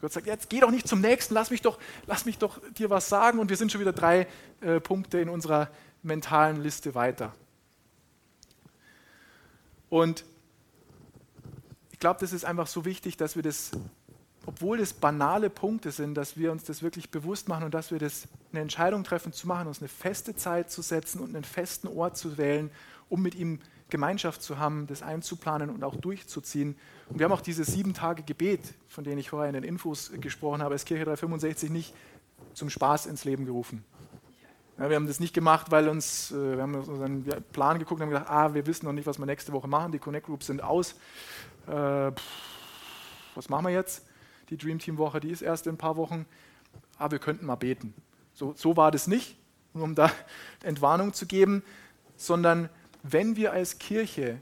Gott 0.03 0.11
sagt, 0.11 0.27
jetzt 0.27 0.49
geh 0.49 0.59
doch 0.59 0.69
nicht 0.69 0.85
zum 0.85 0.99
nächsten, 0.99 1.33
lass 1.33 1.49
mich 1.49 1.61
doch, 1.61 1.79
lass 2.07 2.25
mich 2.25 2.37
doch 2.37 2.59
dir 2.73 2.89
was 2.89 3.07
sagen 3.07 3.39
und 3.39 3.49
wir 3.49 3.55
sind 3.55 3.71
schon 3.71 3.79
wieder 3.79 3.93
drei 3.93 4.27
äh, 4.59 4.81
Punkte 4.81 5.17
in 5.21 5.29
unserer 5.29 5.69
mentalen 6.01 6.61
Liste 6.61 6.93
weiter. 6.93 7.33
Und 9.87 10.25
ich 11.91 11.99
glaube, 11.99 12.19
das 12.19 12.33
ist 12.33 12.43
einfach 12.43 12.67
so 12.67 12.83
wichtig, 12.83 13.15
dass 13.15 13.37
wir 13.37 13.43
das, 13.43 13.71
obwohl 14.45 14.77
das 14.77 14.91
banale 14.91 15.49
Punkte 15.49 15.91
sind, 15.91 16.15
dass 16.15 16.35
wir 16.35 16.51
uns 16.51 16.65
das 16.65 16.83
wirklich 16.83 17.09
bewusst 17.09 17.47
machen 17.47 17.63
und 17.63 17.73
dass 17.73 17.89
wir 17.89 17.99
das 17.99 18.23
eine 18.51 18.59
Entscheidung 18.59 19.05
treffen 19.05 19.31
zu 19.31 19.47
machen, 19.47 19.69
uns 19.69 19.79
eine 19.79 19.87
feste 19.87 20.35
Zeit 20.35 20.69
zu 20.69 20.81
setzen 20.81 21.21
und 21.21 21.33
einen 21.33 21.45
festen 21.45 21.87
Ort 21.87 22.17
zu 22.17 22.37
wählen, 22.37 22.71
um 23.07 23.21
mit 23.21 23.35
ihm 23.35 23.61
Gemeinschaft 23.93 24.41
zu 24.41 24.57
haben, 24.57 24.87
das 24.87 25.03
einzuplanen 25.03 25.69
und 25.69 25.83
auch 25.83 25.95
durchzuziehen. 25.95 26.75
Und 27.09 27.19
wir 27.19 27.25
haben 27.25 27.31
auch 27.31 27.41
diese 27.41 27.63
sieben 27.63 27.93
Tage 27.93 28.23
Gebet, 28.23 28.73
von 28.87 29.03
denen 29.03 29.19
ich 29.19 29.29
vorher 29.29 29.47
in 29.47 29.53
den 29.53 29.63
Infos 29.63 30.11
gesprochen 30.19 30.63
habe, 30.63 30.73
als 30.73 30.83
Kirche 30.83 31.05
365 31.05 31.69
nicht 31.69 31.93
zum 32.55 32.71
Spaß 32.71 33.05
ins 33.05 33.23
Leben 33.23 33.45
gerufen. 33.45 33.85
Ja, 34.79 34.89
wir 34.89 34.95
haben 34.95 35.05
das 35.05 35.19
nicht 35.19 35.35
gemacht, 35.35 35.69
weil 35.69 35.87
uns, 35.87 36.31
äh, 36.31 36.55
wir 36.55 36.63
haben 36.63 36.73
unseren 36.73 37.23
Plan 37.51 37.77
geguckt 37.77 38.01
und 38.01 38.07
haben 38.07 38.13
gedacht, 38.13 38.31
ah, 38.31 38.55
wir 38.55 38.65
wissen 38.65 38.87
noch 38.87 38.93
nicht, 38.93 39.05
was 39.05 39.19
wir 39.19 39.27
nächste 39.27 39.53
Woche 39.53 39.67
machen, 39.67 39.91
die 39.91 39.99
Connect 39.99 40.25
Groups 40.25 40.47
sind 40.47 40.63
aus. 40.63 40.95
Äh, 41.67 42.11
pff, 42.11 42.23
was 43.35 43.47
machen 43.47 43.65
wir 43.65 43.71
jetzt? 43.71 44.07
Die 44.49 44.57
Dream 44.57 44.79
Team 44.79 44.97
Woche, 44.97 45.19
die 45.19 45.29
ist 45.29 45.43
erst 45.43 45.67
in 45.67 45.75
ein 45.75 45.77
paar 45.77 45.97
Wochen. 45.97 46.25
Ah, 46.97 47.11
wir 47.11 47.19
könnten 47.19 47.45
mal 47.45 47.57
beten. 47.57 47.93
So, 48.33 48.53
so 48.57 48.75
war 48.75 48.89
das 48.89 49.05
nicht, 49.05 49.37
nur 49.75 49.83
um 49.83 49.93
da 49.93 50.09
Entwarnung 50.63 51.13
zu 51.13 51.27
geben, 51.27 51.61
sondern 52.15 52.69
wenn 53.03 53.35
wir 53.35 53.53
als 53.53 53.77
Kirche 53.77 54.39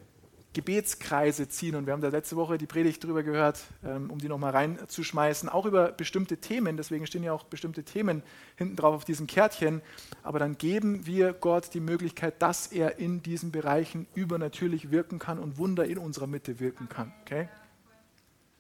Gebetskreise 0.54 1.48
ziehen, 1.48 1.76
und 1.76 1.86
wir 1.86 1.94
haben 1.94 2.02
da 2.02 2.10
letzte 2.10 2.36
Woche 2.36 2.58
die 2.58 2.68
Predigt 2.68 3.02
drüber 3.04 3.24
gehört, 3.24 3.62
ähm, 3.86 4.12
um 4.12 4.20
die 4.20 4.28
nochmal 4.28 4.52
reinzuschmeißen, 4.52 5.48
auch 5.48 5.66
über 5.66 5.94
bestimmte 5.94 6.38
Themen, 6.38 6.76
deswegen 6.76 7.08
stehen 7.08 7.24
ja 7.24 7.32
auch 7.32 7.46
bestimmte 7.46 7.84
Themen 7.84 8.22
hinten 8.58 8.76
drauf 8.76 8.94
auf 8.94 9.06
diesem 9.06 9.28
Kärtchen, 9.28 9.82
aber 10.24 10.40
dann 10.40 10.58
geben 10.58 11.06
wir 11.06 11.32
Gott 11.32 11.74
die 11.74 11.80
Möglichkeit, 11.80 12.42
dass 12.42 12.68
er 12.68 13.00
in 13.00 13.24
diesen 13.24 13.54
Bereichen 13.54 14.08
übernatürlich 14.14 14.92
wirken 14.92 15.20
kann 15.20 15.40
und 15.40 15.58
Wunder 15.58 15.86
in 15.86 15.98
unserer 15.98 16.28
Mitte 16.28 16.60
wirken 16.60 16.90
kann. 16.90 17.14
Okay? 17.22 17.48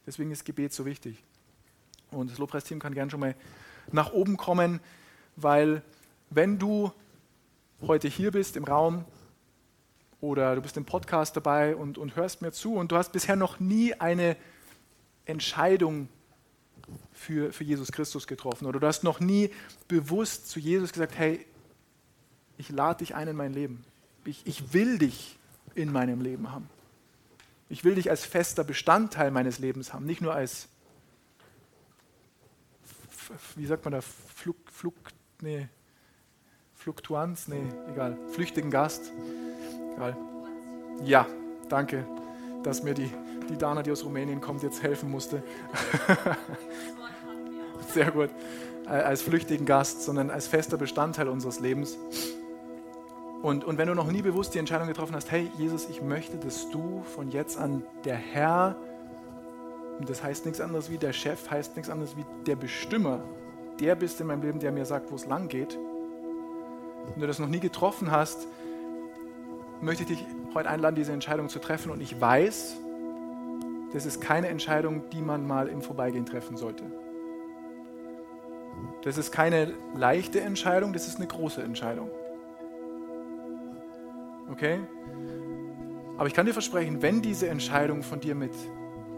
Deswegen 0.05 0.31
ist 0.31 0.45
Gebet 0.45 0.71
so 0.71 0.85
wichtig. 0.85 1.21
Und 2.09 2.31
das 2.31 2.37
Lobpreisteam 2.37 2.79
kann 2.79 2.93
gern 2.93 3.09
schon 3.09 3.19
mal 3.19 3.35
nach 3.91 4.13
oben 4.13 4.37
kommen, 4.37 4.79
weil 5.35 5.81
wenn 6.29 6.57
du 6.57 6.93
heute 7.81 8.07
hier 8.07 8.31
bist 8.31 8.55
im 8.55 8.63
Raum 8.63 9.03
oder 10.21 10.55
du 10.55 10.61
bist 10.61 10.77
im 10.77 10.85
Podcast 10.85 11.35
dabei 11.35 11.75
und, 11.75 11.97
und 11.97 12.15
hörst 12.15 12.41
mir 12.41 12.51
zu 12.51 12.75
und 12.75 12.91
du 12.91 12.97
hast 12.97 13.11
bisher 13.11 13.35
noch 13.35 13.59
nie 13.59 13.93
eine 13.95 14.37
Entscheidung 15.25 16.07
für, 17.11 17.51
für 17.51 17.63
Jesus 17.63 17.91
Christus 17.91 18.27
getroffen 18.27 18.67
oder 18.67 18.79
du 18.79 18.87
hast 18.87 19.03
noch 19.03 19.19
nie 19.19 19.51
bewusst 19.87 20.49
zu 20.49 20.59
Jesus 20.59 20.93
gesagt, 20.93 21.17
hey, 21.17 21.45
ich 22.57 22.69
lade 22.69 22.99
dich 22.99 23.15
ein 23.15 23.27
in 23.27 23.35
mein 23.35 23.53
Leben. 23.53 23.83
Ich, 24.25 24.45
ich 24.45 24.73
will 24.73 24.99
dich 24.99 25.39
in 25.73 25.91
meinem 25.91 26.21
Leben 26.21 26.51
haben. 26.51 26.69
Ich 27.69 27.83
will 27.83 27.95
dich 27.95 28.09
als 28.09 28.25
fester 28.25 28.63
Bestandteil 28.63 29.31
meines 29.31 29.57
Lebens 29.57 29.93
haben, 29.93 30.05
nicht 30.05 30.21
nur 30.21 30.35
als, 30.35 30.67
wie 33.55 33.65
sagt 33.65 33.85
man 33.85 33.93
da, 33.93 34.01
Fluk, 34.01 34.57
Fluk, 34.69 34.95
nee, 35.41 35.69
Fluktuanz, 36.75 37.47
nee, 37.47 37.63
egal, 37.91 38.17
flüchtigen 38.33 38.69
Gast. 38.71 39.11
Geil. 40.01 40.17
Ja, 41.03 41.27
danke, 41.69 42.03
dass 42.63 42.81
mir 42.81 42.95
die, 42.95 43.11
die 43.47 43.55
Dana, 43.55 43.83
die 43.83 43.91
aus 43.91 44.03
Rumänien 44.03 44.41
kommt, 44.41 44.63
jetzt 44.63 44.81
helfen 44.81 45.11
musste. 45.11 45.43
Sehr 47.93 48.09
gut. 48.09 48.31
Als 48.87 49.21
flüchtigen 49.21 49.67
Gast, 49.67 50.01
sondern 50.01 50.31
als 50.31 50.47
fester 50.47 50.77
Bestandteil 50.77 51.27
unseres 51.27 51.59
Lebens. 51.59 51.99
Und, 53.43 53.63
und 53.63 53.77
wenn 53.77 53.89
du 53.89 53.93
noch 53.93 54.11
nie 54.11 54.23
bewusst 54.23 54.55
die 54.55 54.57
Entscheidung 54.57 54.87
getroffen 54.87 55.15
hast, 55.15 55.29
hey 55.29 55.51
Jesus, 55.59 55.87
ich 55.87 56.01
möchte, 56.01 56.37
dass 56.37 56.71
du 56.71 57.03
von 57.15 57.29
jetzt 57.29 57.59
an 57.59 57.83
der 58.03 58.15
Herr, 58.15 58.75
und 59.99 60.09
das 60.09 60.23
heißt 60.23 60.47
nichts 60.47 60.61
anderes 60.61 60.89
wie 60.89 60.97
der 60.97 61.13
Chef, 61.13 61.51
heißt 61.51 61.75
nichts 61.75 61.91
anderes 61.91 62.17
wie 62.17 62.25
der 62.47 62.55
Bestimmer, 62.55 63.19
der 63.79 63.93
bist 63.93 64.19
in 64.19 64.25
meinem 64.25 64.41
Leben, 64.41 64.59
der 64.59 64.71
mir 64.71 64.85
sagt, 64.85 65.11
wo 65.11 65.15
es 65.15 65.27
lang 65.27 65.47
geht. 65.47 65.77
Wenn 67.11 67.21
du 67.21 67.27
das 67.27 67.37
noch 67.37 67.49
nie 67.49 67.59
getroffen 67.59 68.09
hast, 68.09 68.47
möchte 69.81 70.03
ich 70.03 70.09
dich 70.09 70.25
heute 70.53 70.69
einladen, 70.69 70.95
diese 70.95 71.11
Entscheidung 71.11 71.49
zu 71.49 71.59
treffen. 71.59 71.91
Und 71.91 72.01
ich 72.01 72.19
weiß, 72.19 72.77
das 73.93 74.05
ist 74.05 74.21
keine 74.21 74.47
Entscheidung, 74.47 75.03
die 75.11 75.21
man 75.21 75.45
mal 75.45 75.67
im 75.67 75.81
Vorbeigehen 75.81 76.25
treffen 76.25 76.55
sollte. 76.55 76.83
Das 79.03 79.17
ist 79.17 79.31
keine 79.31 79.73
leichte 79.95 80.41
Entscheidung, 80.41 80.93
das 80.93 81.07
ist 81.07 81.17
eine 81.17 81.27
große 81.27 81.61
Entscheidung. 81.61 82.09
Okay? 84.51 84.79
Aber 86.17 86.27
ich 86.27 86.33
kann 86.33 86.45
dir 86.45 86.53
versprechen, 86.53 87.01
wenn 87.01 87.21
diese 87.21 87.49
Entscheidung 87.49 88.03
von 88.03 88.19
dir 88.19 88.35
mit 88.35 88.53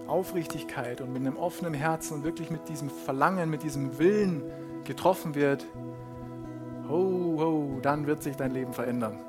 Aufrichtigkeit 0.07 1.01
und 1.01 1.11
mit 1.11 1.21
einem 1.21 1.37
offenen 1.37 1.73
Herzen 1.73 2.15
und 2.15 2.23
wirklich 2.23 2.49
mit 2.49 2.67
diesem 2.69 2.89
Verlangen, 2.89 3.49
mit 3.49 3.63
diesem 3.63 3.97
Willen 3.99 4.43
getroffen 4.83 5.35
wird, 5.35 5.65
ho, 6.89 7.35
ho, 7.39 7.79
dann 7.81 8.05
wird 8.05 8.23
sich 8.23 8.35
dein 8.35 8.51
Leben 8.51 8.73
verändern. 8.73 9.19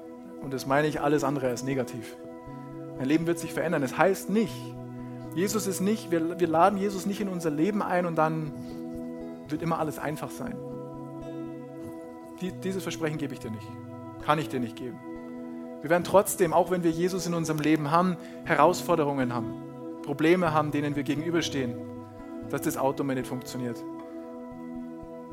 Und 0.45 0.53
das 0.53 0.67
meine 0.67 0.87
ich 0.87 1.01
alles 1.01 1.25
andere 1.25 1.49
als 1.49 1.63
negativ. 1.65 2.17
Dein 2.99 3.09
Leben 3.09 3.27
wird 3.27 3.39
sich 3.39 3.53
verändern. 3.53 3.83
Das 3.83 3.97
heißt 3.97 4.29
nicht, 4.29 4.55
Jesus 5.35 5.67
ist 5.67 5.81
nicht, 5.81 6.11
wir, 6.11 6.39
wir 6.39 6.47
laden 6.47 6.79
Jesus 6.79 7.07
nicht 7.07 7.21
in 7.21 7.29
unser 7.29 7.51
Leben 7.51 7.83
ein 7.83 8.07
und 8.07 8.17
dann 8.17 8.53
wird 9.49 9.63
immer 9.63 9.79
alles 9.79 9.99
einfach 9.99 10.31
sein. 10.31 10.55
Die, 12.41 12.53
dieses 12.53 12.83
Versprechen 12.83 13.19
gebe 13.19 13.33
ich 13.33 13.41
dir 13.41 13.51
nicht. 13.51 13.67
Kann 14.25 14.39
ich 14.39 14.49
dir 14.49 14.61
nicht 14.61 14.77
geben. 14.77 14.99
Wir 15.81 15.91
werden 15.91 16.05
trotzdem, 16.05 16.53
auch 16.53 16.71
wenn 16.71 16.83
wir 16.83 16.91
Jesus 16.91 17.27
in 17.27 17.35
unserem 17.35 17.59
Leben 17.59 17.91
haben, 17.91 18.17
Herausforderungen 18.45 19.35
haben, 19.35 19.55
Probleme 20.03 20.53
haben, 20.53 20.71
denen 20.71 20.95
wir 20.95 21.03
gegenüberstehen, 21.03 21.75
dass 22.51 22.63
das 22.63 22.77
Auto 22.77 23.03
mir 23.03 23.15
nicht 23.15 23.27
funktioniert. 23.27 23.83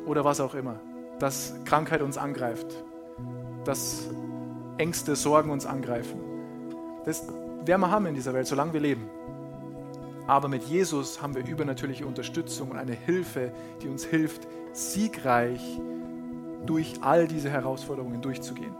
Oder 0.05 0.25
was 0.25 0.39
auch 0.39 0.55
immer. 0.55 0.79
Dass 1.19 1.53
Krankheit 1.65 2.01
uns 2.01 2.17
angreift. 2.17 2.67
Dass 3.65 4.09
Ängste, 4.81 5.15
Sorgen 5.15 5.51
uns 5.51 5.67
angreifen. 5.67 6.19
Das 7.05 7.27
werden 7.65 7.81
wir 7.81 7.91
haben 7.91 8.07
in 8.07 8.15
dieser 8.15 8.33
Welt, 8.33 8.47
solange 8.47 8.73
wir 8.73 8.79
leben. 8.79 9.07
Aber 10.25 10.47
mit 10.47 10.63
Jesus 10.63 11.21
haben 11.21 11.35
wir 11.35 11.45
übernatürliche 11.45 12.07
Unterstützung 12.07 12.71
und 12.71 12.77
eine 12.77 12.93
Hilfe, 12.93 13.51
die 13.83 13.87
uns 13.87 14.03
hilft, 14.03 14.47
siegreich 14.73 15.61
durch 16.65 16.95
all 17.01 17.27
diese 17.27 17.51
Herausforderungen 17.51 18.23
durchzugehen. 18.23 18.73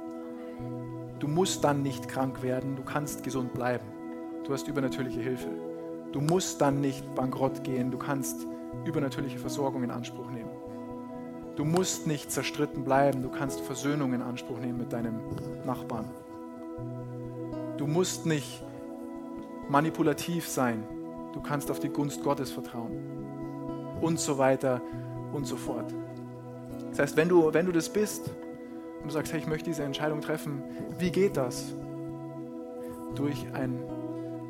Du 1.19 1.27
musst 1.27 1.63
dann 1.63 1.83
nicht 1.83 2.07
krank 2.07 2.41
werden, 2.41 2.75
du 2.75 2.83
kannst 2.83 3.23
gesund 3.23 3.53
bleiben. 3.53 3.85
Du 4.43 4.53
hast 4.53 4.67
übernatürliche 4.67 5.19
Hilfe. 5.19 5.49
Du 6.11 6.19
musst 6.19 6.61
dann 6.61 6.81
nicht 6.81 7.13
bankrott 7.13 7.63
gehen, 7.63 7.91
du 7.91 7.99
kannst 7.99 8.47
übernatürliche 8.85 9.37
Versorgung 9.37 9.83
in 9.83 9.91
Anspruch 9.91 10.31
nehmen. 10.31 10.40
Du 11.61 11.67
musst 11.67 12.07
nicht 12.07 12.31
zerstritten 12.31 12.83
bleiben, 12.83 13.21
du 13.21 13.29
kannst 13.29 13.61
Versöhnung 13.61 14.13
in 14.13 14.23
Anspruch 14.23 14.57
nehmen 14.57 14.79
mit 14.79 14.91
deinem 14.91 15.19
Nachbarn. 15.63 16.09
Du 17.77 17.85
musst 17.85 18.25
nicht 18.25 18.63
manipulativ 19.69 20.47
sein, 20.47 20.83
du 21.33 21.39
kannst 21.39 21.69
auf 21.69 21.79
die 21.79 21.89
Gunst 21.89 22.23
Gottes 22.23 22.51
vertrauen. 22.51 22.93
Und 24.01 24.19
so 24.19 24.39
weiter 24.39 24.81
und 25.33 25.45
so 25.45 25.55
fort. 25.55 25.93
Das 26.89 26.97
heißt, 26.97 27.15
wenn 27.15 27.29
du, 27.29 27.53
wenn 27.53 27.67
du 27.67 27.71
das 27.71 27.89
bist 27.89 28.31
und 29.01 29.09
du 29.09 29.11
sagst, 29.11 29.31
hey, 29.31 29.39
ich 29.39 29.45
möchte 29.45 29.69
diese 29.69 29.83
Entscheidung 29.83 30.21
treffen, 30.21 30.63
wie 30.97 31.11
geht 31.11 31.37
das? 31.37 31.75
Durch 33.13 33.45
ein 33.53 33.77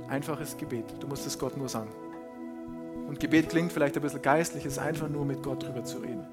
einfaches 0.07 0.55
Gebet. 0.55 0.85
Du 1.01 1.07
musst 1.07 1.27
es 1.27 1.37
Gott 1.37 1.57
nur 1.57 1.67
sagen. 1.67 1.91
Und 3.09 3.19
Gebet 3.19 3.49
klingt 3.49 3.73
vielleicht 3.73 3.97
ein 3.97 4.01
bisschen 4.01 4.21
geistlich, 4.21 4.65
es 4.65 4.77
ist 4.77 4.79
einfach 4.79 5.09
nur 5.09 5.25
mit 5.25 5.43
Gott 5.43 5.61
drüber 5.61 5.83
zu 5.83 5.97
reden. 5.97 6.25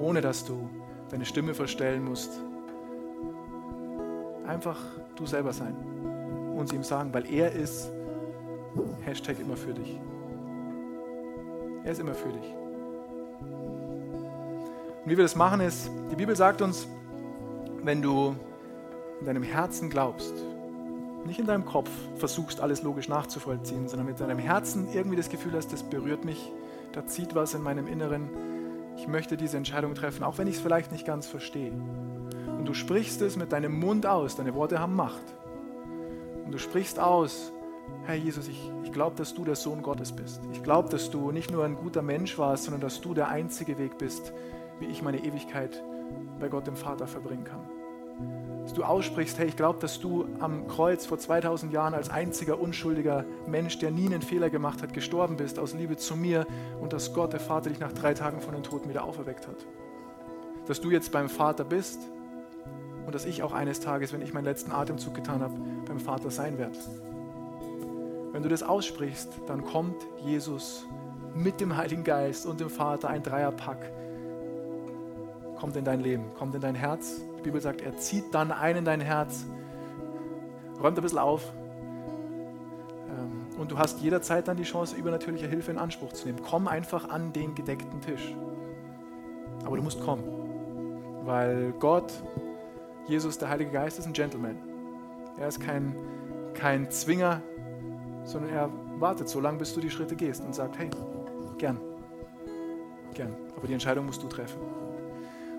Ohne 0.00 0.20
dass 0.20 0.44
du 0.44 0.68
deine 1.10 1.24
Stimme 1.24 1.54
verstellen 1.54 2.04
musst. 2.04 2.30
Einfach 4.46 4.78
du 5.16 5.26
selber 5.26 5.52
sein 5.52 5.76
und 6.56 6.72
ihm 6.72 6.82
sagen, 6.82 7.12
weil 7.12 7.30
er 7.32 7.52
ist 7.52 7.90
Hashtag 9.02 9.38
immer 9.40 9.56
für 9.56 9.74
dich. 9.74 10.00
Er 11.84 11.92
ist 11.92 12.00
immer 12.00 12.14
für 12.14 12.28
dich. 12.28 12.54
Und 15.04 15.10
wie 15.10 15.16
wir 15.16 15.24
das 15.24 15.36
machen 15.36 15.60
ist, 15.60 15.90
die 16.10 16.16
Bibel 16.16 16.36
sagt 16.36 16.62
uns, 16.62 16.86
wenn 17.82 18.02
du 18.02 18.36
in 19.20 19.26
deinem 19.26 19.42
Herzen 19.42 19.90
glaubst, 19.90 20.34
nicht 21.24 21.38
in 21.38 21.46
deinem 21.46 21.64
Kopf 21.64 21.90
versuchst, 22.16 22.60
alles 22.60 22.82
logisch 22.82 23.08
nachzuvollziehen, 23.08 23.88
sondern 23.88 24.06
mit 24.06 24.20
deinem 24.20 24.38
Herzen 24.38 24.88
irgendwie 24.92 25.16
das 25.16 25.28
Gefühl 25.28 25.52
hast, 25.54 25.72
das 25.72 25.82
berührt 25.82 26.24
mich, 26.24 26.52
da 26.92 27.06
zieht 27.06 27.34
was 27.34 27.54
in 27.54 27.62
meinem 27.62 27.86
Inneren, 27.86 28.28
ich 28.96 29.08
möchte 29.08 29.36
diese 29.36 29.56
Entscheidung 29.56 29.94
treffen, 29.94 30.24
auch 30.24 30.38
wenn 30.38 30.48
ich 30.48 30.56
es 30.56 30.60
vielleicht 30.60 30.92
nicht 30.92 31.06
ganz 31.06 31.26
verstehe. 31.26 31.72
Und 31.72 32.66
du 32.66 32.74
sprichst 32.74 33.22
es 33.22 33.36
mit 33.36 33.52
deinem 33.52 33.78
Mund 33.78 34.06
aus, 34.06 34.36
deine 34.36 34.54
Worte 34.54 34.78
haben 34.78 34.94
Macht. 34.94 35.22
Und 36.44 36.52
du 36.52 36.58
sprichst 36.58 36.98
aus, 36.98 37.52
Herr 38.04 38.14
Jesus, 38.14 38.48
ich, 38.48 38.70
ich 38.84 38.92
glaube, 38.92 39.16
dass 39.16 39.34
du 39.34 39.44
der 39.44 39.56
Sohn 39.56 39.82
Gottes 39.82 40.12
bist. 40.12 40.42
Ich 40.52 40.62
glaube, 40.62 40.88
dass 40.88 41.10
du 41.10 41.30
nicht 41.32 41.50
nur 41.50 41.64
ein 41.64 41.76
guter 41.76 42.02
Mensch 42.02 42.38
warst, 42.38 42.64
sondern 42.64 42.80
dass 42.80 43.00
du 43.00 43.14
der 43.14 43.28
einzige 43.28 43.78
Weg 43.78 43.98
bist, 43.98 44.32
wie 44.78 44.86
ich 44.86 45.02
meine 45.02 45.24
Ewigkeit 45.24 45.82
bei 46.38 46.48
Gott 46.48 46.66
dem 46.66 46.76
Vater 46.76 47.06
verbringen 47.06 47.44
kann 47.44 47.79
dass 48.70 48.76
du 48.76 48.84
aussprichst, 48.84 49.36
hey, 49.40 49.48
ich 49.48 49.56
glaube, 49.56 49.80
dass 49.80 49.98
du 49.98 50.26
am 50.38 50.68
Kreuz 50.68 51.04
vor 51.04 51.18
2000 51.18 51.72
Jahren 51.72 51.92
als 51.92 52.08
einziger 52.08 52.60
unschuldiger 52.60 53.24
Mensch, 53.48 53.80
der 53.80 53.90
nie 53.90 54.06
einen 54.06 54.22
Fehler 54.22 54.48
gemacht 54.48 54.80
hat, 54.80 54.94
gestorben 54.94 55.36
bist 55.36 55.58
aus 55.58 55.74
Liebe 55.74 55.96
zu 55.96 56.14
mir 56.14 56.46
und 56.80 56.92
dass 56.92 57.12
Gott, 57.12 57.32
der 57.32 57.40
Vater, 57.40 57.70
dich 57.70 57.80
nach 57.80 57.90
drei 57.90 58.14
Tagen 58.14 58.40
von 58.40 58.54
den 58.54 58.62
Toten 58.62 58.88
wieder 58.88 59.02
auferweckt 59.02 59.48
hat. 59.48 59.56
Dass 60.68 60.80
du 60.80 60.92
jetzt 60.92 61.10
beim 61.10 61.28
Vater 61.28 61.64
bist 61.64 61.98
und 63.06 63.12
dass 63.12 63.24
ich 63.24 63.42
auch 63.42 63.52
eines 63.52 63.80
Tages, 63.80 64.12
wenn 64.12 64.22
ich 64.22 64.32
meinen 64.32 64.44
letzten 64.44 64.70
Atemzug 64.70 65.16
getan 65.16 65.42
habe, 65.42 65.54
beim 65.88 65.98
Vater 65.98 66.30
sein 66.30 66.56
werde. 66.56 66.78
Wenn 68.30 68.44
du 68.44 68.48
das 68.48 68.62
aussprichst, 68.62 69.30
dann 69.48 69.64
kommt 69.64 69.96
Jesus 70.24 70.86
mit 71.34 71.60
dem 71.60 71.76
Heiligen 71.76 72.04
Geist 72.04 72.46
und 72.46 72.60
dem 72.60 72.70
Vater, 72.70 73.08
ein 73.08 73.24
Dreierpack, 73.24 73.90
kommt 75.58 75.74
in 75.74 75.84
dein 75.84 76.02
Leben, 76.02 76.22
kommt 76.38 76.54
in 76.54 76.60
dein 76.60 76.76
Herz 76.76 77.20
die 77.40 77.44
Bibel 77.44 77.60
sagt, 77.60 77.80
er 77.80 77.96
zieht 77.96 78.34
dann 78.34 78.52
ein 78.52 78.76
in 78.76 78.84
dein 78.84 79.00
Herz, 79.00 79.46
räumt 80.82 80.98
ein 80.98 81.02
bisschen 81.02 81.18
auf. 81.18 81.52
Ähm, 83.08 83.58
und 83.58 83.70
du 83.70 83.78
hast 83.78 84.00
jederzeit 84.00 84.46
dann 84.46 84.56
die 84.56 84.64
Chance, 84.64 84.96
übernatürliche 84.96 85.46
Hilfe 85.46 85.70
in 85.70 85.78
Anspruch 85.78 86.12
zu 86.12 86.26
nehmen. 86.26 86.40
Komm 86.48 86.68
einfach 86.68 87.08
an 87.08 87.32
den 87.32 87.54
gedeckten 87.54 88.00
Tisch. 88.00 88.34
Aber 89.64 89.76
du 89.76 89.82
musst 89.82 90.00
kommen. 90.00 90.24
Weil 91.24 91.72
Gott, 91.78 92.12
Jesus, 93.06 93.38
der 93.38 93.48
Heilige 93.48 93.70
Geist, 93.70 93.98
ist 93.98 94.06
ein 94.06 94.12
Gentleman. 94.12 94.56
Er 95.38 95.48
ist 95.48 95.60
kein, 95.60 95.94
kein 96.54 96.90
Zwinger, 96.90 97.40
sondern 98.24 98.50
er 98.50 98.70
wartet 98.98 99.28
so 99.28 99.40
lange, 99.40 99.58
bis 99.58 99.74
du 99.74 99.80
die 99.80 99.90
Schritte 99.90 100.16
gehst 100.16 100.42
und 100.44 100.54
sagt, 100.54 100.78
hey, 100.78 100.90
gern, 101.58 101.78
gern. 103.14 103.34
Aber 103.56 103.66
die 103.66 103.72
Entscheidung 103.72 104.06
musst 104.06 104.22
du 104.22 104.28
treffen. 104.28 104.60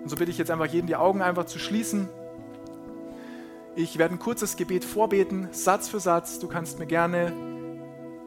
Und 0.03 0.09
so 0.09 0.15
bitte 0.15 0.31
ich 0.31 0.37
jetzt 0.37 0.51
einfach 0.51 0.65
jeden, 0.65 0.87
die 0.87 0.95
Augen 0.95 1.21
einfach 1.21 1.45
zu 1.45 1.59
schließen. 1.59 2.07
Ich 3.75 3.97
werde 3.97 4.15
ein 4.15 4.19
kurzes 4.19 4.57
Gebet 4.57 4.83
vorbeten, 4.83 5.47
Satz 5.51 5.87
für 5.87 5.99
Satz. 5.99 6.39
Du 6.39 6.47
kannst 6.47 6.79
mir 6.79 6.87
gerne 6.87 7.31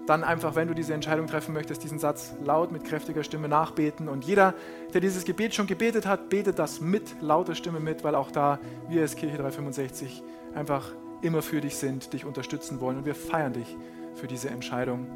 dann 0.06 0.22
einfach, 0.22 0.54
wenn 0.54 0.68
du 0.68 0.74
diese 0.74 0.94
Entscheidung 0.94 1.26
treffen 1.26 1.54
möchtest, 1.54 1.82
diesen 1.82 1.98
Satz 1.98 2.34
laut 2.44 2.72
mit 2.72 2.84
kräftiger 2.84 3.24
Stimme 3.24 3.48
nachbeten. 3.48 4.08
Und 4.08 4.24
jeder, 4.24 4.54
der 4.92 5.00
dieses 5.00 5.24
Gebet 5.24 5.54
schon 5.54 5.66
gebetet 5.66 6.06
hat, 6.06 6.28
betet 6.28 6.58
das 6.58 6.80
mit 6.80 7.20
lauter 7.20 7.54
Stimme 7.54 7.80
mit, 7.80 8.04
weil 8.04 8.14
auch 8.14 8.30
da 8.30 8.58
wir 8.88 9.02
als 9.02 9.16
Kirche 9.16 9.36
365 9.36 10.22
einfach 10.54 10.92
immer 11.22 11.42
für 11.42 11.60
dich 11.60 11.76
sind, 11.76 12.12
dich 12.12 12.24
unterstützen 12.24 12.80
wollen. 12.80 12.98
Und 12.98 13.06
wir 13.06 13.14
feiern 13.14 13.54
dich 13.54 13.76
für 14.14 14.26
diese 14.26 14.50
Entscheidung, 14.50 15.06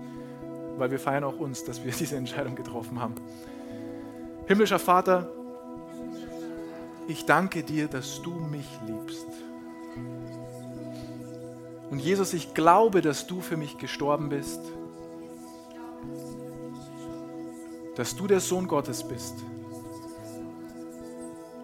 weil 0.79 0.91
wir 0.91 0.99
feiern 0.99 1.25
auch 1.25 1.39
uns, 1.39 1.65
dass 1.65 1.85
wir 1.85 1.93
diese 1.99 2.17
Entscheidung 2.17 2.55
getroffen 2.55 3.01
haben. 3.01 3.15
Himmlischer 4.47 4.79
Vater, 4.79 5.31
ich 7.09 7.25
danke 7.25 7.63
dir, 7.63 7.89
dass 7.89 8.23
du 8.23 8.31
mich 8.31 8.69
liebst. 8.87 9.27
Und 11.91 11.99
Jesus, 12.01 12.35
ich 12.35 12.53
glaube, 12.53 13.01
dass 13.01 13.27
du 13.27 13.41
für 13.41 13.57
mich 13.57 13.79
gestorben 13.79 14.29
bist, 14.29 14.61
dass 17.97 18.15
du 18.15 18.27
der 18.27 18.41
Sohn 18.41 18.69
Gottes 18.69 19.03
bist 19.03 19.35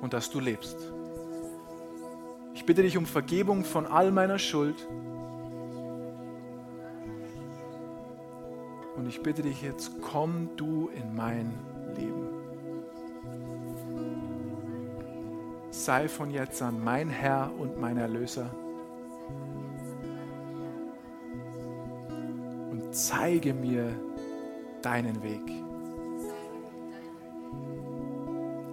und 0.01 0.15
dass 0.15 0.31
du 0.31 0.41
lebst. 0.41 0.79
Ich 2.55 2.65
bitte 2.65 2.83
dich 2.83 2.97
um 2.97 3.05
Vergebung 3.05 3.65
von 3.65 3.87
all 3.87 4.11
meiner 4.11 4.39
Schuld. 4.39 4.89
Und 8.97 9.07
ich 9.07 9.23
bitte 9.23 9.43
dich 9.43 9.61
jetzt, 9.61 9.93
komm 10.01 10.49
du 10.57 10.89
in 10.89 11.15
mein 11.15 11.53
Leben. 11.95 12.24
Sei 15.85 16.09
von 16.09 16.31
jetzt 16.31 16.63
an 16.63 16.83
mein 16.83 17.11
Herr 17.11 17.51
und 17.59 17.79
mein 17.79 17.99
Erlöser. 17.99 18.51
Und 22.71 22.95
zeige 22.95 23.53
mir 23.53 23.95
deinen 24.83 25.23
Weg. 25.23 25.43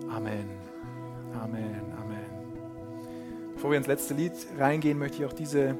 Amen. 0.09 0.49
Amen. 1.41 1.81
Amen. 1.99 2.25
Bevor 3.55 3.71
wir 3.71 3.77
ins 3.77 3.87
letzte 3.87 4.13
Lied 4.13 4.33
reingehen, 4.57 4.97
möchte 4.97 5.17
ich 5.17 5.25
auch 5.25 5.33
diese 5.33 5.75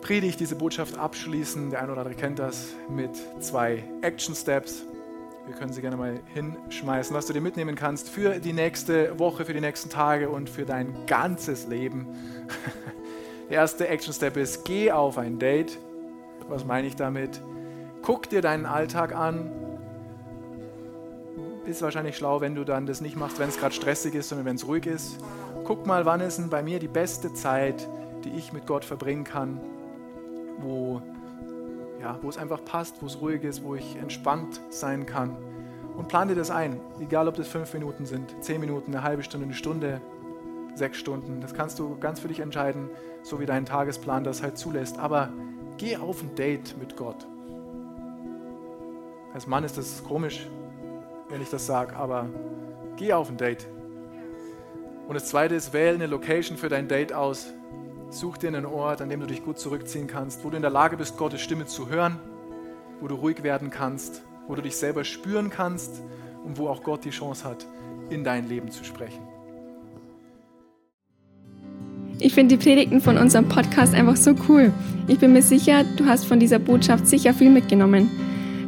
Predigt, 0.00 0.40
diese 0.40 0.56
Botschaft 0.56 0.96
abschließen. 0.96 1.70
Der 1.70 1.82
eine 1.82 1.92
oder 1.92 2.00
andere 2.02 2.16
kennt 2.16 2.38
das 2.38 2.74
mit 2.88 3.10
zwei 3.40 3.84
Action 4.00 4.34
Steps. 4.34 4.84
Wir 5.46 5.54
können 5.56 5.72
sie 5.72 5.80
gerne 5.80 5.96
mal 5.96 6.20
hinschmeißen, 6.34 7.14
was 7.16 7.26
du 7.26 7.32
dir 7.32 7.40
mitnehmen 7.40 7.74
kannst 7.74 8.08
für 8.08 8.38
die 8.38 8.52
nächste 8.52 9.18
Woche, 9.18 9.44
für 9.44 9.52
die 9.52 9.60
nächsten 9.60 9.90
Tage 9.90 10.30
und 10.30 10.48
für 10.48 10.64
dein 10.64 10.94
ganzes 11.06 11.66
Leben. 11.66 12.06
Der 13.50 13.58
erste 13.58 13.88
Action 13.88 14.12
Step 14.12 14.36
ist, 14.36 14.64
geh 14.64 14.92
auf 14.92 15.18
ein 15.18 15.38
Date. 15.38 15.78
Was 16.48 16.64
meine 16.64 16.86
ich 16.86 16.96
damit? 16.96 17.42
Guck 18.02 18.28
dir 18.30 18.40
deinen 18.40 18.66
Alltag 18.66 19.14
an. 19.14 19.50
Ist 21.66 21.82
wahrscheinlich 21.82 22.16
schlau, 22.16 22.40
wenn 22.40 22.54
du 22.54 22.64
dann 22.64 22.86
das 22.86 23.00
nicht 23.00 23.16
machst, 23.16 23.38
wenn 23.38 23.48
es 23.48 23.58
gerade 23.58 23.74
stressig 23.74 24.14
ist, 24.14 24.28
sondern 24.28 24.46
wenn 24.46 24.56
es 24.56 24.66
ruhig 24.66 24.86
ist. 24.86 25.18
Guck 25.64 25.86
mal, 25.86 26.04
wann 26.04 26.20
ist 26.20 26.38
denn 26.38 26.50
bei 26.50 26.62
mir 26.62 26.78
die 26.78 26.88
beste 26.88 27.32
Zeit, 27.34 27.86
die 28.24 28.30
ich 28.30 28.52
mit 28.52 28.66
Gott 28.66 28.84
verbringen 28.84 29.24
kann 29.24 29.60
wo, 30.62 31.02
ja, 32.02 32.18
wo 32.20 32.28
es 32.28 32.36
einfach 32.36 32.64
passt, 32.64 33.00
wo 33.00 33.06
es 33.06 33.20
ruhig 33.20 33.44
ist, 33.44 33.62
wo 33.62 33.76
ich 33.76 33.96
entspannt 33.96 34.60
sein 34.70 35.06
kann. 35.06 35.36
Und 35.96 36.08
plan 36.08 36.28
dir 36.28 36.34
das 36.34 36.50
ein, 36.50 36.80
egal 37.00 37.28
ob 37.28 37.36
das 37.36 37.46
fünf 37.46 37.72
Minuten 37.74 38.06
sind, 38.06 38.34
zehn 38.40 38.60
Minuten, 38.60 38.92
eine 38.92 39.04
halbe 39.04 39.22
Stunde, 39.22 39.46
eine 39.46 39.54
Stunde, 39.54 40.00
sechs 40.74 40.98
Stunden. 40.98 41.40
Das 41.40 41.54
kannst 41.54 41.78
du 41.78 41.96
ganz 41.98 42.18
für 42.18 42.28
dich 42.28 42.40
entscheiden, 42.40 42.88
so 43.22 43.38
wie 43.38 43.46
dein 43.46 43.66
Tagesplan 43.66 44.24
das 44.24 44.42
halt 44.42 44.58
zulässt. 44.58 44.98
Aber 44.98 45.28
geh 45.76 45.96
auf 45.96 46.22
ein 46.22 46.34
Date 46.34 46.76
mit 46.78 46.96
Gott. 46.96 47.26
Als 49.32 49.46
Mann 49.46 49.64
ist 49.64 49.78
das 49.78 50.02
komisch, 50.02 50.48
wenn 51.28 51.40
ich 51.40 51.50
das 51.50 51.66
sage, 51.66 51.94
aber 51.94 52.28
geh 52.96 53.12
auf 53.12 53.30
ein 53.30 53.36
Date. 53.36 53.68
Und 55.06 55.14
das 55.14 55.26
zweite 55.26 55.54
ist, 55.54 55.72
wähle 55.72 55.94
eine 55.94 56.06
Location 56.06 56.56
für 56.56 56.68
dein 56.68 56.88
Date 56.88 57.12
aus, 57.12 57.52
Such 58.12 58.36
dir 58.36 58.48
einen 58.48 58.66
Ort, 58.66 59.00
an 59.00 59.08
dem 59.08 59.20
du 59.20 59.26
dich 59.26 59.42
gut 59.42 59.58
zurückziehen 59.58 60.06
kannst, 60.06 60.44
wo 60.44 60.50
du 60.50 60.56
in 60.56 60.62
der 60.62 60.70
Lage 60.70 60.98
bist, 60.98 61.16
Gottes 61.16 61.40
Stimme 61.40 61.64
zu 61.64 61.88
hören, 61.88 62.18
wo 63.00 63.08
du 63.08 63.14
ruhig 63.14 63.42
werden 63.42 63.70
kannst, 63.70 64.20
wo 64.46 64.54
du 64.54 64.60
dich 64.60 64.76
selber 64.76 65.02
spüren 65.02 65.48
kannst 65.48 66.02
und 66.44 66.58
wo 66.58 66.68
auch 66.68 66.82
Gott 66.82 67.06
die 67.06 67.10
Chance 67.10 67.42
hat, 67.48 67.66
in 68.10 68.22
dein 68.22 68.50
Leben 68.50 68.70
zu 68.70 68.84
sprechen. 68.84 69.22
Ich 72.18 72.34
finde 72.34 72.58
die 72.58 72.62
Predigten 72.62 73.00
von 73.00 73.16
unserem 73.16 73.48
Podcast 73.48 73.94
einfach 73.94 74.16
so 74.16 74.34
cool. 74.46 74.74
Ich 75.08 75.18
bin 75.18 75.32
mir 75.32 75.42
sicher, 75.42 75.82
du 75.96 76.04
hast 76.04 76.26
von 76.26 76.38
dieser 76.38 76.58
Botschaft 76.58 77.06
sicher 77.06 77.32
viel 77.32 77.48
mitgenommen. 77.48 78.10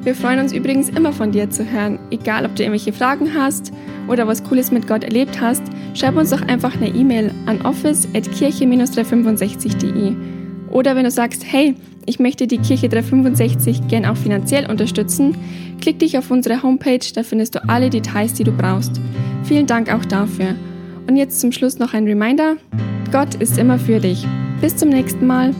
Wir 0.05 0.14
freuen 0.14 0.40
uns 0.40 0.55
übrigens 0.55 0.88
immer 0.88 1.12
von 1.12 1.32
dir 1.32 1.51
zu 1.51 1.70
hören, 1.70 1.99
egal 2.11 2.47
ob 2.47 2.57
du 2.57 2.62
irgendwelche 2.62 2.95
Fragen 2.95 3.34
hast 3.34 3.72
oder 4.09 4.26
was 4.26 4.42
Cooles 4.42 4.70
mit 4.70 4.88
Gott 4.88 5.05
erlebt 5.05 5.38
hast, 5.42 5.62
schreib 5.95 6.16
uns 6.16 6.30
doch 6.30 6.42
einfach 6.42 6.76
eine 6.76 6.88
E-Mail 6.88 7.32
an 7.47 7.62
office.kirche-365.de. 7.62 10.14
Oder 10.70 10.97
wenn 10.97 11.05
du 11.05 11.11
sagst, 11.11 11.45
hey, 11.47 11.74
ich 12.07 12.18
möchte 12.18 12.47
die 12.47 12.59
Kirche 12.59 12.88
365 12.88 13.88
gern 13.88 14.05
auch 14.05 14.16
finanziell 14.16 14.70
unterstützen, 14.70 15.36
klick 15.80 15.99
dich 16.01 16.18
auf 16.18 16.30
unsere 16.30 16.62
Homepage, 16.62 17.01
da 17.14 17.22
findest 17.22 17.55
du 17.55 17.66
alle 17.68 17.90
Details, 17.90 18.34
die 18.34 18.45
du 18.45 18.53
brauchst. 18.53 19.01
Vielen 19.45 19.66
Dank 19.66 19.92
auch 19.92 20.05
dafür. 20.05 20.55
Und 21.07 21.16
jetzt 21.16 21.40
zum 21.40 21.53
Schluss 21.53 21.78
noch 21.78 21.95
ein 21.95 22.05
Reminder. 22.05 22.57
Gott 23.12 23.34
ist 23.36 23.59
immer 23.59 23.78
für 23.78 24.01
dich. 24.01 24.26
Bis 24.61 24.76
zum 24.76 24.88
nächsten 24.88 25.26
Mal. 25.26 25.55